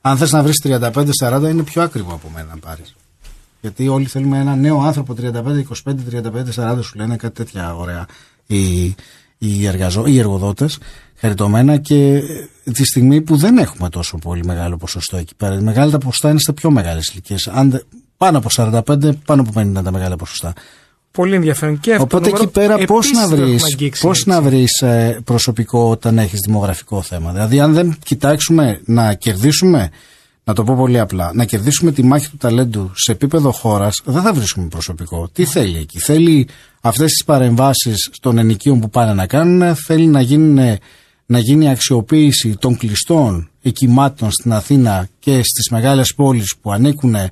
Αν 0.00 0.16
θες 0.16 0.32
να 0.32 0.42
βρεις 0.42 0.62
35-40, 0.64 1.48
είναι 1.50 1.62
πιο 1.62 1.82
ακριβό 1.82 2.12
από 2.12 2.30
μένα 2.34 2.48
να 2.50 2.56
πάρεις. 2.56 2.94
Γιατί 3.60 3.88
όλοι 3.88 4.04
θέλουμε 4.04 4.38
ένα 4.38 4.56
νέο 4.56 4.80
άνθρωπο 4.80 5.14
35, 5.20 5.32
25, 5.84 5.94
35, 6.56 6.74
40 6.76 6.78
σου 6.82 6.96
λένε 6.96 7.16
κάτι 7.16 7.34
τέτοια 7.34 7.76
ωραία 7.76 8.06
οι, 8.46 8.94
οι, 9.38 9.66
εργαζο, 9.66 10.06
οι 10.06 10.18
εργοδότες, 10.18 10.78
χαριτωμένα 11.16 11.76
και 11.76 12.14
ε, 12.64 12.70
τη 12.72 12.84
στιγμή 12.84 13.20
που 13.20 13.36
δεν 13.36 13.58
έχουμε 13.58 13.88
τόσο 13.88 14.18
πολύ 14.18 14.44
μεγάλο 14.44 14.76
ποσοστό 14.76 15.16
εκεί 15.16 15.34
πέρα. 15.34 15.54
Οι 15.54 15.60
μεγάλα 15.60 15.90
τα 15.90 15.98
ποσοστά 15.98 16.30
είναι 16.30 16.38
στα 16.38 16.52
πιο 16.52 16.70
μεγάλες 16.70 17.08
ηλικίες. 17.08 17.50
Πάνω 18.16 18.38
από 18.38 18.48
45, 18.52 19.10
πάνω 19.24 19.42
από 19.42 19.50
50 19.54 19.62
είναι 19.62 19.82
τα 19.82 19.90
μεγάλα 19.90 20.16
ποσοστά. 20.16 20.52
Πολύ 21.12 21.34
ενδιαφέρον 21.34 21.80
και 21.80 21.90
αυτό. 21.90 22.02
Οπότε 22.02 22.24
νούμερο 22.24 22.42
εκεί 22.42 22.52
πέρα 22.52 22.78
πώς 22.84 23.06
επίσης 23.06 23.22
να 23.22 23.28
το 23.28 23.36
βρεις, 23.36 23.54
έχουμε 23.54 23.70
αγγίξει, 23.72 24.02
πώς 24.02 24.16
έτσι. 24.18 24.28
να 24.28 24.42
βρεις 24.42 24.82
ε, 24.82 25.20
προσωπικό 25.24 25.90
όταν 25.90 26.18
έχεις 26.18 26.40
δημογραφικό 26.46 27.02
θέμα; 27.02 27.32
Δηλαδή 27.32 27.60
αν 27.60 27.72
δεν 27.72 27.98
κοιτάξουμε 28.04 28.80
να 28.84 29.14
κερδίσουμε, 29.14 29.90
να 30.44 30.54
το 30.54 30.64
πω 30.64 30.74
πολύ 30.74 30.98
απλά, 30.98 31.30
να 31.34 31.44
κερδίσουμε 31.44 31.92
τη 31.92 32.02
μάχη 32.02 32.30
του 32.30 32.36
ταλέντου 32.36 32.90
σε 32.94 33.12
επίπεδο 33.12 33.50
χώρας, 33.52 34.00
δεν 34.04 34.22
θα 34.22 34.32
βρίσκουμε 34.32 34.68
προσωπικό. 34.68 35.28
Τι 35.32 35.44
θέλει 35.44 35.78
εκεί; 35.78 35.98
Θέλει 35.98 36.48
αυτές 36.80 37.10
τις 37.10 37.24
παρεμβάσεις 37.24 38.10
των 38.20 38.38
ενοικίων 38.38 38.80
που 38.80 38.90
πάνε 38.90 39.12
να 39.12 39.26
κάνουν, 39.26 39.74
θέλει 39.74 40.06
να, 40.06 40.20
γίνουν, 40.20 40.78
να 41.26 41.38
γίνει 41.38 41.70
αξιοποίηση 41.70 42.56
των 42.56 42.76
κλειστών 42.76 43.50
εκοιμάτων 43.62 44.30
στην 44.30 44.52
Αθήνα 44.52 45.08
και 45.18 45.42
στις 45.42 45.68
μεγάλες 45.70 46.14
πόλεις 46.14 46.56
που 46.60 46.72
ανήκουν 46.72 47.14
ε, 47.14 47.30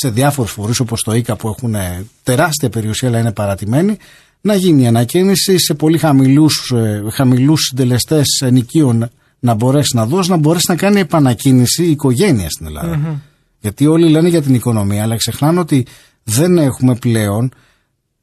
σε 0.00 0.10
διάφορους 0.10 0.50
φορείς 0.50 0.80
όπως 0.80 1.02
το 1.02 1.14
ΙΚΑ 1.14 1.36
που 1.36 1.48
έχουν 1.48 1.74
ε, 1.74 2.04
τεράστια 2.22 2.68
περιουσία 2.68 3.08
αλλά 3.08 3.18
είναι 3.18 3.32
παρατημένοι 3.32 3.96
να 4.40 4.54
γίνει 4.54 4.82
η 4.82 4.86
ανακαίνιση 4.86 5.58
σε 5.58 5.74
πολύ 5.74 5.98
χαμηλούς, 5.98 6.72
ε, 6.74 7.02
χαμηλούς 7.12 7.60
συντελεστές 7.60 8.26
ενοικίων 8.44 9.10
να 9.38 9.54
μπορέσει 9.54 9.96
να 9.96 10.06
δώσει, 10.06 10.30
να 10.30 10.36
μπορέσει 10.36 10.64
να 10.68 10.76
κάνει 10.76 11.00
επανακίνηση 11.00 11.84
η 11.84 11.90
οικογένεια 11.90 12.50
στην 12.50 12.66
ελλαδα 12.66 13.20
Γιατί 13.60 13.86
όλοι 13.86 14.08
λένε 14.08 14.28
για 14.28 14.42
την 14.42 14.54
οικονομία 14.54 15.02
αλλά 15.02 15.16
ξεχνάνε 15.16 15.60
ότι 15.60 15.86
δεν 16.24 16.58
έχουμε 16.58 16.94
πλέον 16.94 17.52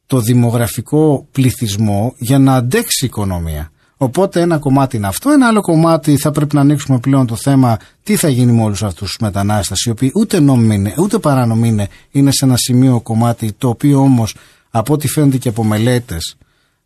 το 0.06 0.20
δημογραφικό 0.20 1.26
πληθυσμό 1.32 2.14
για 2.18 2.38
να 2.38 2.54
αντέξει 2.54 3.04
η 3.04 3.06
οικονομία. 3.06 3.70
Οπότε 3.96 4.40
ένα 4.40 4.58
κομμάτι 4.58 4.96
είναι 4.96 5.06
αυτό, 5.06 5.30
ένα 5.30 5.46
άλλο 5.46 5.60
κομμάτι 5.60 6.16
θα 6.16 6.30
πρέπει 6.30 6.54
να 6.54 6.60
ανοίξουμε 6.60 6.98
πλέον 6.98 7.26
το 7.26 7.36
θέμα 7.36 7.76
τι 8.02 8.16
θα 8.16 8.28
γίνει 8.28 8.52
με 8.52 8.62
όλους 8.62 8.82
αυτούς 8.82 9.08
τους 9.08 9.18
μετανάστες 9.20 9.84
οι 9.84 9.90
οποίοι 9.90 10.12
ούτε 10.14 10.40
νόμιμοι 10.40 10.74
είναι, 10.74 10.94
ούτε 10.98 11.18
παράνομοι 11.18 11.68
είναι, 11.68 11.88
είναι 12.10 12.30
σε 12.30 12.44
ένα 12.44 12.56
σημείο 12.56 13.00
κομμάτι 13.00 13.52
το 13.52 13.68
οποίο 13.68 14.00
όμως 14.00 14.34
από 14.70 14.92
ό,τι 14.92 15.08
φαίνεται 15.08 15.36
και 15.36 15.48
από 15.48 15.64
μελέτες 15.64 16.36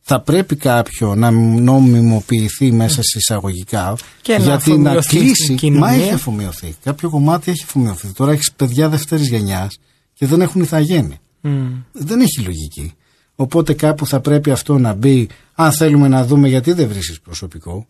θα 0.01 0.21
πρέπει 0.21 0.57
κάποιο 0.57 1.15
να 1.15 1.31
νομιμοποιηθεί 1.31 2.73
μέσα 2.73 3.03
σε 3.03 3.19
εισαγωγικά 3.19 3.97
Και 4.23 4.37
να 4.37 4.45
γιατί 4.45 4.79
να 4.79 4.91
αφομοιωθεί 4.91 5.09
στην 5.09 5.19
κλείσει. 5.21 5.51
Μα 5.51 5.57
κοινωνία. 5.57 6.05
έχει 6.05 6.13
αφομοιωθεί. 6.13 6.75
Κάποιο 6.85 7.11
κομμάτι 7.11 7.51
έχει 7.51 7.63
αφομοιωθεί. 7.65 8.13
Τώρα 8.13 8.33
έχεις 8.33 8.53
παιδιά 8.53 8.89
δεύτερης 8.89 9.29
γενιάς 9.29 9.79
και 10.15 10.27
δεν 10.27 10.41
έχουν 10.41 10.63
ηθαγένεια. 10.63 11.17
Μμ. 11.41 11.67
Δεν 11.93 12.21
έχει 12.21 12.41
λογική. 12.41 12.95
Οπότε 13.35 13.73
κάπου 13.73 14.07
θα 14.07 14.21
πρέπει 14.21 14.51
αυτό 14.51 14.79
να 14.79 14.93
μπει. 14.93 15.29
Αν 15.65 15.73
θέλουμε 15.73 16.09
να 16.09 16.25
δούμε 16.25 16.49
γιατί 16.49 16.73
δεν 16.73 16.89
βρίσκεις 16.89 17.21
προσωπικό, 17.21 17.87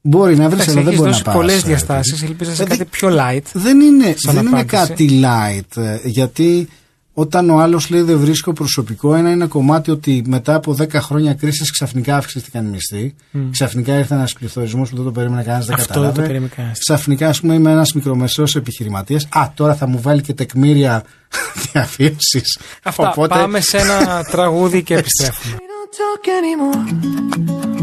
μπορεί 0.00 0.36
να 0.36 0.48
βρεις, 0.48 0.66
Εντάξει, 0.66 0.70
αλλά 0.70 0.78
δεν 0.80 0.86
έχεις 0.86 0.98
μπορεί 0.98 1.10
να 1.10 1.16
δώσει 1.16 1.24
πας, 1.24 1.34
πολλέ 1.34 1.52
ε, 1.52 1.56
διαστάσεις. 1.58 2.12
παιδί. 2.20 2.26
Ελπίζα 2.26 2.54
σε 2.54 2.62
Ε, 2.62 2.64
κάτι 2.64 2.76
δεν- 2.76 2.88
πιο 2.90 3.08
light. 3.12 3.42
Δεν 3.52 3.80
είναι, 3.80 4.14
Σαν 4.16 4.34
δεν 4.34 4.46
είναι 4.46 4.60
απάντηση. 4.60 4.86
κάτι 4.88 5.20
light, 5.24 5.82
ε, 5.82 5.98
γιατί 6.04 6.68
όταν 7.14 7.50
ο 7.50 7.58
άλλος 7.58 7.90
λέει 7.90 8.00
δεν 8.00 8.18
βρίσκω 8.18 8.52
προσωπικό, 8.52 9.14
ένα 9.14 9.30
είναι 9.30 9.46
κομμάτι 9.46 9.90
ότι 9.90 10.22
μετά 10.26 10.54
από 10.54 10.74
10 10.74 11.00
χρόνια 11.00 11.34
κρίσης 11.34 11.70
ξαφνικά 11.72 12.16
αύξηθηκαν 12.16 12.66
οι 12.66 12.68
μισθοί. 12.68 13.14
Ξαφνικά 13.50 13.98
ήρθε 13.98 14.14
ένας 14.14 14.32
πληθωρισμός 14.32 14.88
που 14.90 14.96
δεν 14.96 15.04
το 15.04 15.10
περίμενε 15.12 15.42
κανένας, 15.42 15.66
δεν 15.66 15.74
Αυτό 15.74 15.86
δεν 15.86 15.94
κατάλαβε. 15.94 16.20
το 16.20 16.26
περίμενε 16.26 16.52
κανένας. 16.56 16.78
Ξαφνικά, 16.78 17.28
ας 17.28 17.40
πούμε, 17.40 17.54
είμαι 17.54 17.70
ένας 17.70 17.92
μικρομεσαίος 17.92 18.56
επιχειρηματίας. 18.56 19.26
Α, 19.30 19.50
τώρα 19.54 19.74
θα 19.74 19.86
μου 19.86 20.00
βάλει 20.00 20.20
και 20.22 20.34
τεκμήρια 20.34 21.02
διαβίωσης. 21.72 22.58
Αυτά. 22.82 23.14
Πάμε 23.28 23.60
σε 23.60 23.76
ένα 23.78 24.24
τραγούδι 24.30 24.82
και 24.82 24.94
επιστρέφουμε. 24.94 25.56
Talk 25.92 26.28
anymore. 26.28 26.84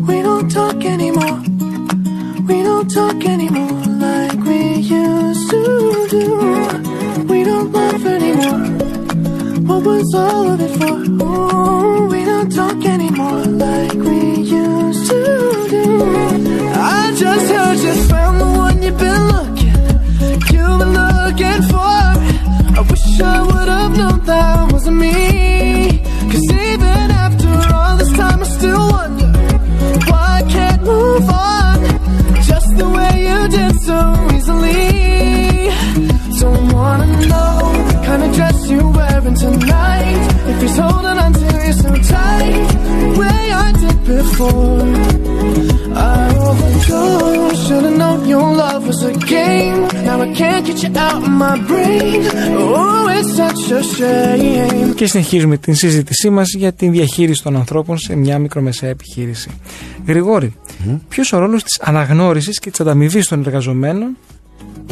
We 0.08 0.22
don't 0.22 0.50
talk 0.50 0.86
anymore. 0.86 1.42
We 2.48 2.64
don't 2.64 2.90
talk 2.90 3.26
anymore 3.26 3.84
like 4.00 4.40
we 4.46 4.76
used 4.76 5.50
to 5.50 6.08
do. 6.10 7.26
We 7.26 7.44
don't 7.44 7.70
laugh 7.74 8.06
anymore. 8.06 8.64
What 9.68 9.84
was 9.84 10.14
all 10.16 10.52
of 10.54 10.62
it 10.62 10.72
for? 10.80 10.96
Ooh, 11.26 12.08
we 12.08 12.24
don't 12.24 12.50
talk 12.50 12.86
anymore 12.86 13.44
like 13.44 13.94
we 13.94 14.20
used 14.42 15.10
to 15.10 15.68
do. 15.70 16.04
I 16.76 17.14
just 17.14 17.52
heard 17.52 17.78
you 17.78 17.94
found 18.06 18.40
the 18.40 18.46
one 18.46 18.82
you've 18.84 18.98
been 18.98 19.28
looking. 19.36 19.76
You've 20.54 20.80
been 20.80 20.94
looking 20.94 21.62
for. 21.72 22.08
I 22.80 22.86
wish 22.90 23.20
I 23.20 23.42
would 23.42 23.68
have 23.68 23.98
known 23.98 24.24
that 24.24 24.72
wasn't 24.72 24.96
me. 24.96 26.04
Cause 26.32 26.52
even 26.52 27.17
still 28.58 28.88
wonder 28.90 29.32
why 30.10 30.42
I 30.42 30.44
can't 30.56 30.82
move 30.84 31.30
on. 31.30 31.78
Just 32.50 32.70
the 32.82 32.88
way 32.98 33.14
you 33.30 33.40
did 33.58 33.76
so 33.90 34.00
easily. 34.36 35.70
Don't 36.42 36.66
wanna 36.74 37.08
know 37.32 37.56
the 37.90 37.98
kind 38.08 38.24
of 38.24 38.30
dress 38.38 38.58
you're 38.70 38.92
wearing 39.00 39.36
tonight. 39.36 40.24
If 40.52 40.62
he's 40.62 40.78
holding 40.78 41.18
on 41.26 41.34
to 41.42 41.48
you 41.66 41.74
so 41.84 41.92
tight, 42.14 42.68
the 43.02 43.10
way 43.22 43.42
I 43.66 43.68
did 43.84 43.98
before. 44.16 44.82
I 45.96 46.37
overdosed. 46.50 47.58
Should've 47.66 47.98
known 48.02 48.20
your 48.34 48.48
love 48.62 48.82
was 48.90 49.02
a 49.12 49.14
game. 49.36 49.80
Now 50.08 50.18
I 50.26 50.30
can't 50.40 50.64
get 50.68 50.78
you 50.84 50.92
out 51.06 51.16
of 51.22 51.28
my 51.44 51.56
brain. 51.70 52.20
Oh, 52.80 53.18
it's 53.18 53.32
such 53.42 53.64
a 53.80 53.82
shame. 53.96 54.94
Και 54.96 55.08
συνεχίζουμε 55.08 55.58
την 55.58 55.76
συζήτησή 55.76 56.30
μας 56.30 56.54
για 56.54 56.74
την 56.74 56.92
διαχείριση 56.92 57.44
των 57.44 57.56
ανθρώπων 57.56 57.98
σε 57.98 58.16
μια 58.16 58.40
μικρομεσαία 58.40 58.90
επιχείρηση. 58.90 59.50
Γρηγόρη, 60.08 60.56
ποιος 61.08 61.34
ο 61.34 61.40
ρόλος 61.40 61.64
της 61.64 61.80
αναγνώρισης 61.82 62.60
και 62.60 62.70
της 62.70 62.80
ανταμοιβής 62.80 63.28
των 63.28 63.40
εργαζομένων 63.46 64.18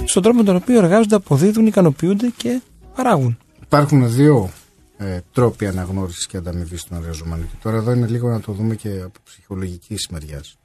στον 0.05 0.23
τρόπο 0.23 0.37
με 0.37 0.43
τον 0.43 0.55
οποίο 0.55 0.77
εργάζονται, 0.77 1.15
αποδίδουν, 1.15 1.65
ικανοποιούνται 1.65 2.31
και 2.37 2.61
παράγουν; 2.95 3.37
Υπάρχουν 3.63 4.13
δύο 4.13 4.49
ε, 4.97 5.19
τρόποι 5.33 5.67
αναγνώρισης 5.67 6.27
και 6.27 6.37
ανταμοιβής 6.37 6.83
των 6.83 6.97
εργαζομένων. 6.97 7.45
Και 7.49 7.55
τώρα 7.63 7.77
εδώ 7.77 7.91
είναι 7.91 8.07
λίγο 8.07 8.29
να 8.29 8.39
το 8.39 8.51
δούμε 8.51 8.75
και 8.75 8.89
από 8.89 9.19
ψυχολογικής 9.23 10.07
μεριάς. 10.11 10.57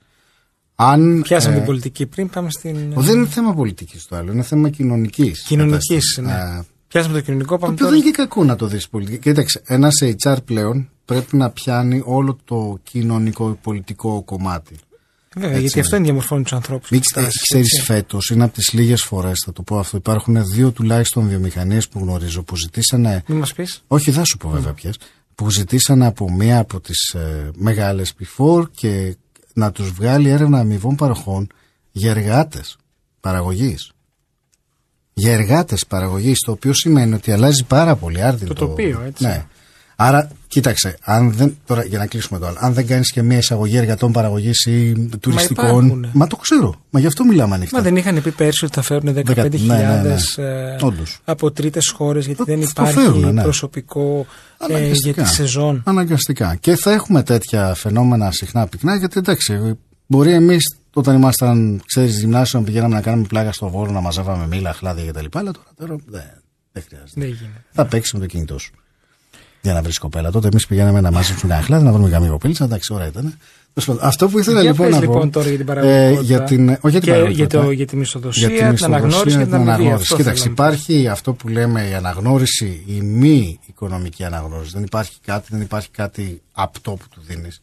Αν. 0.82 1.22
Πιάσαμε 1.22 1.54
ε, 1.54 1.56
την 1.56 1.66
πολιτική 1.66 2.06
πριν, 2.06 2.30
πάμε 2.30 2.50
στην. 2.50 2.92
ο, 2.94 3.00
δεν 3.00 3.16
είναι 3.16 3.26
θέμα 3.26 3.54
πολιτικής 3.54 4.06
το 4.06 4.16
άλλο, 4.16 4.32
είναι 4.32 4.42
θέμα 4.42 4.68
κοινωνικής. 4.70 5.42
Κοινωνικής, 5.46 6.18
ναι. 6.22 6.62
Πιάσαμε 6.88 7.14
το 7.14 7.20
κοινωνικό, 7.20 7.54
Το 7.54 7.58
πάμε 7.58 7.72
οποίο 7.72 7.84
τώρα. 7.86 7.96
δεν 7.96 8.06
είναι 8.06 8.16
και 8.16 8.22
κακό 8.22 8.44
να 8.44 8.56
το 8.56 8.66
δεις 8.66 8.88
πολιτική. 8.88 9.18
Κοίταξε, 9.18 9.62
ένας 9.64 9.94
HR 10.24 10.36
πλέον 10.44 10.88
πρέπει 11.04 11.36
να 11.36 11.50
πιάνει 11.50 12.02
όλο 12.04 12.38
το 12.44 12.78
κοινωνικό 12.82 13.58
πολιτικό 13.62 14.22
κομμάτι. 14.22 14.76
Βέβαια, 15.36 15.58
γιατί 15.58 15.80
αυτό 15.80 15.96
είναι 15.96 16.04
διαμορφώνει 16.04 16.42
τους 16.42 16.52
ανθρώπους. 16.52 16.90
Μην 16.90 17.00
ξέρεις, 17.00 17.82
φέτος 17.84 18.30
είναι 18.30 18.44
από 18.44 18.52
τις 18.54 18.72
λίγες 18.72 19.02
φορές, 19.02 19.42
θα 19.44 19.52
το 19.52 19.62
πω 19.62 19.78
αυτό. 19.78 19.96
Υπάρχουν 19.96 20.44
δύο 20.44 20.70
τουλάχιστον 20.70 21.28
βιομηχανίες 21.28 21.88
που 21.88 21.98
γνωρίζω 21.98 22.42
που 22.42 22.56
ζητήσανε. 22.56 23.22
Μην 23.26 23.38
μας 23.38 23.52
πεις. 23.52 23.82
Όχι, 23.86 24.10
θα 24.10 24.24
σου 24.24 24.36
πω 24.36 24.48
βέβαια 24.48 24.72
ποιες. 24.72 24.96
Που 25.34 25.50
ζητήσανε 25.50 26.06
από 26.06 26.30
μία 26.32 26.58
από 26.58 26.80
τις 26.80 27.14
ε, 27.14 27.50
μεγάλες 27.54 28.14
before 28.20 28.64
και 28.70 29.16
να 29.52 29.72
τους 29.72 29.90
βγάλει 29.90 30.28
έρευνα 30.28 30.58
αμοιβών 30.58 30.96
παροχών 30.96 31.48
για 31.90 32.10
εργάτες 32.10 32.76
παραγωγής. 33.20 33.92
Για 35.12 35.32
εργάτες 35.32 35.86
παραγωγής, 35.86 36.38
το 36.38 36.52
οποίο 36.52 36.72
σημαίνει 36.74 37.14
ότι 37.14 37.32
αλλάζει 37.32 37.64
πάρα 37.64 37.96
πολύ 37.96 38.22
άρδιν 38.22 38.48
Το 38.48 38.54
τοπίο, 38.54 39.02
έτσι. 39.06 39.24
Ναι. 39.24 39.46
Άρα, 40.02 40.30
κοίταξε, 40.48 40.96
αν 41.02 41.32
δεν, 41.32 41.56
τώρα 41.66 41.84
για 41.84 41.98
να 41.98 42.06
κλείσουμε 42.06 42.38
το 42.38 42.46
άλλο, 42.46 42.56
αν 42.60 42.72
δεν 42.72 42.86
κάνεις 42.86 43.12
και 43.12 43.22
μια 43.22 43.38
εισαγωγή 43.38 43.76
εργατών 43.76 44.12
παραγωγής 44.12 44.64
ή 44.66 45.08
τουριστικών. 45.20 45.66
υπάρχουνε. 45.66 46.08
Μα 46.12 46.26
το 46.26 46.36
ξέρω. 46.36 46.74
Μα 46.90 47.00
γι' 47.00 47.06
αυτό 47.06 47.24
μιλάμε 47.24 47.54
ανοιχτά. 47.54 47.76
Μα 47.76 47.82
δεν 47.82 47.96
είχαν 47.96 48.22
πει 48.22 48.30
πέρσι 48.30 48.64
ότι 48.64 48.74
θα 48.74 48.82
φέρουν 48.82 49.14
15.000 49.14 49.24
Δεκα- 49.24 49.48
ναι, 49.48 50.00
ναι, 50.02 50.02
ναι. 50.36 50.44
ε, 50.72 50.76
Όντως. 50.80 51.18
από 51.24 51.50
τρίτες 51.50 51.88
χώρες 51.88 52.24
γιατί 52.26 52.38
Το- 52.38 52.44
δεν 52.44 52.60
το 52.60 52.66
υπάρχει 52.70 52.92
φέρουνε, 52.98 53.32
ναι. 53.32 53.42
προσωπικό 53.42 54.26
ε, 54.58 54.66
για 54.66 54.76
Αναγκαστικά. 54.76 55.22
τη 55.22 55.28
σεζόν. 55.28 55.82
Αναγκαστικά. 55.86 56.54
Και 56.60 56.76
θα 56.76 56.92
έχουμε 56.92 57.22
τέτοια 57.22 57.74
φαινόμενα 57.74 58.30
συχνά 58.32 58.66
πυκνά, 58.66 58.96
γιατί 58.96 59.18
εντάξει, 59.18 59.76
μπορεί 60.06 60.32
εμείς 60.32 60.76
όταν 60.94 61.14
ήμασταν, 61.16 61.82
ξέρεις, 61.86 62.18
γυμνάσιο 62.18 62.58
να 62.58 62.64
πηγαίναμε 62.64 62.94
να 62.94 63.00
κάνουμε 63.00 63.26
πλάκα 63.26 63.52
στο 63.52 63.68
βόλο, 63.68 63.90
να 63.92 64.00
μαζεύαμε 64.00 64.46
μήλα, 64.46 64.72
χλάδια 64.72 65.10
κτλ. 65.12 65.24
Αλλά 65.38 65.50
τώρα, 65.50 65.66
τώρα 65.76 65.96
δεν, 66.06 66.22
δεν 66.72 66.82
χρειάζεται. 66.88 67.20
Δεν 67.20 67.28
γίνεται. 67.28 67.64
Θα 67.72 67.86
παίξει 67.86 68.14
με 68.16 68.20
το 68.20 68.26
κινητό 68.26 68.58
σου. 68.58 68.72
Για 69.62 69.72
να 69.72 69.82
βρεις 69.82 69.98
κοπέλα. 69.98 70.30
Τότε 70.30 70.48
εμείς 70.52 70.66
πηγαίναμε 70.66 71.00
να 71.00 71.10
μάζεψουμε 71.10 71.48
κανένα 71.52 71.66
χλάδι, 71.66 71.84
να 71.84 71.92
βρούμε 71.92 72.08
καμία 72.10 72.30
κοπέλα. 72.30 72.54
Εντάξει, 72.60 72.92
ωραία 72.94 73.06
ήταν. 73.06 73.34
Τέλος 73.74 73.88
πάντων, 73.88 74.08
Αυτό 74.08 74.28
που 74.28 74.38
ήθελα 74.38 74.60
Για 74.60 74.70
λοιπόν 74.70 74.86
πες 74.86 74.94
να 74.94 75.00
πω. 75.00 75.12
λοιπόν 75.12 75.30
τώρα 75.30 75.48
για 75.48 75.56
την 75.56 75.66
παραγωγικότητα. 75.66 76.20
ε, 76.20 76.22
για 76.22 76.42
την, 76.42 76.68
όχι 76.68 76.78
για 76.82 76.90
την 76.90 77.00
και 77.00 77.10
παραγωγικότητα. 77.10 77.58
για, 77.58 77.66
το, 77.66 77.70
για 77.72 77.86
τη 77.86 77.96
μισθοδοσία, 77.96 78.48
Για 78.48 78.66
την 78.66 78.74
την 78.74 78.84
αναγνώριση 78.84 79.36
και 79.38 79.44
την 79.44 79.54
αμοιβή. 79.54 79.70
αναγνώριση. 79.70 80.02
Αυτό 80.02 80.16
Κοίταξε, 80.16 80.42
θέλω 80.42 80.54
να 80.56 80.62
υπάρχει 80.64 81.08
αυτό 81.08 81.32
που 81.32 81.48
λέμε 81.48 81.88
η 81.88 81.94
αναγνώριση, 81.94 82.82
η 82.86 83.00
μη 83.00 83.58
οικονομική 83.66 84.24
αναγνώριση. 84.24 84.70
Δεν 84.74 84.82
υπάρχει 84.82 85.12
κάτι, 85.26 85.46
δεν 85.50 85.60
υπάρχει 85.60 85.88
κάτι 85.90 86.42
απτό 86.52 86.90
που 86.90 87.04
του 87.10 87.20
δίνεις. 87.26 87.62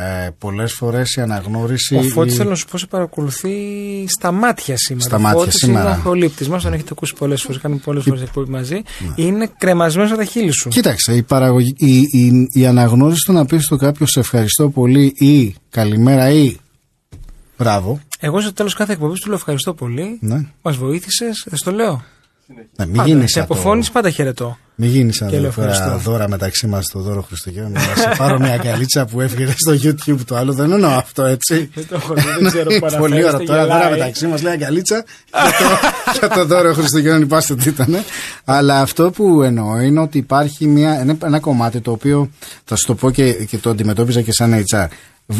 Ε, 0.00 0.30
Πολλές 0.38 0.72
φορές 0.72 1.14
η 1.14 1.20
αναγνώριση. 1.20 1.96
Ο 1.96 2.02
Φώτης 2.02 2.34
η- 2.34 2.36
θέλω 2.36 2.48
να 2.50 2.54
σου 2.54 2.66
πω 2.70 2.78
σε 2.78 2.86
παρακολουθεί 2.86 3.52
στα 4.08 4.32
μάτια 4.32 4.76
σήμερα. 4.76 5.04
Στα 5.06 5.16
Ο 5.16 5.20
μάτια 5.20 5.38
Φώτης 5.38 5.54
σήμερα. 5.58 5.88
είναι 5.88 5.98
ο 5.98 6.02
προλήπτης 6.02 6.48
μας, 6.48 6.62
τον 6.62 6.72
έχετε 6.72 6.88
ακούσει 6.92 7.14
πολλές 7.14 7.42
φορές, 7.42 7.60
κάνουμε 7.60 7.80
πολλές 7.84 8.04
φορές 8.04 8.22
εκπομπή 8.22 8.50
μαζί. 8.50 8.82
Είναι 9.14 9.50
κρεμασμένος 9.58 10.10
από 10.10 10.18
τα 10.20 10.24
χείλη 10.26 10.52
σου. 10.52 10.68
Κοίταξε, 10.68 11.14
η, 11.14 11.22
παραγωγή, 11.22 11.74
η, 11.76 11.98
η, 11.98 12.48
η 12.52 12.66
αναγνώριση 12.66 13.24
του 13.26 13.32
να 13.32 13.44
πεις 13.46 13.64
στο 13.64 13.76
κάποιο 13.76 14.06
σε 14.06 14.20
ευχαριστώ 14.20 14.68
πολύ 14.70 15.12
ή 15.18 15.54
καλημέρα 15.70 16.30
ή 16.30 16.56
μπράβο. 17.58 18.00
Εγώ 18.20 18.40
στο 18.40 18.52
τέλος 18.52 18.74
κάθε 18.74 18.92
εκπομπής 18.92 19.20
του 19.20 19.26
λέω 19.28 19.36
ευχαριστώ 19.36 19.74
πολύ. 19.74 20.18
Ναι. 20.20 20.44
Μας 20.62 20.76
βοήθησες, 20.76 21.44
δεν 21.48 21.58
στο 21.58 21.70
λέω. 21.72 22.02
Ναι, 22.76 22.86
μην 22.86 22.94
Πάντα. 22.96 23.08
γίνει 23.08 23.20
Σε 23.20 23.26
σαν 23.28 23.46
το- 23.46 23.54
αποφώνηση 23.54 23.92
πάντα 23.92 24.10
χαιρετώ. 24.10 24.58
Μην 24.82 24.90
γίνεις 24.90 25.16
σαν 25.16 25.28
Και 25.28 25.38
λέω 25.38 25.46
εδώ 25.46 25.60
πέρα 25.60 25.72
ευχαριστώ. 25.72 26.10
δώρα 26.10 26.28
μεταξύ 26.28 26.66
μας 26.66 26.86
το 26.86 27.00
δώρο 27.00 27.22
Χριστουγέννων. 27.22 27.72
Να 27.72 27.80
σε 27.80 28.14
πάρω 28.18 28.38
μια 28.38 28.52
αγκαλίτσα 28.52 29.06
που 29.06 29.20
έφυγε 29.20 29.54
στο 29.56 29.72
YouTube 29.72 30.20
το 30.26 30.36
άλλο. 30.36 30.52
Δεν 30.52 30.72
εννοώ 30.72 30.90
αυτό 30.90 31.24
έτσι. 31.24 31.68
Δεν 31.74 31.86
το 31.88 31.94
έχω 31.94 32.14
δει, 32.14 32.22
δεν 32.38 32.50
ξέρω 32.50 32.68
που 32.80 32.96
Πολύ 32.98 33.14
αναφέρεστε, 33.14 33.26
ωραία. 33.26 33.46
Τώρα 33.46 33.62
δώρα 33.66 33.78
γελάει. 33.78 33.90
μεταξύ 33.90 34.26
μας 34.26 34.42
λέει 34.42 34.52
αγκαλίτσα. 34.52 35.04
για, 35.30 35.42
το, 35.58 35.64
για 36.18 36.28
το 36.28 36.44
δώρο 36.44 36.72
Χριστουγέννων 36.72 37.22
υπάστε 37.22 37.54
τι 37.54 37.68
ήταν. 37.68 37.96
Αλλά 38.44 38.80
αυτό 38.80 39.10
που 39.10 39.42
εννοώ 39.42 39.78
είναι 39.78 40.00
ότι 40.00 40.18
υπάρχει 40.18 40.66
μια, 40.66 41.00
ένα, 41.00 41.16
ένα 41.24 41.40
κομμάτι 41.40 41.80
το 41.80 41.90
οποίο 41.90 42.30
θα 42.64 42.76
σου 42.76 42.86
το 42.86 42.94
πω 42.94 43.10
και, 43.10 43.32
και 43.32 43.58
το 43.58 43.70
αντιμετώπιζα 43.70 44.22
και 44.22 44.32
σαν 44.32 44.64
HR. 44.70 44.86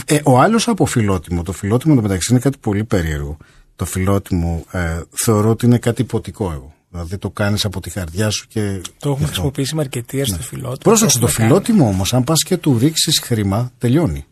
Ε, 0.04 0.18
ο 0.22 0.40
άλλος 0.40 0.68
από 0.68 0.86
φιλότιμο, 0.86 1.42
το 1.42 1.52
φιλότιμο 1.52 1.94
το 1.94 2.02
μεταξύ 2.02 2.28
είναι 2.32 2.40
κάτι 2.40 2.56
πολύ 2.60 2.84
περίεργο. 2.84 3.36
Το 3.76 3.84
φιλότιμο 3.84 4.64
ε, 4.70 5.00
θεωρώ 5.10 5.50
ότι 5.50 5.66
είναι 5.66 5.78
κάτι 5.78 6.02
υποτικό 6.02 6.50
εγώ. 6.52 6.74
Δηλαδή 6.90 7.18
το 7.18 7.30
κάνεις 7.30 7.64
από 7.64 7.80
τη 7.80 7.90
χαρδιά 7.90 8.30
σου 8.30 8.46
και. 8.48 8.80
Το 8.98 9.10
έχουμε 9.10 9.26
χρησιμοποιήσει 9.26 9.74
με 9.74 9.80
αρκετή 9.80 10.24
στο 10.24 10.36
φιλότιμο. 10.42 10.76
Πρόσεξε, 10.82 11.18
το 11.18 11.26
έχουμε 11.26 11.48
κάνει. 11.48 11.48
φιλότιμο 11.62 11.88
όμως, 11.88 12.14
αν 12.14 12.24
πας 12.24 12.42
και 12.42 12.56
του 12.56 12.78
ρίξεις 12.78 13.18
χρήμα, 13.24 13.72
τελειώνει. 13.78 14.24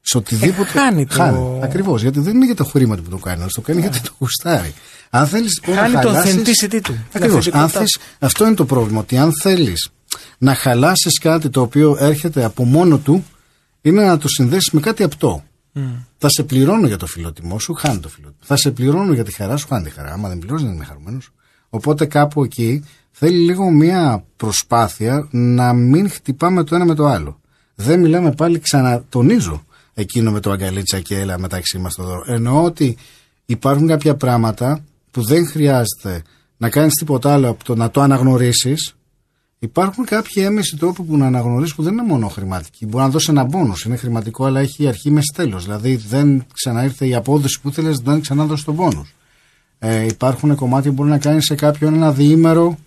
Σε 0.00 0.16
οτιδήποτε. 0.16 0.68
Ε, 0.68 0.72
χάνει 0.72 1.06
το- 1.06 1.60
Ακριβώς. 1.62 2.02
Γιατί 2.02 2.20
δεν 2.20 2.34
είναι 2.34 2.44
για 2.44 2.54
το 2.54 2.64
χρήμα 2.64 2.96
που 2.96 3.08
το 3.10 3.16
κάνει, 3.18 3.44
το 3.52 3.60
κάνει 3.60 3.80
γιατί 3.80 4.00
το 4.00 4.10
γουστάρει. 4.18 4.74
Αν 5.10 5.26
θέλεις 5.26 5.60
λοιπόν 5.60 5.76
Χάνει 5.82 5.94
να 5.94 6.00
το 6.00 6.08
χαλάσεις- 6.08 6.64
authenticity 6.64 6.80
του. 6.82 6.96
Ακριβώς. 7.12 7.44
Την 7.44 7.54
Αν 7.54 7.60
αυθεντικότητά 7.62 7.78
θες, 7.78 7.98
αυτό 8.18 8.46
είναι 8.46 8.54
το 8.54 8.64
πρόβλημα. 8.64 9.00
Ότι 9.00 9.16
αν 9.16 9.32
θέλεις 9.42 9.88
να 10.38 10.54
χαλάσεις 10.54 11.18
κάτι 11.18 11.48
το 11.50 11.60
οποίο 11.60 11.96
έρχεται 12.00 12.44
από 12.44 12.64
μόνο 12.64 12.98
του, 12.98 13.24
είναι 13.82 14.02
να 14.04 14.18
το 14.18 14.28
συνδέσεις 14.28 14.70
με 14.70 14.80
κάτι 14.80 15.02
απτό. 15.02 15.44
Θα 16.18 16.28
σε 16.28 16.42
πληρώνω 16.42 16.86
για 16.86 16.96
το 16.96 17.06
φιλότιμό 17.06 17.58
σου, 17.58 17.72
χάνει 17.74 17.98
το 18.00 18.08
φιλότιμο. 18.08 18.40
Θα 18.44 18.56
σε 18.56 18.70
πληρώνω 18.70 19.12
για 19.12 19.24
τη 19.24 19.32
χαρά 19.32 19.56
σου, 19.56 19.66
χάνει 19.68 19.84
τη 19.84 19.90
χαρά. 19.90 20.12
Άμα 20.12 20.28
δεν 20.28 20.38
πληρώνεις, 20.38 20.64
δεν 20.64 20.72
είμαι 20.74 20.84
χαρούμενος. 20.84 21.30
Οπότε 21.74 22.06
κάπου 22.06 22.44
εκεί 22.44 22.84
θέλει 23.10 23.38
λίγο 23.38 23.70
μια 23.70 24.24
προσπάθεια 24.36 25.28
να 25.30 25.72
μην 25.72 26.10
χτυπάμε 26.10 26.64
το 26.64 26.74
ένα 26.74 26.84
με 26.84 26.94
το 26.94 27.06
άλλο. 27.06 27.40
Δεν 27.74 28.00
μιλάμε 28.00 28.32
πάλι, 28.32 28.58
ξανατονίζω 28.58 29.64
εκείνο 29.94 30.30
με 30.30 30.40
το 30.40 30.50
αγκαλίτσα 30.50 31.00
και 31.00 31.18
έλα 31.18 31.38
μεταξύ 31.38 31.78
μας 31.78 31.94
το 31.94 32.02
δώρο. 32.02 32.24
Εννοώ 32.26 32.62
ότι 32.62 32.96
υπάρχουν 33.46 33.86
κάποια 33.86 34.14
πράγματα 34.14 34.84
που 35.10 35.22
δεν 35.22 35.46
χρειάζεται 35.46 36.22
να 36.56 36.68
κάνεις 36.68 36.92
τίποτα 36.94 37.32
άλλο 37.32 37.48
από 37.48 37.64
το 37.64 37.74
να 37.74 37.90
το 37.90 38.00
αναγνωρίσεις. 38.00 38.94
Υπάρχουν 39.58 40.04
κάποιοι 40.04 40.42
έμεση 40.46 40.76
τρόποι 40.76 41.02
που 41.02 41.16
να 41.16 41.26
αναγνωρίσεις 41.26 41.74
που 41.74 41.82
δεν 41.82 41.92
είναι 41.92 42.02
μόνο 42.02 42.28
χρηματικοί. 42.28 42.86
Μπορεί 42.86 43.04
να 43.04 43.10
δώσεις 43.10 43.28
ένα 43.28 43.46
πόνο, 43.46 43.74
είναι 43.86 43.96
χρηματικό, 43.96 44.44
αλλά 44.44 44.60
έχει 44.60 44.88
αρχή 44.88 45.10
μες 45.10 45.32
τέλος. 45.34 45.64
Δηλαδή 45.64 45.96
δεν 45.96 46.44
ξαναήρθε 46.52 47.06
η 47.06 47.14
απόδοση 47.14 47.60
που 47.60 47.68
ήθελε, 47.68 47.90
δεν 48.02 48.20
ξανά 48.20 48.44
δώσει 48.44 48.64
τον 48.64 48.76
πόνο. 48.76 49.06
Ε, 49.86 50.04
υπάρχουν 50.04 50.54
κομμάτια 50.54 50.90
που 50.90 50.96
μπορεί 50.96 51.10
να 51.10 51.18
κάνει 51.18 51.42
σε 51.42 51.54
κάποιον 51.54 51.94
ένα 51.94 52.12
διήμερο 52.12 52.78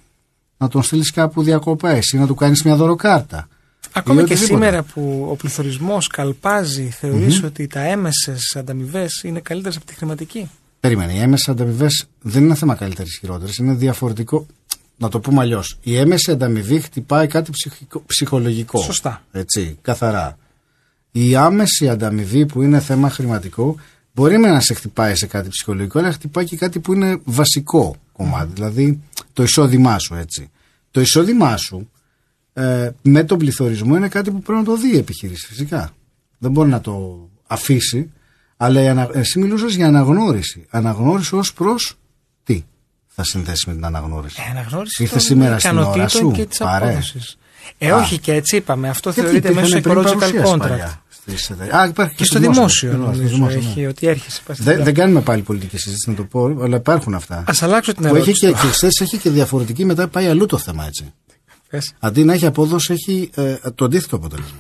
να 0.58 0.68
τον 0.68 0.84
στείλεις 0.84 1.12
κάπου 1.12 1.44
διακοπές 1.44 2.12
ή 2.12 2.18
να 2.18 2.28
του 2.28 2.36
κάνεις 2.36 2.64
μια 2.64 2.76
δωροκάρτα. 2.76 3.48
Ακόμα 3.92 4.22
Ή 4.22 4.26
και 4.26 4.32
οτιδήποτε. 4.34 4.54
σήμερα 4.54 4.84
που 4.84 5.28
ο 5.32 5.36
πληθωρισμός 5.36 6.08
καλπάζει, 6.08 6.90
θεωρείς 6.90 7.44
ότι 7.44 7.68
τα 7.68 7.80
έμεσες 7.82 8.56
ανταμοιβές 8.56 9.22
είναι 9.24 9.40
καλύτερες 9.40 9.78
από 9.78 9.86
τη 9.86 9.94
χρηματική; 9.96 10.50
Περίμενε, 10.80 11.14
οι 11.14 11.20
έμεσες 11.20 11.48
ανταμοιβές 11.50 12.08
δεν 12.22 12.44
είναι 12.44 12.56
θέμα 12.56 12.76
καλύτερης 12.76 13.18
χειρότερης, 13.20 13.58
είναι 13.58 13.74
διαφορετικό. 13.74 14.46
Να 14.98 15.10
το 15.10 15.20
πούμε 15.20 15.42
αλλιώς. 15.42 15.78
Η 15.82 15.98
έμεση 15.98 16.32
ανταμοιβή 16.32 16.80
χτυπάει 16.80 17.28
κάτι 17.28 17.52
ψυχικό- 17.52 18.04
ψυχολογικό. 18.06 18.82
Σωστά. 18.82 19.22
Έτσι, 19.32 19.78
καθαρά. 19.82 20.38
Η 21.12 21.36
άμεση 21.36 21.90
ανταμοιβή 21.90 22.46
που 22.46 22.62
είναι 22.62 22.80
θέμα 22.80 23.10
χρηματικό 23.10 23.76
μπορεί 24.18 24.38
με 24.38 24.48
να 24.48 24.60
σε 24.60 24.74
χτυπάει 24.74 25.16
σε 25.16 25.26
κάτι 25.28 25.50
ψυχολογικό, 25.50 26.00
αλλά 26.00 26.12
χτυπάει 26.12 26.46
και 26.46 26.58
κάτι 26.58 26.80
που 26.80 26.94
είναι 26.94 27.20
βασικό 27.24 27.96
κομμάτι. 28.12 28.52
Δηλαδή 28.54 29.00
το 29.34 29.44
εισόδημά 29.44 30.00
σου, 30.00 30.16
έτσι. 30.16 30.50
Το 30.92 31.02
εισόδημά 31.02 31.58
σου 31.58 31.90
ε, 32.54 32.90
με 33.02 33.24
τον 33.24 33.38
πληθωρισμό 33.38 33.96
είναι 33.96 34.08
κάτι 34.08 34.32
που 34.32 34.42
πρέπει 34.42 34.60
να 34.60 34.66
το 34.66 34.76
δει 34.76 34.94
η 34.94 34.98
επιχείρηση, 34.98 35.48
φυσικά. 35.48 35.92
Δεν 36.38 36.52
μπορεί 36.52 36.70
να 36.70 36.82
το 36.82 37.28
αφήσει. 37.48 38.12
Αλλά 38.58 38.82
η 38.82 38.88
ανα... 38.88 39.10
εσύ 39.14 39.40
μιλούσες 39.40 39.76
για 39.76 39.88
αναγνώριση. 39.88 40.66
Αναγνώριση 40.70 41.36
ως 41.36 41.54
προς 41.54 41.98
τι 42.44 42.64
θα 43.08 43.24
συνδέσει 43.24 43.64
με 43.68 43.74
την 43.74 43.86
αναγνώριση. 43.86 44.42
Ε, 44.48 44.52
αναγνώριση 44.52 45.04
Ήρθες 45.04 45.28
των 45.28 45.38
σήμερα 45.38 45.60
στην 45.60 45.78
ώρα 45.78 45.82
ικανοτήτων 45.82 46.22
σου. 46.22 46.32
και 46.32 46.46
της 46.46 46.58
Παρέ. 46.58 46.86
απόδοσης. 46.86 47.38
Ε, 47.78 47.92
Α. 47.92 47.96
όχι 47.96 48.18
και 48.18 48.34
έτσι 48.34 48.56
είπαμε. 48.56 48.90
Αυτό 48.90 49.10
Γιατί 49.10 49.30
θεωρείται 49.30 49.54
μέσω 49.54 49.78
υπήρχαν 49.78 50.04
πριν 50.04 50.14
ecological 50.14 50.20
παρουσίαση 50.20 50.54
contract. 50.56 50.58
παλιά 50.60 50.86
στις 50.86 50.90
εταιρείες. 50.90 51.07
Α, 51.76 51.86
υπάρχει 51.88 52.16
Και 52.16 52.24
στο 52.24 52.40
δημόσιο, 52.40 52.90
Ακριβώς, 52.90 53.08
στο 53.16 53.18
νομίζω 53.18 53.36
δημόσιο, 53.36 53.60
ναι. 53.62 53.66
έχει 53.70 53.86
ότι 53.86 54.08
έρχεσαι. 54.08 54.42
πας 54.46 54.56
στην 54.56 54.66
Δεν, 54.66 54.76
τράπεζα. 54.76 54.84
δεν 54.84 54.94
κάνουμε 54.94 55.22
πάλι 55.22 55.42
πολιτική 55.42 55.78
συζήτηση 55.78 56.10
να 56.10 56.16
το 56.16 56.24
πω, 56.24 56.46
αλλά 56.62 56.76
υπάρχουν 56.78 57.14
αυτά. 57.14 57.36
Α 57.36 57.54
αλλάξω 57.60 57.94
την 57.94 58.02
Που 58.02 58.08
έχει 58.08 58.16
ερώτηση. 58.16 58.40
και, 58.40 58.48
τώρα. 58.48 58.62
και 58.62 58.68
χθες 58.68 59.00
έχει 59.02 59.18
και 59.18 59.30
διαφορετική, 59.30 59.86
μετά 59.86 60.08
πάει 60.08 60.26
αλλού 60.28 60.46
το 60.46 60.58
θέμα 60.58 60.86
έτσι. 60.86 61.14
Πες. 61.70 61.94
Αντί 62.00 62.24
να 62.24 62.34
έχει 62.34 62.46
απόδοση, 62.46 62.94
έχει 62.94 63.30
ε, 63.36 63.56
το 63.76 63.86
αντίθετο 63.86 64.16
αποτέλεσμα. 64.16 64.58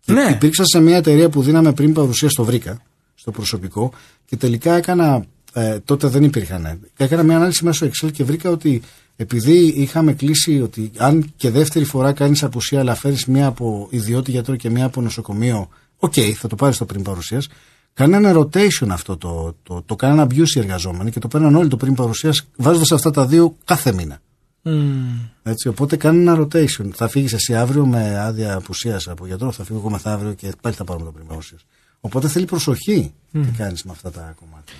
Και 0.00 0.12
Ναι. 0.12 0.28
Υπήρξα 0.30 0.64
σε 0.64 0.80
μια 0.80 0.96
εταιρεία 0.96 1.28
που 1.28 1.42
δίναμε 1.42 1.72
πριμ 1.72 1.92
παρουσίας 1.92 2.28
στο 2.30 2.44
Βρήκα, 2.44 2.80
στο 3.14 3.30
προσωπικό, 3.30 3.92
και 4.26 4.36
τελικά 4.36 4.74
έκανα. 4.76 5.24
Ε, 5.52 5.78
τότε 5.84 6.08
δεν 6.08 6.24
υπήρχαν. 6.24 6.80
Έκανα 6.96 7.22
μια 7.22 7.36
ανάλυση 7.36 7.64
μέσω 7.64 7.86
Excel 7.86 8.12
και 8.12 8.24
βρήκα 8.24 8.50
ότι 8.50 8.82
επειδή 9.16 9.52
είχαμε 9.76 10.12
κλείσει 10.12 10.60
ότι 10.60 10.90
αν 10.96 11.32
και 11.36 11.50
δεύτερη 11.50 11.84
φορά 11.84 12.12
κάνεις 12.12 12.42
απουσία, 12.42 12.80
αλλά 12.80 12.94
φέρεις 12.94 13.26
μία 13.26 13.46
από 13.46 13.86
ιδιώτη 13.90 14.30
γιατρό 14.30 14.56
και 14.56 14.70
μία 14.70 14.84
από 14.84 15.00
νοσοκομείο, 15.00 15.68
οκ, 16.06 16.36
θα 16.36 16.48
το 16.48 16.54
πάρεις 16.54 16.76
το 16.76 16.84
πριμ 16.84 17.02
παρουσίας. 17.02 17.48
Κάνανε 17.94 18.32
rotation 18.36 18.88
αυτό 18.88 19.16
το. 19.16 19.56
Το, 19.62 19.82
το 19.82 19.96
κάνανε 19.96 20.22
abuse 20.22 20.48
οι 20.54 20.58
εργαζόμενοι 20.58 21.10
και 21.10 21.18
το 21.18 21.28
παίρναν 21.28 21.54
όλοι 21.54 21.68
το 21.68 21.76
πριμ 21.76 21.94
παρουσίας, 21.94 22.46
βάζοντας 22.56 22.92
αυτά 22.92 23.10
τα 23.10 23.26
δύο 23.26 23.56
κάθε 23.64 23.92
μήνα. 23.92 24.20
Μμμ. 24.62 25.18
Έτσι, 25.42 25.68
οπότε 25.68 25.96
κάνει 25.96 26.20
ένα 26.20 26.38
rotation. 26.40 26.90
Θα 26.94 27.08
φύγεις 27.08 27.32
εσύ 27.32 27.56
αύριο 27.56 27.86
με 27.86 28.18
άδεια 28.18 28.54
απουσίας 28.54 29.08
από 29.08 29.26
γιατρό, 29.26 29.52
θα 29.52 29.64
φύγω 29.64 29.78
εγώ 29.78 29.90
μεθαύριο 29.90 30.32
και 30.32 30.52
πάλι 30.60 30.74
θα 30.74 30.84
πάρουμε 30.84 31.04
το 31.04 31.12
πριν 31.12 31.26
παρουσίας. 31.26 31.66
Οπότε 32.00 32.28
θέλει 32.28 32.44
προσοχή 32.44 33.12
τι 33.32 33.50
κάνεις 33.56 33.84
με 33.84 33.90
αυτά 33.90 34.10
τα 34.10 34.34
κομμάτια. 34.40 34.74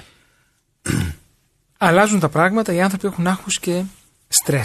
Αλλάζουν 1.78 2.20
τα 2.20 2.28
πράγματα, 2.28 2.72
οι 2.72 2.80
άνθρωποι 2.80 3.06
έχουν 3.06 3.26
άγχος 3.26 3.58
και 3.60 3.82
στρε. 4.28 4.62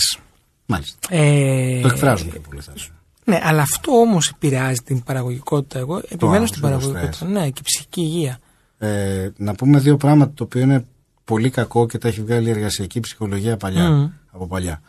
Μάλιστα. 0.66 0.98
Ε, 1.10 1.82
Το 1.82 1.88
εκφράζουν 1.88 2.32
και 2.32 2.40
πολύ 2.40 2.62
θα 2.62 2.72
έλεγα. 2.76 3.01
Ναι, 3.26 3.40
αλλά 3.44 3.62
αυτό 3.62 3.92
όμως 3.92 4.30
επηρεάζει 4.30 4.82
την 4.82 5.04
παραγωγικότητα. 5.04 5.80
Εγώ 5.80 6.02
επιμένω 6.10 6.36
άγχος 6.36 6.50
στην 6.50 6.62
και 6.62 6.68
το 6.68 6.74
παραγωγικότητα. 6.74 7.12
στρες. 7.12 7.32
Ναι, 7.32 7.50
και 7.50 7.60
η 7.60 7.64
ψυχική 7.64 8.02
υγεία. 8.02 8.40
Ε, 8.78 9.30
να 9.38 9.56
πούμε 9.56 9.80
δύο 9.80 9.98
πράγματα 9.98 10.34
το 10.34 10.44
οποίο 10.44 10.62
είναι 10.62 10.86
πολύ 11.24 11.50
κακό 11.50 11.88
και 11.88 11.98
τα 11.98 12.08
έχει 12.08 12.22
βγάλει 12.22 12.48
η 12.48 12.52
εργασιακή 12.52 13.00
ψυχολογία 13.00 13.58
παλιά, 13.58 13.90
Μμμ. 13.90 14.10
από 14.32 14.48
παλιά. 14.48 14.82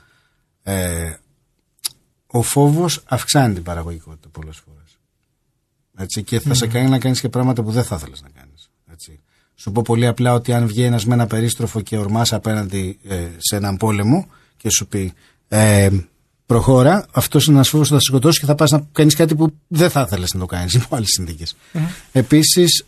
Ε, 0.63 1.13
ο 2.27 2.43
φόβος 2.43 3.03
αυξάνει 3.07 3.55
την 3.55 3.63
παραγωγικότητα 3.63 4.29
πολλές 4.29 4.57
φορές. 4.65 4.99
Έτσι, 5.97 6.23
και 6.23 6.41
θα 6.41 6.55
σε 6.55 6.67
κάνει 6.67 6.89
να 6.89 6.99
κάνεις 6.99 7.21
και 7.21 7.29
πράγματα 7.29 7.63
που 7.63 7.71
δεν 7.71 7.85
θα 7.85 7.97
ήθελες 7.97 8.23
να 8.23 8.29
κάνεις. 8.29 8.71
Έτσι. 8.93 9.21
Σου 9.55 9.73
πω 9.73 9.83
πολύ 9.83 10.07
απλά 10.07 10.35
ότι 10.35 10.53
αν 10.53 10.67
βγει 10.67 10.83
ένας 10.83 11.07
με 11.07 11.15
ένα 11.15 11.27
περίστροφο 11.27 11.81
και 11.81 11.99
ορμάς 11.99 12.33
απέναντι 12.33 12.99
ε, 13.09 13.29
σε 13.39 13.57
έναν 13.57 13.77
πόλεμο 13.77 14.27
και 14.57 14.71
σου 14.71 14.87
πει 14.87 15.13
ε, 15.49 15.89
Προχώρα, 16.47 17.07
αυτός 17.13 17.47
είναι 17.47 17.55
ένας 17.55 17.69
φόβος 17.69 17.89
που 17.89 17.95
θα 17.95 18.01
σε 18.01 18.07
σκοτώσει 18.07 18.41
και 18.41 18.47
θα 18.47 18.55
πας 18.55 18.71
να 18.71 18.87
κάνεις 18.93 19.15
κάτι 19.15 19.35
που 19.35 19.55
δεν 19.69 19.91
θα 19.91 20.01
ήθελες 20.07 20.35
να 20.35 20.41
το 20.41 20.47
κάνεις 20.47 20.75
υπό 20.75 20.97
άλλες 20.97 21.09
συνθήκες. 21.11 21.57
Επίσης, 22.13 22.85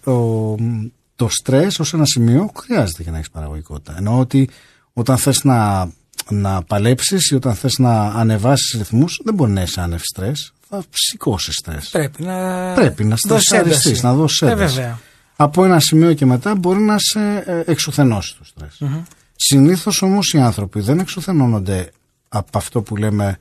το 1.17 1.29
στρες 1.29 1.79
ως 1.79 1.93
ένα 1.95 2.05
σημείο 2.05 2.51
χρειάζεται 2.57 3.03
για 3.03 3.11
να 3.13 3.17
έχεις 3.19 3.31
παραγωγικότητα. 3.31 3.95
Εννοώ 3.97 4.19
ότι 4.19 4.49
όταν 4.93 5.17
θες 5.19 5.45
να, 5.45 5.89
να 6.31 6.63
παλέψεις 6.63 7.31
ή 7.31 7.35
όταν 7.35 7.55
θες 7.55 7.79
να 7.79 8.01
ανεβάσεις 8.05 8.75
ρυθμούς, 8.79 9.21
δεν 9.25 9.35
μπορεί 9.35 9.51
να 9.51 9.61
έχει 9.61 9.81
άνευ 9.81 10.01
στρες. 10.03 10.53
Θα 10.69 10.83
σηκώσεις 10.91 11.55
στρες. 11.55 11.89
Πρέπει 11.89 12.23
να, 12.23 12.73
Πρέπει 12.75 13.05
να 13.05 13.17
δώσεις 13.23 13.45
στρεσαριστείς, 13.47 13.87
ένταση. 13.87 14.05
να 14.05 14.15
δώσεις 14.15 14.43
Ε, 14.43 14.51
ένταση. 14.51 14.75
βέβαια. 14.75 14.99
Από 15.37 15.65
ένα 15.65 15.81
σημείο 15.81 16.15
και 16.15 16.27
μετά 16.27 16.55
μπορεί 16.55 16.81
να 16.81 16.99
σε 16.99 17.21
ε, 17.47 17.63
εξουθενώσει 17.67 18.37
το 18.39 18.45
στρες. 18.45 18.81
Συνήθως 19.37 20.03
όμως 20.03 20.33
οι 20.33 20.39
άνθρωποι 20.39 20.81
δεν 20.81 20.99
εξουθενώνονται 20.99 21.91
από 22.39 22.59
αυτό 22.59 22.83
που 22.83 22.97
λέμε 22.97 23.39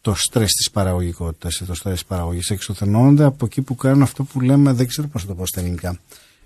το 0.00 0.14
στρες 0.14 0.52
της 0.52 0.70
παραγωγικότητας 0.70 1.56
ή 1.56 1.64
το 1.64 1.74
στρες 1.74 1.92
της 1.94 2.04
παραγωγής. 2.04 2.50
Εξουθενώνονται 2.50 3.24
από 3.24 3.44
εκεί 3.44 3.62
που 3.62 3.74
κάνουν 3.74 4.02
αυτό 4.02 4.24
που 4.24 4.40
λέμε, 4.40 4.72
δεν 4.72 4.86
ξέρω 4.86 5.08
πώς 5.08 5.22
να 5.22 5.28
το 5.28 5.34
πω 5.34 5.46
στα 5.46 5.60
ελληνικά, 5.60 5.98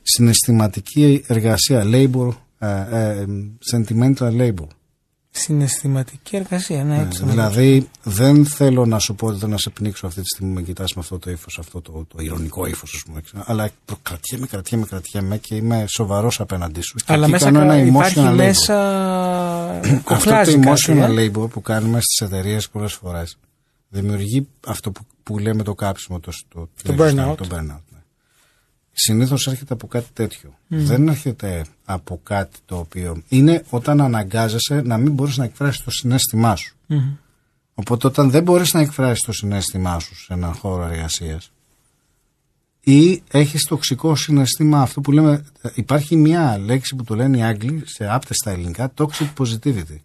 συναισθηματική 0.02 1.24
εργασία, 1.26 1.82
labor, 1.84 2.30
ε, 2.58 2.68
ε, 2.90 3.26
sentimental 3.72 4.36
labor. 4.40 4.66
Συναισθηματική 5.32 6.36
εργασία, 6.36 6.84
ναι, 6.84 6.98
έτσι. 6.98 7.24
να 7.24 7.30
Δηλαδή, 7.30 7.88
δεν 8.02 8.46
θέλω 8.46 8.86
να 8.86 8.98
σου 8.98 9.14
πω 9.14 9.26
ότι 9.26 9.38
δεν 9.38 9.50
να 9.50 9.58
σε 9.58 9.70
πνίξω 9.70 10.06
αυτή 10.06 10.20
τη 10.20 10.26
στιγμή 10.26 10.52
με 10.52 10.62
κοιτάς 10.62 10.94
με 10.94 11.00
αυτό 11.00 11.18
το 11.18 11.30
ύφος, 11.30 11.58
αυτό 11.58 11.80
το, 11.80 11.92
το 12.08 12.22
ηρωνικό 12.22 12.66
ύφος, 12.66 12.94
ας 12.94 13.02
πούμε. 13.06 13.44
Αλλά 13.44 13.70
κρατιέμαι, 14.02 14.46
κρατιέμαι, 14.46 14.84
κρατιέμαι 14.86 15.36
και 15.38 15.54
είμαι 15.54 15.84
σοβαρός 15.88 16.40
απέναντί 16.40 16.80
σου. 16.80 16.96
Και 16.96 17.04
Αλλά 17.12 17.22
εκεί 17.22 17.30
μέσα 17.32 17.44
κάνω 17.44 17.58
κα- 17.58 17.64
ένα 17.64 17.76
υπάρχει 17.84 18.14
emotional 18.20 18.30
labor. 18.32 18.36
μέσα. 18.36 18.76
Αυτό 19.78 20.00
κοχλάζει 20.04 20.52
το 20.52 20.60
κάτι, 20.60 20.82
emotional 20.86 21.16
ε; 21.18 21.24
labor 21.26 21.50
που 21.50 21.60
κάνουμε 21.62 22.00
στις 22.00 22.20
εταιρείες 22.28 22.68
πολλές 22.68 22.92
φορές 22.92 23.38
δημιουργεί 23.88 24.48
αυτό 24.66 24.90
που, 24.90 25.00
που 25.22 25.38
λέμε 25.38 25.62
το 25.62 25.74
κάψιμο, 25.74 26.20
το, 26.20 26.32
το, 26.48 26.68
Το 26.82 26.92
το 26.94 27.04
burnout. 27.04 27.36
Το 27.36 27.46
burnout 27.50 27.80
ναι. 29.08 29.14
Συνήθως 29.14 29.46
έρχεται 29.46 29.72
από 29.74 29.86
κάτι 29.86 30.08
τέτοιο. 30.12 30.54
Δεν 30.68 31.08
έρχεται 31.08 31.64
από 31.84 32.20
κάτι 32.22 32.58
το 32.66 32.76
οποίο. 32.76 33.22
Είναι 33.28 33.64
όταν 33.70 34.00
αναγκάζεσαι 34.00 34.80
να 34.80 34.96
μην 34.96 35.12
μπορείς 35.12 35.36
να 35.36 35.44
εκφράσεις 35.44 35.84
το 35.84 35.90
συνέστημά 35.90 36.56
σου. 36.56 36.76
Μμμ. 36.86 37.16
Οπότε 37.74 38.06
όταν 38.06 38.30
δεν 38.30 38.42
μπορείς 38.42 38.72
να 38.72 38.80
εκφράσεις 38.80 39.24
το 39.24 39.32
συνέστημά 39.32 39.98
σου 39.98 40.16
σε 40.16 40.32
έναν 40.32 40.54
χώρο 40.54 40.82
εργασίας 40.82 41.50
ή 42.80 43.22
έχεις 43.30 43.64
τοξικό 43.64 44.14
συναισθήμα, 44.14 44.82
αυτό 44.82 45.00
που 45.00 45.12
λέμε, 45.12 45.44
υπάρχει 45.74 46.16
μια 46.16 46.58
λέξη 46.58 46.96
που 46.96 47.04
το 47.04 47.14
λένε 47.14 47.38
οι 47.38 47.42
Άγγλοι 47.42 47.82
σε 47.86 48.12
άπτεστα 48.12 48.50
ελληνικά, 48.50 48.92
toxic 48.96 49.32
positivity. 49.38 49.98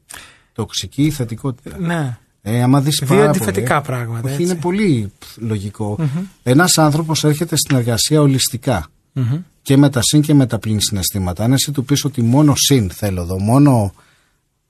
Τοξική 0.54 1.12
θετικότητα. 1.12 1.80
Ναι. 1.80 2.18
Ε, 2.48 2.62
άμα 2.64 2.82
δεις 2.82 3.02
Δύο 3.06 3.16
πάρα 3.18 3.30
αντιφατικά 3.30 3.82
πολύ, 3.82 3.98
πράγματα, 3.98 4.22
Όχι, 4.24 4.34
έτσι. 4.34 4.44
είναι 4.44 4.56
πολύ 4.56 5.12
πφ, 5.20 5.38
λογικό. 5.38 5.98
Ένας 6.44 6.78
άνθρωπος 6.78 7.24
έρχεται 7.24 7.56
στην 7.56 7.76
εργασία 7.78 8.22
ολιστικά 8.22 8.88
Μμμ. 9.14 9.38
και 9.62 9.78
με 9.78 9.90
τα 9.90 10.02
συν 10.02 10.22
και 10.22 10.34
με 10.34 10.46
τα 10.46 10.60
πλήν 10.60 10.80
συναισθήματα. 10.80 11.44
Αν 11.44 11.54
εσύ 11.54 11.72
του 11.72 11.86
πεις 11.86 12.06
ότι 12.06 12.22
μόνο 12.22 12.54
συν 12.56 12.90
θέλω 12.90 13.22
εδώ, 13.22 13.40
μόνο, 13.40 13.94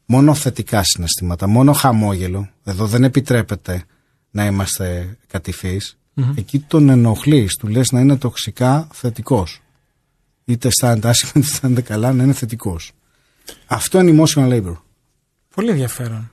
μόνο 0.05 0.33
θετικά 0.33 0.83
συναισθήματα, 0.83 1.47
μόνο 1.47 1.73
χαμόγελο, 1.73 2.49
εδώ 2.63 2.85
δεν 2.85 3.03
επιτρέπεται 3.03 3.83
να 4.31 4.45
είμαστε 4.45 5.17
κατηφείς, 5.27 5.97
εκεί 6.35 6.59
τον 6.59 6.89
ενοχλείς, 6.89 7.55
του 7.55 7.67
λες 7.67 7.91
να 7.91 7.99
είναι 7.99 8.17
τοξικά 8.17 8.87
θετικός. 8.93 9.61
Είτε 10.45 10.67
αισθάνεται 10.67 11.07
άσχημα, 11.09 11.31
είτε 11.35 11.47
αισθάνεται 11.51 11.81
καλά, 11.81 12.13
να 12.13 12.23
είναι 12.23 12.33
θετικός. 12.33 12.91
Αυτό 13.65 13.99
είναι 13.99 14.23
emotional 14.23 14.49
labor. 14.49 14.75
Πολύ 15.55 15.69
ενδιαφέρον. 15.69 16.29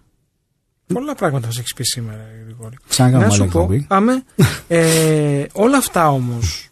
Πολλά 0.92 1.14
πράγματα 1.14 1.46
μας 1.46 1.58
έχεις 1.58 1.74
πει 1.74 1.84
σήμερα, 1.84 2.26
Γρηγόρη. 2.44 2.76
Ξανακάνουμε 2.88 3.28
Να 3.28 3.34
σου 3.34 3.42
άλλη 3.42 3.50
πω, 3.50 3.60
εκπομπή. 3.60 3.86
άμε, 3.88 4.24
ε, 4.68 5.44
όλα 5.52 5.76
αυτά 5.76 6.10
όμως, 6.10 6.68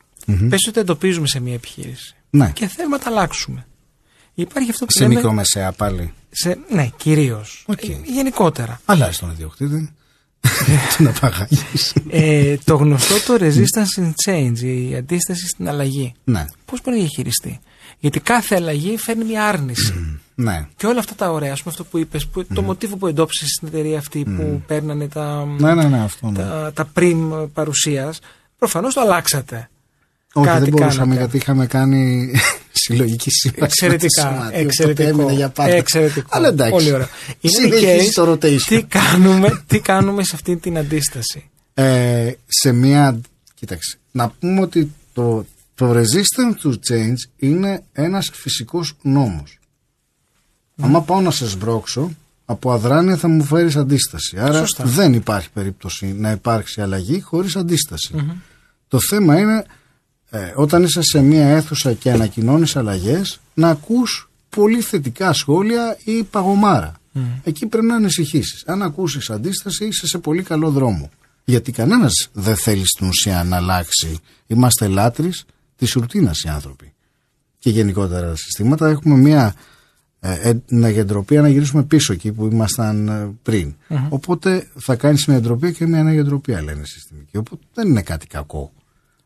πες 0.48 0.60
ότι 0.62 0.70
τα 0.72 0.80
εντοπίζουμε 0.80 1.26
σε 1.26 1.40
μια 1.40 1.54
επιχείρηση 1.54 2.14
Ναι, 2.30 2.50
και 2.54 2.66
θέλουμε 2.66 2.96
να 2.96 3.02
τα 3.02 3.10
αλλάξουμε. 3.10 3.66
Υπάρχει 4.34 4.70
αυτό 4.70 4.84
που 4.84 4.92
σε 4.92 5.02
λέμε... 5.02 5.14
μικρομεσαία 5.14 5.72
πάλι. 5.72 6.12
Σε, 6.30 6.58
ναι, 6.68 6.90
κυρίως. 6.96 7.64
Οκ. 7.66 7.88
Ε, 7.88 7.96
γενικότερα. 8.04 8.80
Αλλάζει 8.84 9.18
τον 9.18 9.30
ιδιοκτήτη. 9.30 9.92
Τι 10.96 11.02
να 11.04 11.12
παγάγεις. 11.12 11.94
Ε, 12.10 12.56
το 12.64 12.76
γνωστό 12.76 13.14
το 13.26 13.44
resistance 13.44 14.02
in 14.02 14.12
change, 14.26 14.58
η 14.58 14.94
αντίσταση 14.96 15.46
στην 15.48 15.68
αλλαγή. 15.68 16.14
Ναι, 16.24 16.44
Πώς 16.64 16.80
μπορεί 16.82 16.96
να 16.96 17.02
διαχειριστεί; 17.02 17.60
Γιατί 18.00 18.20
κάθε 18.20 18.54
αλλαγή 18.54 18.96
φέρνει 18.96 19.24
μια 19.24 19.44
άρνηση. 19.46 20.20
ναι. 20.34 20.66
Και 20.76 20.86
όλα 20.86 20.98
αυτά 20.98 21.14
τα 21.14 21.30
ωραία, 21.30 21.52
ας 21.52 21.58
πούμε 21.62 21.70
αυτό 21.78 21.84
που 21.84 21.98
είπες, 21.98 22.26
που, 22.26 22.46
το 22.54 22.62
μοτίβο 22.62 22.96
που 22.96 23.06
εντόπισες 23.06 23.48
στην 23.48 23.68
εταιρεία 23.68 23.98
αυτή 23.98 24.24
που 24.24 24.62
παίρνανε 24.66 25.08
τα, 25.08 25.46
Ναι, 25.58 25.74
ναι, 25.74 25.84
ναι, 25.84 26.00
αυτό. 26.02 26.26
Ναι. 26.30 26.38
τα, 26.38 26.70
τα 26.74 26.84
πριμ 26.84 27.32
παρουσίας, 27.52 28.18
προφανώς 28.58 28.94
το 28.94 29.00
αλλάξατε. 29.00 29.68
Όχι, 30.32 30.46
κάτι 30.46 30.60
δεν 30.60 30.68
μπορούσαμε 30.70 30.98
κάνατε. 31.04 31.18
γιατί 31.20 31.36
είχαμε 31.36 31.66
κάνει 31.66 32.30
συλλογική 32.72 33.30
σύμβαση. 33.30 33.64
Εξαιρετικά, 33.64 34.24
με 34.24 34.30
το 34.30 34.36
σωματείο, 34.36 34.60
εξαιρετικό, 34.60 35.08
οπότε 35.08 35.22
έμεινε 35.22 35.36
για 35.38 35.48
πάντα. 35.48 35.72
εξαιρετικό. 35.72 36.28
Αλλά 36.30 36.48
εντάξει. 36.48 36.72
Πολύ 36.72 36.92
ωραία. 36.92 37.08
Είναι 37.40 37.52
Συνεχίζει 37.54 38.08
case, 38.08 38.14
το 38.14 38.32
rotation. 38.32 38.60
τι 38.68 38.82
κάνουμε, 38.82 39.64
τι 39.66 39.80
κάνουμε 39.80 40.22
σε 40.24 40.30
αυτή 40.34 40.56
την 40.56 40.78
αντίσταση; 40.78 41.50
Ε, 41.74 42.32
σε 42.46 42.72
μία. 42.72 43.20
Κοίταξε. 43.54 43.98
Να 44.10 44.28
πούμε 44.40 44.60
ότι 44.60 44.92
το, 45.12 45.44
το 45.80 45.90
resistance 45.92 46.66
to 46.66 46.70
change 46.70 47.16
είναι 47.36 47.82
ένας 47.92 48.30
φυσικός 48.32 48.94
νόμος. 49.02 49.58
Άμα 50.80 51.02
πάω 51.02 51.20
να 51.20 51.30
σε 51.30 51.48
σμπρώξω, 51.48 52.10
από 52.44 52.72
αδράνεια 52.72 53.16
θα 53.16 53.28
μου 53.28 53.44
φέρεις 53.44 53.76
αντίσταση. 53.76 54.38
Άρα 54.38 54.58
Σωστά. 54.58 54.84
δεν 54.84 55.12
υπάρχει 55.14 55.50
περίπτωση 55.50 56.06
να 56.06 56.30
υπάρξει 56.30 56.80
αλλαγή 56.80 57.20
χωρίς 57.20 57.56
αντίσταση. 57.56 58.14
Το 58.88 58.98
θέμα 59.08 59.38
είναι 59.38 59.64
ε, 60.30 60.52
όταν 60.54 60.82
είσαι 60.82 61.02
σε 61.02 61.20
μία 61.20 61.46
αίθουσα 61.46 61.92
και 61.92 62.10
ανακοινώνεις 62.10 62.76
αλλαγές 62.76 63.40
να 63.54 63.68
ακούς 63.68 64.30
πολύ 64.48 64.80
θετικά 64.80 65.32
σχόλια 65.32 65.98
ή 66.04 66.22
παγωμάρα. 66.22 67.00
Εκεί 67.44 67.66
πρέπει 67.66 67.86
να 67.86 67.94
ανησυχήσεις. 67.94 68.62
Αν 68.66 68.82
ακούσεις 68.82 69.30
αντίσταση 69.30 69.86
είσαι 69.86 70.06
σε 70.06 70.18
πολύ 70.18 70.42
καλό 70.42 70.70
δρόμο. 70.70 71.10
Γιατί 71.44 71.72
κανένας 71.72 72.28
δεν 72.32 72.56
θέλει 72.56 72.86
στην 72.86 73.08
ουσία 73.08 73.44
να 73.44 73.56
αλλάξει. 73.56 74.18
Είμαστε 74.46 74.86
λάτρεις 74.86 75.44
της 75.80 75.92
ρουτίνας 75.92 76.40
οι 76.42 76.48
άνθρωποι. 76.48 76.92
Και 77.58 77.70
γενικότερα 77.70 78.28
τα 78.28 78.36
συστήματα 78.36 78.88
έχουμε 78.88 79.16
μία 79.16 79.54
ε, 80.20 80.48
ε, 80.50 80.54
αναγεντροπία 80.72 81.40
να 81.40 81.48
γυρίσουμε 81.48 81.82
πίσω 81.82 82.12
εκεί 82.12 82.32
που 82.32 82.46
ήμασταν 82.46 83.08
ε, 83.08 83.30
πριν. 83.42 83.74
Οπότε 84.08 84.68
θα 84.78 84.96
κάνεις 84.96 85.26
μια 85.26 85.36
εντροπία 85.36 85.70
και 85.70 85.86
μια 85.86 86.00
αναγεντροπία 86.00 86.62
λένε 86.62 86.84
συστημική. 86.84 87.36
Οπότε 87.36 87.62
δεν 87.74 87.88
είναι 87.88 88.02
κάτι 88.02 88.26
κακό. 88.26 88.72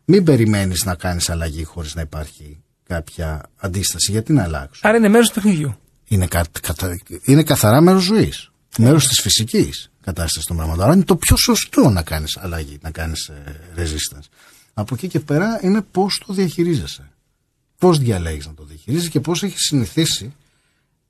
Μην 0.05 0.25
περιμένεις 0.25 0.85
να 0.85 0.95
κάνεις 0.95 1.31
αλλαγή 1.31 1.65
χωρίς 1.65 1.95
να 1.95 2.01
υπάρχει 2.01 2.63
κάποια 2.87 3.43
αντίσταση. 3.57 4.11
Γιατί 4.11 4.33
να 4.33 4.43
αλλάξω; 4.43 4.81
Άρα 4.85 4.97
είναι 4.97 5.09
μέρος 5.09 5.29
του 5.29 5.35
παιχνιδιού. 5.35 5.75
Είναι, 6.09 6.27
κα, 6.27 6.45
κατα- 6.61 6.99
είναι 7.23 7.43
καθαρά 7.43 7.81
μέρος 7.81 8.03
ζωής. 8.03 8.51
Μέρος 8.79 9.09
της 9.09 9.21
φυσικής 9.21 9.91
κατάστασης 10.01 10.45
των 10.45 10.57
πραγμάτων. 10.57 10.85
Άρα 10.85 10.95
είναι 10.95 11.05
το 11.05 11.17
πιο 11.17 11.37
σωστό 11.37 11.89
να 11.91 12.03
κάνεις 12.03 12.37
αλλαγή, 12.37 12.79
να 12.83 12.91
κάνεις 12.91 13.29
ε, 13.29 13.43
resistance. 13.77 14.27
Από 14.75 14.95
εκεί 14.95 15.09
και 15.09 15.21
πέρα 15.21 15.61
είναι 15.63 15.83
πώς 15.83 16.23
το 16.27 16.33
διαχειρίζεσαι. 16.33 17.11
Πώς 17.79 17.99
διαλέγεις 17.99 18.47
να 18.47 18.55
το 18.55 18.65
διαχειρίζεσαι 18.65 19.11
και 19.11 19.21
πώς 19.21 19.43
έχεις 19.43 19.61
συνηθίσει 19.61 20.35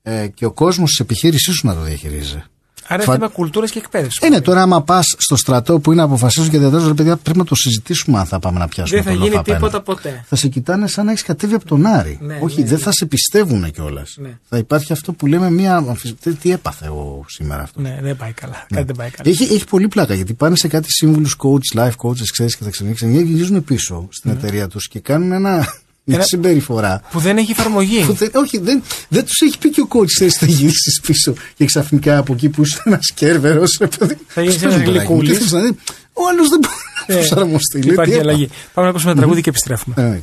ε, 0.01 0.27
και 0.27 0.45
ο 0.45 0.51
κόσμος 0.51 0.89
της 0.89 0.99
επιχείρησής 0.99 1.55
σου 1.55 1.67
να 1.67 1.73
το 1.73 1.81
διαχειρίζεσαι. 1.81 2.49
Άρα 2.87 3.03
Φα- 3.03 3.13
είναι 3.13 3.21
θέμα 3.21 3.27
κουλτούρας 3.35 3.71
και 3.71 3.79
εκπαίδευσης. 3.79 4.27
Είναι 4.27 4.41
τώρα, 4.41 4.61
άμα 4.61 4.81
πας 4.83 5.15
στο 5.17 5.35
στρατό 5.35 5.79
που 5.79 5.91
είναι 5.91 6.01
αποφασίζουν 6.01 6.49
και 6.49 6.57
διαδράζουν, 6.57 6.87
ρε 6.87 6.93
παιδιά, 6.93 7.15
πρέπει 7.17 7.37
να 7.37 7.43
το 7.45 7.55
συζητήσουμε 7.55 8.19
αν 8.19 8.25
θα 8.25 8.39
πάμε 8.39 8.59
να 8.59 8.67
πιάσουμε 8.67 9.01
Δεν 9.01 9.11
θα 9.11 9.17
το 9.17 9.23
γίνει 9.23 9.35
λόφο 9.35 9.43
τίποτα 9.43 9.77
απέναντι. 9.77 10.01
ποτέ. 10.01 10.23
Θα 10.27 10.35
σε 10.35 10.47
κοιτάνε 10.47 10.87
σαν 10.87 11.05
να 11.05 11.11
έχεις 11.11 11.23
κατέβει 11.23 11.53
από 11.53 11.65
τον 11.65 11.85
Άρη. 11.85 12.17
Ναι, 12.21 12.39
Όχι, 12.41 12.59
ναι, 12.61 12.65
δεν 12.67 12.77
ναι. 12.77 12.83
θα 12.83 12.91
σε 12.91 13.05
πιστεύουν 13.05 13.71
κιόλας. 13.71 14.15
Ναι. 14.19 14.37
Θα 14.49 14.57
υπάρχει 14.57 14.91
αυτό 14.93 15.13
που 15.13 15.27
λέμε 15.27 15.49
μία 15.51 15.75
αμφισβήτηση. 15.75 16.35
Τι, 16.35 16.41
τι 16.41 16.51
έπαθε 16.51 16.87
ο 16.87 17.23
σήμερα 17.27 17.61
αυτός; 17.61 17.83
Ναι, 17.83 17.99
δεν 18.01 18.15
πάει 18.17 18.31
καλά. 18.31 18.65
Κάτι 18.69 18.83
δεν 18.85 18.95
πάει 18.95 19.09
καλά. 19.09 19.29
Έχει, 19.29 19.43
έχει 19.53 19.65
πολύ 19.65 19.87
πλάκα 19.87 20.13
γιατί 20.13 20.33
πάνε 20.33 20.55
σε 20.55 20.67
κάτι 20.67 20.91
σύμβουλους 20.91 21.35
coach, 21.39 21.79
life 21.79 21.95
coaches, 22.07 22.27
ξέρεις 22.31 22.55
και 22.57 22.63
τα 22.63 22.69
ξενύχια, 22.69 23.07
γυρίζουν 23.21 23.63
πίσω 23.63 24.07
στην 24.11 24.31
εταιρεία 24.31 24.67
τους 24.67 24.87
και 24.87 24.99
κάνουν 24.99 25.31
ένα, 25.31 25.67
μια 26.07 26.17
Ναι. 26.17 26.23
Ένα- 26.23 26.23
συμπεριφορά. 26.23 27.01
Που 27.11 27.19
δεν 27.19 27.37
έχει 27.37 27.51
εφαρμογή. 27.51 28.03
Που 28.05 28.13
δεν, 28.13 28.29
όχι, 28.33 28.57
δεν, 28.59 28.83
δεν 29.09 29.25
τους 29.25 29.39
έχει 29.41 29.57
πει 29.57 29.69
και 29.69 29.81
ο 29.81 29.87
coach 29.89 30.09
θες 30.17 30.37
να 30.41 30.47
γυρίσεις 30.47 31.01
πίσω 31.07 31.33
και 31.55 31.65
ξαφνικά 31.65 32.17
από 32.17 32.33
εκεί 32.33 32.49
που 32.49 32.61
είσαι 32.63 32.81
ένας 32.85 33.11
κέρβερος. 33.15 33.79
Θα 34.27 34.41
γίνεις 34.41 34.63
ένας 34.63 34.75
γλυκούλης. 34.81 35.53
Ο 36.17 36.21
άλλος 36.31 36.49
δεν 36.49 36.59
μπορεί 36.61 36.73
να 37.07 37.13
Ε, 37.15 37.17
προσαρμοστεί. 37.17 37.81
Λέει, 37.81 37.93
Υπάρχει 37.93 38.13
τι 38.13 38.19
αλλαγή. 38.19 38.47
Πάμε 38.73 38.87
να 38.87 38.89
ακούσουμε 38.89 39.11
ένα 39.11 39.19
τραγούδι 39.19 39.41
και 39.41 39.49
επιστρέφουμε. 39.49 40.21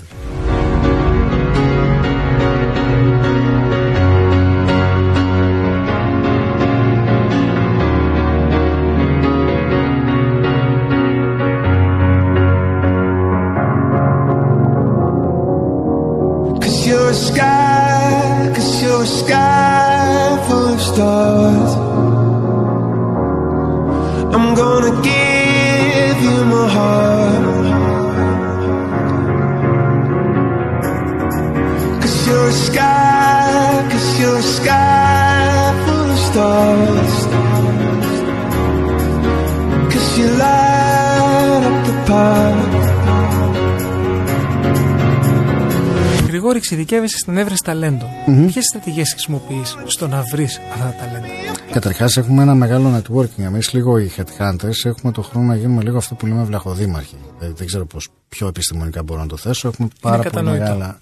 Εξειδικεύεσαι 46.82 47.18
στην 47.18 47.36
έβρεση 47.36 47.62
ταλέντο. 47.62 48.08
Ποιες 48.46 48.64
στρατηγίες 48.64 49.10
χρησιμοποιείς 49.10 49.76
στο 49.84 50.08
να 50.08 50.22
βρεις 50.22 50.60
αυτά 50.72 50.84
τα 50.84 50.94
ταλέντα; 51.04 51.26
Καταρχάς, 51.72 52.16
έχουμε 52.16 52.42
ένα 52.42 52.54
μεγάλο 52.54 52.96
networking. 52.96 53.42
Εμείς, 53.42 53.72
λίγο 53.72 53.98
οι 53.98 54.10
headhunters, 54.16 54.84
έχουμε 54.84 55.12
το 55.12 55.22
χρόνο 55.22 55.46
να 55.46 55.56
γίνουμε 55.56 55.82
λίγο 55.82 55.96
αυτό 55.96 56.14
που 56.14 56.26
λέμε 56.26 56.42
βλαχοδήμαρχοι. 56.42 57.16
Δεν, 57.38 57.54
δεν 57.56 57.66
ξέρω 57.66 57.86
πώς, 57.86 58.08
πιο 58.28 58.46
επιστημονικά 58.46 59.02
μπορώ 59.02 59.20
να 59.20 59.26
το 59.26 59.36
θέσω. 59.36 59.68
Έχουμε 59.68 59.88
πάρα 60.00 60.16
πολύ 60.16 60.28
κατανοητό. 60.28 60.62
μεγάλα 60.62 60.98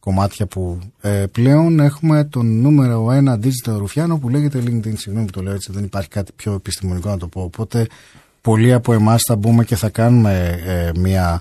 κομμάτια 0.00 0.46
που 0.46 0.78
ε, 1.00 1.24
πλέον 1.32 1.80
έχουμε 1.80 2.24
τον 2.24 2.60
νούμερο 2.60 3.10
ένα 3.10 3.38
digital 3.42 3.76
ρουφιάνο 3.76 4.18
που 4.18 4.28
λέγεται 4.28 4.58
LinkedIn. 4.58 4.92
Συγγνώμη 4.96 5.26
που 5.26 5.32
το 5.32 5.42
λέω 5.42 5.52
έτσι, 5.52 5.72
δεν 5.72 5.84
υπάρχει 5.84 6.08
κάτι 6.08 6.32
πιο 6.36 6.52
επιστημονικό 6.52 7.08
να 7.08 7.18
το 7.18 7.26
πω. 7.26 7.42
Οπότε, 7.42 7.86
πολλοί 8.40 8.72
από 8.72 8.92
εμάς 8.92 9.22
θα 9.26 9.36
μπούμε 9.36 9.64
και 9.64 9.76
θα 9.76 9.88
κάνουμε 9.88 10.60
ε, 10.64 10.90
μια 10.98 11.40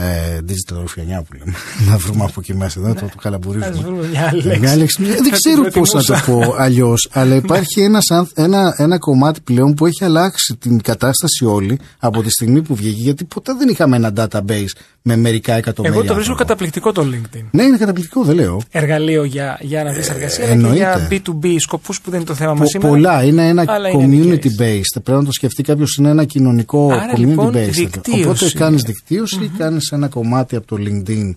ε, 0.00 0.38
digital 0.48 0.76
ρουφιανιά 0.80 1.22
που 1.22 1.36
λέμε. 1.38 1.52
να 1.90 1.96
βρούμε 1.96 2.24
από 2.24 2.34
εκεί 2.40 2.54
μέσα. 2.54 2.80
Δεν 2.80 2.94
το, 2.94 3.00
το 3.00 3.06
Ας 3.16 3.22
καλαμπουρίζουμε. 3.22 3.80
βρούμε 3.84 4.06
μια 4.08 4.28
άλλη 4.28 4.42
λέξη. 4.42 4.60
Μια 4.60 4.76
λέξη. 4.76 5.04
Δεν 5.04 5.24
Θα 5.24 5.30
ξέρω 5.36 5.62
την 5.62 5.72
πώς 5.72 5.92
να 5.92 6.02
το 6.02 6.12
προτιμούσα. 6.24 6.48
πω 6.48 6.54
αλλιώς. 6.62 7.08
αλλά 7.12 7.34
υπάρχει 7.34 7.80
ένας, 7.88 8.10
ανθ- 8.10 8.38
ένα, 8.38 8.74
ένα 8.76 8.98
κομμάτι 8.98 9.40
πλέον 9.40 9.74
που 9.74 9.86
έχει 9.86 10.04
αλλάξει 10.04 10.56
την 10.56 10.80
κατάσταση 10.82 11.44
όλη 11.44 11.78
από 11.98 12.22
τη 12.22 12.30
στιγμή 12.30 12.62
που 12.62 12.74
βγήκε. 12.74 13.00
Γιατί 13.02 13.24
ποτέ 13.24 13.52
δεν 13.58 13.68
είχαμε 13.68 13.96
ένα 13.96 14.12
database 14.16 14.72
με 15.02 15.16
μερικά 15.16 15.54
εκατομμύρια. 15.54 15.98
Εγώ 15.98 16.06
το 16.06 16.14
βρίσκω 16.14 16.32
άνθρωπων. 16.32 16.36
καταπληκτικό 16.36 16.92
το 16.92 17.02
LinkedIn. 17.02 17.44
Ναι, 17.50 17.62
είναι 17.62 17.76
καταπληκτικό, 17.76 18.22
δεν 18.24 18.34
λέω. 18.34 18.60
Εργαλείο 18.70 19.24
για, 19.24 19.58
για 19.60 19.84
να 19.84 19.92
βρει 19.92 20.02
εργασία 20.10 20.44
αλλά 20.44 20.46
και 20.46 20.52
εννοείται. 20.52 20.76
για 20.76 21.08
B2B 21.10 21.54
σκοπούς 21.58 22.00
που 22.00 22.10
δεν 22.10 22.18
είναι 22.20 22.28
το 22.28 22.34
θέμα 22.34 22.50
μας 22.54 22.60
Πο- 22.60 22.66
σήμερα. 22.66 22.88
πολλά. 22.88 23.24
Είναι 23.24 23.48
ένα 23.48 23.64
αλλά 23.66 23.88
είναι 23.88 24.04
community 24.06 24.44
ειδικές. 24.44 24.56
based. 24.96 25.00
Πρέπει 25.02 25.18
να 25.18 25.24
το 25.24 25.32
σκεφτεί 25.32 25.62
κάποιος. 25.62 25.96
Είναι 25.96 26.08
ένα 26.08 26.24
κοινωνικό 26.24 26.92
Άρα, 26.92 27.12
community 27.14 27.18
λοιπόν, 27.18 27.52
based. 27.54 27.68
δικτύωση. 27.70 28.22
Οπότε 28.24 28.50
κάνεις 28.54 28.82
δικτύωση 28.82 29.44
ή 29.44 29.50
κάνεις 29.58 29.89
ένα 29.94 30.08
κομμάτι 30.08 30.56
από 30.56 30.66
το 30.66 30.76
LinkedIn 30.78 31.34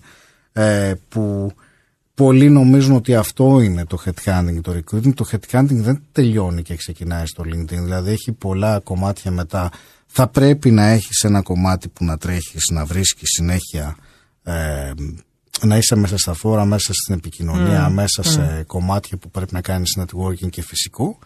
ε, 0.52 0.94
που 1.08 1.52
πολλοί 2.14 2.50
νομίζουν 2.50 2.94
ότι 2.94 3.14
αυτό 3.14 3.60
είναι 3.60 3.84
το 3.84 4.02
headhunting, 4.04 4.58
το 4.62 4.72
recruiting. 4.72 5.14
Το 5.14 5.26
headhunting 5.30 5.66
δεν 5.68 6.02
τελειώνει 6.12 6.62
και 6.62 6.76
ξεκινάει 6.76 7.26
στο 7.26 7.44
LinkedIn. 7.46 7.78
Δηλαδή 7.82 8.10
έχει 8.10 8.32
πολλά 8.32 8.78
κομμάτια 8.78 9.30
μετά. 9.30 9.70
Θα 10.06 10.28
πρέπει 10.28 10.70
να 10.70 10.86
έχεις 10.86 11.22
ένα 11.24 11.42
κομμάτι 11.42 11.88
που 11.88 12.04
να 12.04 12.18
τρέχεις, 12.18 12.68
να 12.70 12.84
βρίσκεις 12.84 13.28
συνέχεια 13.28 13.96
ε, 14.42 14.92
να 15.60 15.76
είσαι 15.76 15.96
μέσα 15.96 16.18
στα 16.18 16.32
φόρα, 16.32 16.64
μέσα 16.64 16.92
στην 16.92 17.14
επικοινωνία, 17.14 17.88
μέσα 17.88 18.22
σε 18.22 18.64
κομμάτια 18.66 19.16
που 19.16 19.30
πρέπει 19.30 19.52
να 19.52 19.60
κάνεις 19.60 19.98
networking 20.00 20.50
και 20.50 20.62
φυσικό 20.62 21.18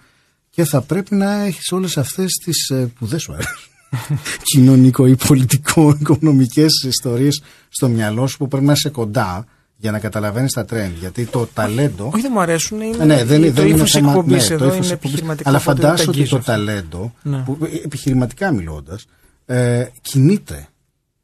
και 0.51 0.65
θα 0.65 0.81
πρέπει 0.81 1.15
να 1.15 1.45
έχεις 1.45 1.73
όλες 1.73 1.99
αυτές 1.99 2.33
τις 2.45 2.69
ε, 2.71 2.93
που 2.99 3.07
δεν 3.07 3.19
σου 3.19 3.33
αρέσουν 3.33 3.73
κοινωνικό 4.53 5.07
ή 5.07 5.17
πολιτικό 5.27 5.97
οικονομικές 6.01 6.83
ιστορίες 6.87 7.43
στο 7.69 7.89
μυαλό 7.89 8.27
σου 8.27 8.37
που 8.37 8.49
πρέπει 8.49 8.65
να 8.67 8.73
είσαι 8.73 8.89
κοντά 8.89 9.47
για 9.77 9.91
να 9.91 9.99
καταλαβαίνεις 9.99 10.53
τα 10.53 10.65
trend 10.71 10.91
γιατί 11.01 11.25
το 11.25 11.47
ταλέντο 11.55 12.11
Όχι, 12.13 12.23
δεν 12.23 12.31
μου 12.35 12.41
αρέσουν. 12.41 12.81
Είναι 12.81 13.05
ναι, 13.05 13.25
δεν, 13.25 13.43
το 13.43 13.51
δεν 13.53 13.67
είναι 13.67 13.77
ύφος 13.77 13.91
θέμα- 13.91 14.09
εκπομπής 14.11 14.43
ναι, 14.51 14.57
το 14.57 14.65
εδώ 14.65 14.75
ύφος 14.75 14.77
είναι 14.77 14.93
εκπομπής. 14.93 14.93
επιχειρηματικό. 14.93 15.49
Αλλά 15.49 15.59
οπότε 15.59 15.81
δεν 15.81 15.85
φαντάσου 15.91 16.09
ότι 16.09 16.19
αγγίζω 16.19 16.35
το 16.35 16.41
αυτό. 16.41 16.53
ταλέντο, 16.53 17.15
Ναι. 17.23 17.39
που, 17.39 17.59
επιχειρηματικά 17.85 18.53
μιλώντας, 18.53 19.07
ε, 19.47 19.85
κινείται. 20.01 20.69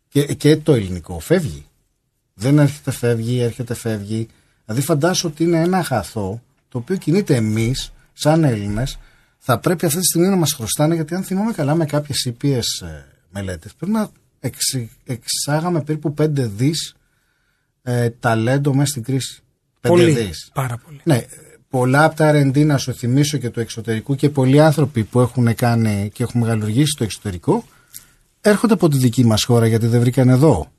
Και, 0.09 0.23
και 0.25 0.57
το 0.57 0.73
ελληνικό 0.73 1.19
φεύγει. 1.21 1.65
Δεν 2.35 2.59
έρχεται, 2.59 2.91
φεύγει, 2.91 3.41
έρχεται, 3.41 3.75
φεύγει. 3.75 4.29
Δηλαδή 4.65 4.83
φαντάσου 4.85 5.29
ότι 5.33 5.45
είναι 5.45 5.61
ένα 5.61 5.79
αγαθό 5.79 6.43
το 6.69 6.79
οποίο 6.79 6.97
κινείται 6.97 7.35
εμείς, 7.35 7.93
σαν 8.13 8.45
Έλληνες, 8.45 8.99
θα 9.47 9.59
πρέπει 9.59 9.87
αυτή 9.87 9.99
τη 9.99 10.07
στιγμή 10.07 10.29
να 10.29 10.37
μας 10.37 10.53
χρωστάνε, 10.53 10.95
γιατί 10.95 11.15
αν 11.15 11.23
θυμάμαι 11.23 11.53
καλά 11.53 11.75
με 11.75 11.85
κάποιες 11.87 12.25
ήπιες 12.25 12.85
μελέτες, 13.31 13.75
πρέπει 13.75 13.93
να 13.93 14.09
εξ- 14.41 14.87
εξάγαμε 15.05 15.83
περίπου 15.83 16.15
5 16.19 16.29
δις 16.31 16.95
ε, 17.83 18.11
ταλέντο 18.11 18.75
μέσα 18.75 18.91
στην 18.91 19.03
κρίση. 19.03 19.43
5 19.81 19.89
Πολύ. 19.89 20.11
δις. 20.11 20.51
Πάρα 20.55 20.79
πολύ. 20.85 21.01
Ναι, 21.05 21.25
πολλά 21.69 22.05
από 22.05 22.17
τα 22.17 22.31
R&D 22.35 22.67
να 22.67 22.79
σου 22.79 22.95
θυμίσω 22.95 23.39
και 23.39 23.51
του 23.51 23.61
εξωτερικού 23.61 24.15
και 24.15 24.29
πολλοί 24.31 24.61
άνθρωποι 24.61 25.05
που 25.05 25.21
έχουν 25.21 25.55
κάνει 25.55 26.11
και 26.15 26.23
έχουν 26.23 26.41
μεγαλουργήσει 26.41 26.91
στο 26.91 27.05
εξωτερικό 27.05 27.65
έρχονται 28.41 28.73
από 28.75 28.89
τη 28.89 28.97
δική 28.97 29.25
μας 29.25 29.45
χώρα 29.45 29.67
γιατί 29.67 29.87
δεν 29.87 30.01
βρήκαν 30.01 30.29
εδώ 30.29 30.73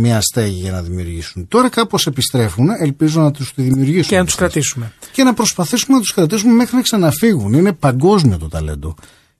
μια 0.00 0.20
στέγη 0.20 0.60
για 0.60 0.72
να 0.72 0.82
δημιουργήσουν. 0.82 1.48
Τώρα 1.48 1.68
κάπως 1.68 2.06
επιστρέφουν, 2.06 2.68
ελπίζω 2.80 3.20
να 3.20 3.30
τους 3.30 3.54
τη 3.54 3.62
δημιουργήσουν. 3.62 4.08
Και 4.08 4.18
να 4.18 4.24
τους 4.24 4.34
κρατήσουμε. 4.34 4.92
Και 5.12 5.22
να 5.22 5.34
προσπαθήσουμε 5.34 5.94
να 5.94 6.00
τους 6.00 6.12
κρατήσουμε 6.14 6.52
μέχρι 6.52 6.76
να 6.76 6.82
ξαναφύγουν. 6.82 7.52
Είναι 7.52 7.72
παγκόσμιο 7.72 8.38
το 8.38 8.48
ταλέντο. 8.48 8.94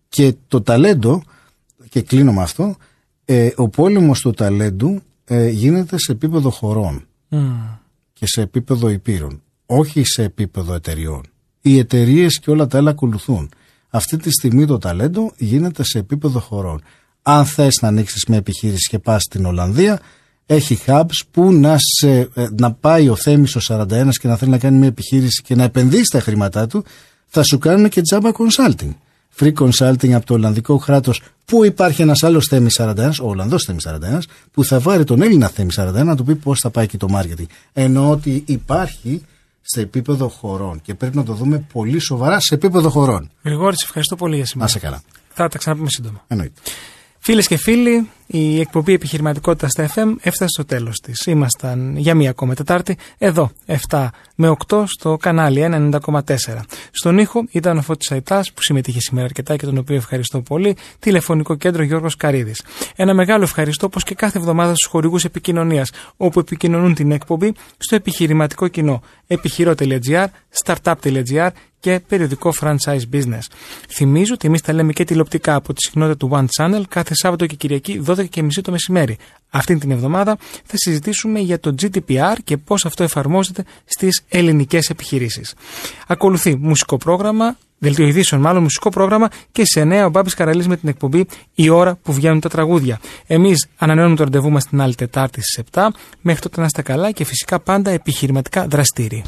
Και 0.09 0.35
το 0.49 0.63
ταλέντο, 0.63 1.23
και 1.89 2.03
κλείνω 2.03 2.33
με 2.33 2.43
αυτό, 2.43 2.77
ε, 3.25 3.51
ο 3.57 3.69
πόλεμος 3.69 4.21
του 4.21 4.31
ταλέντου 4.31 5.03
ε, 5.25 5.49
γίνεται 5.49 5.99
σε 5.99 6.13
επίπεδο 6.13 6.51
χωρών 6.51 7.07
και 8.13 8.27
σε 8.27 8.41
επίπεδο 8.41 8.89
υπήρων, 8.89 9.43
όχι 9.67 10.05
σε 10.05 10.23
επίπεδο 10.23 10.75
εταιριών. 10.75 11.23
Οι 11.61 11.79
εταιρείες 11.79 12.39
και 12.39 12.51
όλα 12.51 12.67
τα 12.67 12.79
άλλα 12.79 12.91
ακολουθούν. 12.91 13.51
Αυτή 13.91 14.17
τη 14.17 14.31
στιγμή 14.31 14.67
το 14.67 14.79
ταλέντο 14.79 15.33
γίνεται 15.37 15.85
σε 15.85 15.99
επίπεδο 15.99 16.41
χωρών. 16.41 16.83
Αν 17.23 17.45
θες 17.45 17.79
να 17.83 17.89
ανοίξεις 17.89 18.25
μια 18.29 18.39
επιχείρηση 18.39 18.89
και 18.89 18.99
πας 18.99 19.23
στην 19.23 19.45
Ολλανδία, 19.45 20.01
έχει 20.55 20.79
hubs 20.87 21.21
που 21.31 21.53
να, 21.53 21.77
σε, 21.79 22.19
ε, 22.19 22.29
να 22.59 22.73
πάει 22.73 23.09
ο 23.09 23.17
Θέμης 23.17 23.57
ο 23.57 23.61
41 23.69 24.09
και 24.21 24.29
να 24.29 24.37
θέλει 24.37 24.51
να 24.51 24.59
κάνει 24.59 24.79
μια 24.79 24.89
επιχείρηση 24.89 25.43
και 25.43 25.55
να 25.55 25.63
επενδύσει 25.65 26.11
τα 26.11 26.21
χρήματά 26.21 26.67
του, 26.67 26.85
θα 27.27 27.43
σου 27.43 27.59
κάνουν 27.59 27.89
και 27.89 28.01
τζάμπα 28.01 28.31
consulting. 28.33 28.91
Free 29.39 29.53
consulting 29.53 30.11
από 30.11 30.27
το 30.27 30.35
Ολλανδικό 30.35 30.79
κράτος, 30.79 31.23
που 31.45 31.65
υπάρχει 31.65 32.03
ένας 32.03 32.23
άλλος 32.23 32.47
Θέμης 32.47 32.75
41, 32.81 33.21
ο 33.23 33.29
Ολλανδός 33.29 33.65
Θέμης 33.65 33.87
41, 33.89 34.19
που 34.53 34.65
θα 34.65 34.79
βάλει 34.79 35.05
τον 35.05 35.23
Έλληνα 35.23 35.49
Θέμη 35.49 35.71
41 35.77 36.05
να 36.05 36.17
του 36.17 36.25
πει 36.25 36.35
πώς 36.35 36.61
θα 36.61 36.71
πάει 36.71 36.85
εκεί 36.85 36.97
το 36.97 37.07
marketing. 37.11 37.47
Ενώ 37.73 38.11
ότι 38.11 38.43
υπάρχει 38.47 39.23
σε 39.61 39.81
επίπεδο 39.81 40.29
χωρών 40.29 40.81
και 40.83 40.95
πρέπει 40.95 41.17
να 41.17 41.25
το 41.25 41.33
δούμε 41.33 41.67
πολύ 41.73 41.99
σοβαρά 41.99 42.41
σε 42.41 42.55
επίπεδο 42.55 42.91
χωρών. 42.91 43.31
Γρηγόρη, 43.45 43.77
σε 43.77 43.85
ευχαριστώ 43.85 44.17
πολύ 44.17 44.35
για 44.35 44.43
Να 44.43 44.49
σήμερα. 44.49 44.69
σε 44.69 44.79
καλά. 44.79 45.03
Θα 45.35 45.49
τα 45.49 45.59
ξαναπούμε 45.59 45.89
σύντομα. 45.91 46.25
Εννοείται. 46.29 46.61
Φίλες 47.19 47.47
και 47.47 47.57
φίλοι, 47.57 48.09
η 48.33 48.61
εκπομπή 48.61 48.93
επιχειρηματικότητας 48.93 49.71
στα 49.71 49.89
FM 49.95 50.15
έφτασε 50.21 50.49
στο 50.49 50.65
τέλος 50.65 51.01
της. 51.01 51.27
Ήμασταν 51.27 51.97
για 51.97 52.15
μία 52.15 52.31
ακόμα 52.31 52.55
Τετάρτη, 52.55 52.97
εδώ, 53.19 53.51
7 53.89 54.09
με 54.35 54.49
8 54.69 54.85
στο 54.87 55.17
κανάλι 55.17 55.61
190,4. 55.61 56.65
Στον 56.91 57.19
ήχο 57.19 57.45
ήταν 57.51 57.79
ο 57.79 57.83
Φώτης 57.83 58.11
Αϊτάς 58.13 58.53
που 58.53 58.63
συμμετείχε 58.63 59.01
σήμερα 59.01 59.27
αρκετά 59.27 59.57
και 59.57 59.65
τον 59.67 59.79
οποίο 59.79 59.97
ευχαριστώ 59.97 60.41
πολύ. 60.41 60.77
Τηλεφωνικό 60.99 61.55
κέντρο 61.55 61.83
Γιώργος 61.83 62.17
Καρίδης. 62.17 62.63
Ένα 62.97 63.15
μεγάλο 63.15 63.43
ευχαριστώ 63.43 63.87
όπως 63.87 64.05
και 64.05 64.15
κάθε 64.15 64.39
εβδομάδα 64.39 64.75
στους 64.75 64.91
χορηγούς 64.91 65.25
επικοινωνίας 65.25 65.91
όπου 66.17 66.39
επικοινωνούν 66.39 66.95
την 66.95 67.11
εκπομπή 67.11 67.55
στο 67.79 67.95
επιχειρηματικό 67.95 68.69
κοινό 68.69 69.03
επιχειρό.gr, 69.27 70.27
startup.gr 70.65 71.51
και 71.81 72.01
περιοδικό 72.09 72.53
franchise 72.61 73.03
business. 73.13 73.45
Θυμίζω 73.89 74.35
ότι 74.35 74.47
εμείς 74.47 74.61
τα 74.61 74.73
λέμε 74.73 74.93
και 74.93 75.05
τηλεοπτικά 75.05 75.55
από 75.55 75.73
τη 75.73 75.81
συχνότητα 75.81 76.17
του 76.17 76.31
One 76.33 76.47
Channel 76.57 76.83
κάθε 76.89 77.15
Σάββατο 77.15 77.47
και 77.47 77.55
Κυριακή 77.55 77.99
12.30 78.35 78.49
το 78.63 78.71
μεσημέρι. 78.71 79.17
Αυτή 79.51 79.79
την 79.79 79.91
εβδομάδα 79.91 80.37
θα 80.65 80.77
συζητήσουμε 80.77 81.39
για 81.39 81.61
το 81.61 81.75
GDPR 81.83 82.37
και 82.45 82.57
πώς 82.57 82.85
αυτό 82.87 83.03
εφαρμόζεται 83.03 83.65
στις 83.85 84.23
ελληνικές 84.29 84.91
επιχειρήσεις. 84.91 85.55
Ακολουθεί 86.07 86.57
μουσικό 86.57 86.97
πρόγραμμα, 86.97 87.57
δελτίο 87.79 88.07
ειδήσεων 88.07 88.41
μάλλον 88.41 88.63
μουσικό 88.63 88.91
πρόγραμμα 88.91 89.29
και 89.53 89.65
σε 89.65 89.85
νέα 89.85 90.07
ο 90.07 90.11
Μπάμπης 90.11 90.35
Καραλής 90.35 90.69
με 90.69 90.77
την 90.77 90.89
εκπομπή 90.89 91.27
Η 91.55 91.69
ώρα 91.69 91.99
που 92.03 92.13
βγαίνουν 92.13 92.41
τα 92.41 92.49
τραγούδια. 92.49 93.01
Εμείς 93.27 93.67
ανανεώνουμε 93.77 94.17
το 94.17 94.25
ραντεβού 94.25 94.51
μας 94.51 94.65
την 94.65 94.81
άλλη 94.81 94.95
Τετάρτη 94.95 95.41
στις 95.43 95.65
7. 95.73 95.81
Μέχρι 96.21 96.41
τότε 96.41 96.61
να 96.61 96.67
είστε 96.67 96.83
καλά 96.83 97.11
και 97.11 97.25
φυσικά 97.25 97.61
πάντα 97.61 97.91
επιχειρηματικά 97.91 98.67
δραστήριοι. 98.67 99.23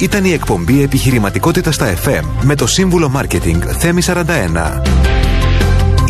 Ήταν 0.00 0.24
η 0.24 0.32
εκπομπή 0.32 0.82
Επιχειρηματικότητας 0.82 1.74
στα 1.74 1.94
FM 2.04 2.22
με 2.42 2.54
το 2.54 2.66
σύμβουλο 2.66 3.08
Μάρκετινγκ 3.08 3.62
Θέμη 3.78 4.02
41. 4.06 5.17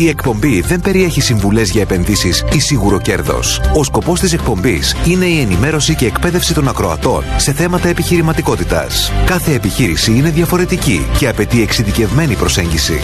Η 0.01 0.07
εκπομπή 0.07 0.61
δεν 0.61 0.81
περιέχει 0.81 1.21
συμβουλές 1.21 1.69
για 1.71 1.81
επενδύσεις 1.81 2.43
ή 2.53 2.59
σίγουρο 2.59 2.99
κέρδος. 2.99 3.61
Ο 3.73 3.83
σκοπός 3.83 4.19
της 4.19 4.33
εκπομπής 4.33 4.95
είναι 5.05 5.25
η 5.25 5.39
ενημέρωση 5.39 5.95
και 5.95 6.05
εκπαίδευση 6.05 6.53
των 6.53 6.67
ακροατών 6.67 7.23
σε 7.37 7.53
θέματα 7.53 7.87
επιχειρηματικότητας. 7.87 9.11
Κάθε 9.25 9.53
επιχείρηση 9.53 10.11
είναι 10.11 10.29
διαφορετική 10.29 11.05
και 11.17 11.27
απαιτεί 11.27 11.61
εξειδικευμένη 11.61 12.35
προσέγγιση. 12.35 12.99